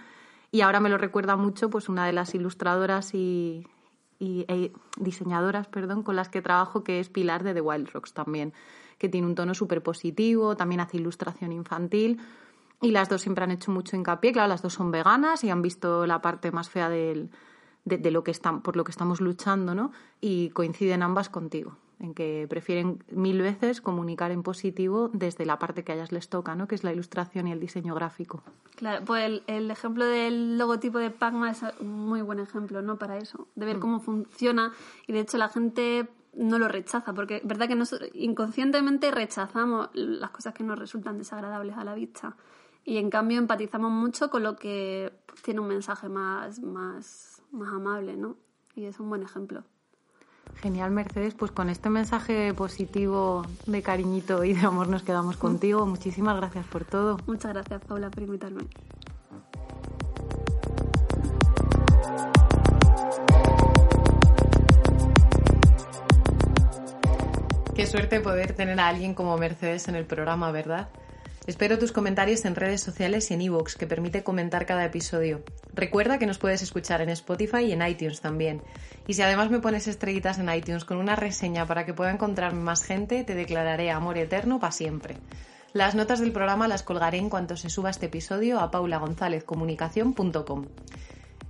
Y 0.51 0.61
ahora 0.61 0.79
me 0.79 0.87
lo 0.87 0.97
recuerda 0.97 1.35
mucho, 1.35 1.69
pues 1.69 1.89
una 1.89 2.05
de 2.05 2.13
las 2.13 2.33
ilustradoras 2.33 3.13
y, 3.13 3.67
y 4.19 4.45
e 4.47 4.71
diseñadoras, 4.97 5.67
perdón, 5.67 6.01
con 6.01 6.15
las 6.15 6.29
que 6.29 6.41
trabajo, 6.41 6.85
que 6.85 7.01
es 7.01 7.09
Pilar 7.09 7.43
de 7.43 7.53
The 7.53 7.61
Wild 7.61 7.89
Rocks 7.91 8.13
también, 8.13 8.53
que 8.99 9.09
tiene 9.09 9.25
un 9.25 9.33
tono 9.33 9.55
súper 9.55 9.81
positivo, 9.81 10.55
también 10.55 10.81
hace 10.81 10.97
ilustración 10.97 11.51
infantil. 11.51 12.19
Y 12.81 12.91
las 12.91 13.09
dos 13.09 13.21
siempre 13.21 13.43
han 13.43 13.51
hecho 13.51 13.71
mucho 13.71 13.95
hincapié, 13.97 14.31
claro, 14.31 14.47
las 14.47 14.61
dos 14.61 14.73
son 14.73 14.91
veganas 14.91 15.43
y 15.43 15.49
han 15.49 15.61
visto 15.61 16.05
la 16.05 16.21
parte 16.21 16.51
más 16.51 16.69
fea 16.69 16.89
del, 16.89 17.29
de, 17.83 17.97
de 17.97 18.11
lo 18.11 18.23
que 18.23 18.31
están, 18.31 18.61
por 18.61 18.77
lo 18.77 18.83
que 18.83 18.91
estamos 18.91 19.19
luchando, 19.19 19.75
¿no? 19.75 19.91
Y 20.21 20.49
coinciden 20.51 21.03
ambas 21.03 21.27
contigo, 21.27 21.75
en 21.99 22.13
que 22.13 22.47
prefieren 22.49 23.03
mil 23.11 23.41
veces 23.41 23.81
comunicar 23.81 24.31
en 24.31 24.43
positivo 24.43 25.09
desde 25.11 25.45
la 25.45 25.59
parte 25.59 25.83
que 25.83 25.91
a 25.91 25.95
ellas 25.95 26.13
les 26.13 26.29
toca, 26.29 26.55
¿no? 26.55 26.69
Que 26.69 26.75
es 26.75 26.85
la 26.85 26.93
ilustración 26.93 27.47
y 27.47 27.51
el 27.51 27.59
diseño 27.59 27.93
gráfico. 27.95 28.43
Claro, 28.77 29.03
pues 29.03 29.25
el, 29.25 29.43
el 29.47 29.69
ejemplo 29.71 30.05
del 30.05 30.57
logotipo 30.57 30.99
de 30.99 31.09
Pacma 31.09 31.51
es 31.51 31.61
un 31.81 32.07
muy 32.07 32.21
buen 32.21 32.39
ejemplo, 32.39 32.81
¿no? 32.81 32.97
Para 32.97 33.17
eso, 33.17 33.49
de 33.55 33.65
ver 33.65 33.79
cómo 33.79 33.99
funciona 33.99 34.71
y 35.05 35.11
de 35.11 35.19
hecho 35.19 35.37
la 35.37 35.49
gente 35.49 36.07
no 36.33 36.59
lo 36.59 36.67
rechaza, 36.67 37.13
porque 37.13 37.37
es 37.37 37.47
verdad 37.47 37.67
que 37.67 37.75
nosotros 37.75 38.09
inconscientemente 38.13 39.11
rechazamos 39.11 39.89
las 39.93 40.31
cosas 40.31 40.53
que 40.53 40.63
nos 40.63 40.77
resultan 40.77 41.17
desagradables 41.17 41.77
a 41.77 41.83
la 41.83 41.95
vista 41.95 42.35
y 42.83 42.97
en 42.97 43.09
cambio 43.09 43.37
empatizamos 43.37 43.91
mucho 43.91 44.29
con 44.29 44.43
lo 44.43 44.55
que 44.55 45.11
tiene 45.43 45.59
un 45.59 45.67
mensaje 45.67 46.09
más, 46.09 46.59
más, 46.59 47.41
más 47.51 47.73
amable, 47.73 48.15
¿no? 48.15 48.37
Y 48.75 48.85
es 48.85 48.99
un 48.99 49.09
buen 49.09 49.23
ejemplo. 49.23 49.63
Genial, 50.55 50.91
Mercedes. 50.91 51.35
Pues 51.35 51.51
con 51.51 51.69
este 51.69 51.89
mensaje 51.89 52.53
positivo 52.53 53.45
de 53.65 53.81
cariñito 53.81 54.43
y 54.43 54.53
de 54.53 54.65
amor 54.65 54.87
nos 54.87 55.03
quedamos 55.03 55.37
contigo. 55.37 55.85
Muchísimas 55.85 56.35
gracias 56.37 56.65
por 56.65 56.85
todo. 56.85 57.17
Muchas 57.27 57.53
gracias, 57.53 57.81
Paula, 57.85 58.09
por 58.09 58.23
invitarme. 58.23 58.63
Qué 67.79 67.87
suerte 67.87 68.19
poder 68.19 68.51
tener 68.51 68.77
a 68.81 68.89
alguien 68.89 69.13
como 69.13 69.37
Mercedes 69.37 69.87
en 69.87 69.95
el 69.95 70.03
programa, 70.03 70.51
¿verdad? 70.51 70.89
Espero 71.47 71.79
tus 71.79 71.93
comentarios 71.93 72.43
en 72.43 72.55
redes 72.57 72.81
sociales 72.81 73.31
y 73.31 73.35
en 73.35 73.41
iVoox, 73.43 73.77
que 73.77 73.87
permite 73.87 74.21
comentar 74.21 74.65
cada 74.65 74.83
episodio. 74.83 75.45
Recuerda 75.73 76.19
que 76.19 76.25
nos 76.25 76.39
puedes 76.39 76.61
escuchar 76.61 76.99
en 76.99 77.07
Spotify 77.07 77.63
y 77.63 77.71
en 77.71 77.81
iTunes 77.81 78.19
también. 78.19 78.61
Y 79.07 79.13
si 79.13 79.21
además 79.21 79.49
me 79.49 79.61
pones 79.61 79.87
estrellitas 79.87 80.39
en 80.39 80.53
iTunes 80.53 80.83
con 80.83 80.97
una 80.97 81.15
reseña 81.15 81.65
para 81.65 81.85
que 81.85 81.93
pueda 81.93 82.11
encontrarme 82.11 82.59
más 82.59 82.83
gente, 82.83 83.23
te 83.23 83.33
declararé 83.33 83.91
amor 83.91 84.17
eterno 84.17 84.59
para 84.59 84.73
siempre. 84.73 85.15
Las 85.71 85.95
notas 85.95 86.19
del 86.19 86.33
programa 86.33 86.67
las 86.67 86.83
colgaré 86.83 87.19
en 87.19 87.29
cuanto 87.29 87.55
se 87.55 87.69
suba 87.69 87.91
este 87.91 88.07
episodio 88.07 88.59
a 88.59 88.71
paulagonzalezcomunicación.com. 88.71 90.65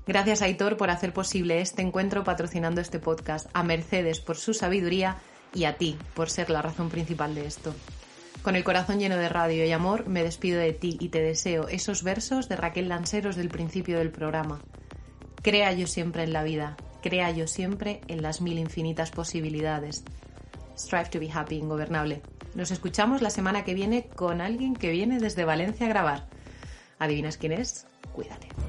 Gracias 0.06 0.44
a 0.44 0.46
Aitor 0.46 0.78
por 0.78 0.92
hacer 0.92 1.12
posible 1.12 1.60
este 1.60 1.82
encuentro 1.82 2.24
patrocinando 2.24 2.82
este 2.82 3.00
podcast, 3.00 3.50
a 3.54 3.64
Mercedes 3.64 4.20
por 4.20 4.38
su 4.38 4.54
sabiduría 4.54 5.18
y 5.54 5.66
a 5.66 5.78
ti 5.78 5.98
por 6.14 6.30
ser 6.30 6.50
la 6.50 6.62
razón 6.62 6.90
principal 6.90 7.36
de 7.36 7.46
esto. 7.46 7.74
Con 8.42 8.56
el 8.56 8.64
corazón 8.64 9.00
lleno 9.00 9.18
de 9.18 9.28
radio 9.28 9.66
y 9.66 9.72
amor, 9.72 10.08
me 10.08 10.24
despido 10.24 10.60
de 10.60 10.72
ti 10.72 10.98
y 11.00 11.10
te 11.10 11.22
deseo 11.22 11.68
esos 11.68 12.04
versos 12.04 12.48
de 12.48 12.56
Raquel 12.56 12.88
Lanceros 12.88 13.36
del 13.36 13.50
principio 13.50 13.98
del 13.98 14.12
programa. 14.12 14.62
Crea 15.42 15.74
yo 15.74 15.88
siempre 15.88 16.24
en 16.24 16.34
la 16.34 16.44
vida, 16.44 16.78
crea 17.02 17.32
yo 17.32 17.48
siempre 17.48 18.02
en 18.08 18.22
las 18.22 18.42
mil 18.42 18.58
infinitas 18.58 19.12
posibilidades. 19.12 20.04
Strive 20.78 21.10
to 21.10 21.20
be 21.20 21.30
happy, 21.32 21.58
ingobernable. 21.58 22.22
Nos 22.56 22.72
escuchamos 22.72 23.22
la 23.22 23.30
semana 23.30 23.64
que 23.64 23.74
viene 23.74 24.08
con 24.08 24.40
alguien 24.42 24.76
que 24.76 24.90
viene 24.90 25.20
desde 25.20 25.44
Valencia 25.44 25.86
a 25.86 25.90
grabar. 25.90 26.28
¿Adivinas 26.98 27.38
quién 27.38 27.52
es? 27.52 27.86
Cuídate. 28.14 28.69